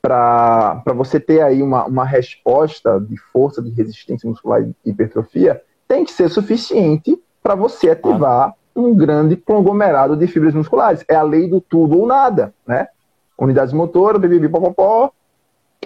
para 0.00 0.82
você 0.94 1.18
ter 1.18 1.42
aí 1.42 1.62
uma, 1.62 1.84
uma 1.84 2.04
resposta 2.04 3.00
de 3.00 3.16
força, 3.32 3.60
de 3.60 3.70
resistência 3.70 4.28
muscular 4.28 4.62
e 4.62 4.90
hipertrofia 4.90 5.60
tem 5.88 6.04
que 6.04 6.12
ser 6.12 6.28
suficiente 6.28 7.18
para 7.42 7.54
você 7.56 7.90
ativar 7.90 8.54
um 8.74 8.94
grande 8.94 9.36
conglomerado 9.36 10.16
de 10.16 10.26
fibras 10.26 10.54
musculares. 10.54 11.04
É 11.08 11.16
a 11.16 11.22
lei 11.22 11.48
do 11.48 11.60
tudo 11.60 11.98
ou 11.98 12.06
nada, 12.06 12.54
né? 12.66 12.88
unidades 13.36 13.74
motoras, 13.74 14.20
bibibi, 14.20 14.48
popopó. 14.48 15.10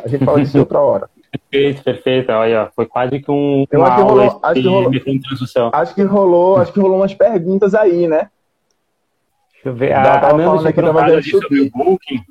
A 0.05 0.09
gente 0.09 0.25
fala 0.25 0.41
disso 0.41 0.59
outra 0.59 0.81
hora. 0.81 1.11
Perfeito, 1.51 1.83
perfeito. 1.83 2.33
Olha, 2.33 2.71
foi 2.75 2.87
quase 2.87 3.21
que 3.21 3.31
um. 3.31 3.67
Eu 3.71 3.85
acho 3.85 3.97
que 3.97 4.03
rolou, 4.03 4.41
acho 4.43 4.55
que 4.55 4.69
rolou, 4.69 4.91
acho 5.73 5.95
que 5.95 6.03
rolou, 6.03 6.57
acho 6.57 6.73
que 6.73 6.81
rolou 6.81 6.97
umas 6.97 7.15
perguntas 7.15 7.75
aí, 7.75 8.09
né? 8.09 8.31
Deixa 9.57 9.69
eu 9.69 9.75
ver. 9.75 9.93
A, 9.93 10.31
a 10.31 10.33
Nanda 10.33 10.59
tinha 10.59 10.73
perguntado 10.73 11.23
sobre 11.23 11.61
o 11.61 11.71
Booking. 11.71 12.23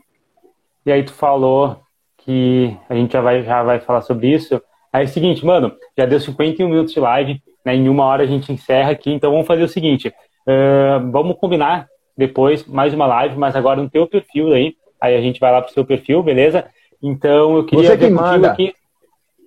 E 0.85 0.91
aí 0.91 1.03
tu 1.03 1.13
falou 1.13 1.79
que 2.17 2.75
a 2.89 2.95
gente 2.95 3.13
já 3.13 3.21
vai, 3.21 3.43
já 3.43 3.63
vai 3.63 3.79
falar 3.79 4.01
sobre 4.01 4.33
isso. 4.33 4.61
Aí 4.91 5.03
é 5.03 5.05
o 5.05 5.09
seguinte, 5.09 5.45
mano, 5.45 5.73
já 5.97 6.05
deu 6.05 6.19
51 6.19 6.69
minutos 6.69 6.93
de 6.93 6.99
live, 6.99 7.41
né? 7.65 7.75
Em 7.75 7.89
uma 7.89 8.05
hora 8.05 8.23
a 8.23 8.27
gente 8.27 8.51
encerra 8.51 8.91
aqui, 8.91 9.11
então 9.11 9.31
vamos 9.31 9.47
fazer 9.47 9.63
o 9.63 9.67
seguinte. 9.67 10.13
Uh, 10.47 11.11
vamos 11.11 11.37
combinar 11.37 11.87
depois 12.17 12.65
mais 12.65 12.93
uma 12.93 13.05
live, 13.05 13.37
mas 13.37 13.55
agora 13.55 13.81
no 13.81 13.89
teu 13.89 14.07
perfil 14.07 14.53
aí, 14.53 14.75
aí 15.01 15.15
a 15.15 15.21
gente 15.21 15.39
vai 15.39 15.51
lá 15.51 15.61
pro 15.61 15.73
seu 15.73 15.83
perfil, 15.83 16.23
beleza? 16.23 16.65
Então 17.01 17.57
eu 17.57 17.65
queria 17.65 17.89
Você 17.89 17.97
que 17.97 18.09
manda. 18.09 18.51
aqui. 18.51 18.73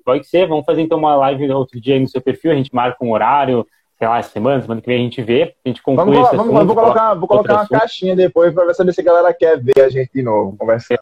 Pode 0.05 0.27
ser, 0.27 0.47
vamos 0.47 0.65
fazer 0.65 0.83
então 0.83 0.99
uma 0.99 1.17
live 1.17 1.51
outro 1.53 1.81
dia 1.81 1.95
aí 1.95 2.01
no 2.01 2.09
seu 2.09 2.21
perfil, 2.21 2.51
a 2.51 2.55
gente 2.55 2.75
marca 2.75 3.05
um 3.05 3.13
horário, 3.13 3.67
sei 3.99 4.07
lá, 4.07 4.23
semana, 4.23 4.63
semana 4.63 4.81
que 4.81 4.87
vem 4.87 5.01
a 5.01 5.03
gente 5.03 5.21
vê, 5.23 5.55
a 5.65 5.69
gente 5.69 5.83
conclui 5.83 6.15
vamos, 6.15 6.29
esse 6.29 6.37
vamos, 6.37 6.55
assunto, 6.55 6.67
Vou 6.67 6.77
colocar, 6.77 7.15
vou 7.15 7.29
colocar 7.29 7.53
uma 7.53 7.61
assunto. 7.63 7.79
caixinha 7.81 8.15
depois 8.15 8.55
para 8.55 8.73
saber 8.73 8.93
se 8.93 9.01
a 9.01 9.05
galera 9.05 9.35
quer 9.35 9.61
ver 9.61 9.81
a 9.81 9.89
gente 9.89 10.13
de 10.15 10.23
novo, 10.23 10.57
conversando. 10.57 11.01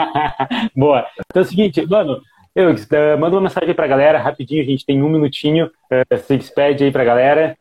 Boa. 0.74 1.06
Então 1.30 1.42
é 1.42 1.44
o 1.44 1.48
seguinte, 1.48 1.86
mano, 1.86 2.20
eu, 2.56 2.72
uh, 2.72 3.18
manda 3.20 3.36
uma 3.36 3.42
mensagem 3.42 3.72
pra 3.72 3.86
galera, 3.86 4.18
rapidinho, 4.18 4.62
a 4.62 4.66
gente 4.66 4.84
tem 4.84 5.00
um 5.00 5.08
minutinho, 5.08 5.66
uh, 5.66 6.18
se 6.18 6.36
despede 6.36 6.82
aí 6.82 6.90
pra 6.90 7.04
galera. 7.04 7.56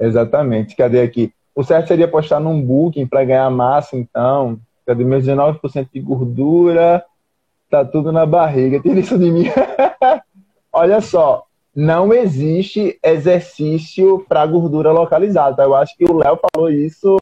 Exatamente, 0.00 0.74
cadê 0.74 1.02
aqui? 1.02 1.32
O 1.54 1.62
certo 1.62 1.88
seria 1.88 2.08
postar 2.08 2.40
num 2.40 2.60
booking 2.60 3.06
para 3.06 3.24
ganhar 3.24 3.50
massa, 3.50 3.96
então. 3.96 4.58
Cadê 4.86 5.04
meus 5.04 5.24
19% 5.24 5.88
de 5.92 6.00
gordura? 6.00 7.04
Tá 7.70 7.84
tudo 7.84 8.10
na 8.10 8.26
barriga. 8.26 8.80
Tira 8.80 8.98
isso 8.98 9.18
de 9.18 9.30
mim. 9.30 9.44
Olha 10.72 11.00
só, 11.00 11.44
não 11.74 12.12
existe 12.12 12.98
exercício 13.02 14.24
para 14.28 14.46
gordura 14.46 14.92
localizada. 14.92 15.56
Tá? 15.56 15.64
Eu 15.64 15.74
acho 15.74 15.96
que 15.96 16.04
o 16.04 16.16
Léo 16.16 16.38
falou 16.52 16.70
isso 16.70 17.16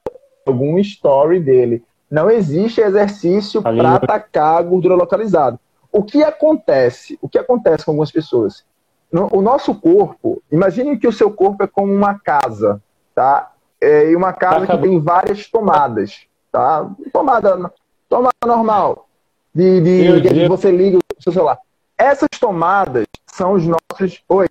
em 0.47 0.51
algum 0.51 0.79
story 0.79 1.41
dele. 1.41 1.83
Não 2.11 2.31
existe 2.31 2.81
exercício 2.81 3.63
para 3.63 3.95
atacar 3.95 4.59
a 4.59 4.63
gordura 4.63 4.95
localizada. 4.95 5.61
O 5.93 6.03
que 6.03 6.23
acontece? 6.23 7.19
O 7.21 7.29
que 7.29 7.39
acontece 7.39 7.85
com 7.85 7.93
algumas 7.93 8.11
pessoas? 8.11 8.65
o 9.11 9.41
nosso 9.41 9.75
corpo, 9.75 10.43
imagine 10.53 10.99
que 10.99 11.09
o 11.09 11.13
seu 11.13 11.31
corpo 11.31 11.63
é 11.63 11.67
como 11.67 11.93
uma 11.93 12.19
casa, 12.19 12.83
tá? 13.15 13.53
É, 13.81 14.11
e 14.11 14.17
uma 14.17 14.35
casa 14.35 14.67
que 14.67 14.79
tem 14.79 15.01
várias 15.01 15.47
tomadas, 15.47 16.27
tá? 16.53 16.91
Tomada, 17.11 17.73
tomada 18.07 18.35
normal, 18.47 19.09
de, 19.55 19.81
de, 19.81 20.21
de 20.21 20.47
você 20.49 20.71
liga 20.71 20.99
o 20.99 21.23
seu 21.23 21.33
celular. 21.33 21.59
Essas 21.99 22.29
tomadas 22.41 23.07
são 23.27 23.53
os 23.53 23.65
nossos. 23.67 24.23
Oi. 24.29 24.49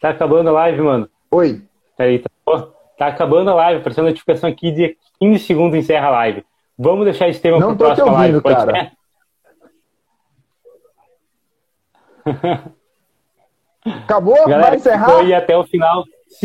Tá 0.00 0.10
acabando 0.10 0.50
a 0.50 0.52
live, 0.52 0.82
mano. 0.82 1.08
Oi. 1.30 1.62
Aí, 1.98 2.18
tá, 2.18 2.28
tá 2.98 3.06
acabando 3.06 3.50
a 3.50 3.54
live, 3.54 3.80
apareceu 3.80 4.04
a 4.04 4.08
notificação 4.08 4.50
aqui 4.50 4.70
de 4.70 4.96
15 5.18 5.44
segundos 5.44 5.78
encerra 5.78 6.08
a 6.08 6.10
live. 6.10 6.44
Vamos 6.78 7.04
deixar 7.06 7.28
esse 7.28 7.40
tema 7.40 7.58
Não 7.58 7.74
tô 7.74 7.94
te 7.94 8.02
ouvindo, 8.02 8.14
live, 8.14 8.42
cara. 8.42 8.92
Acabou? 14.04 14.36
Galera, 14.46 14.62
Vai 14.68 14.76
encerrar? 14.76 15.10
Foi 15.10 15.32
até 15.32 15.56
o 15.56 15.64
final. 15.64 16.04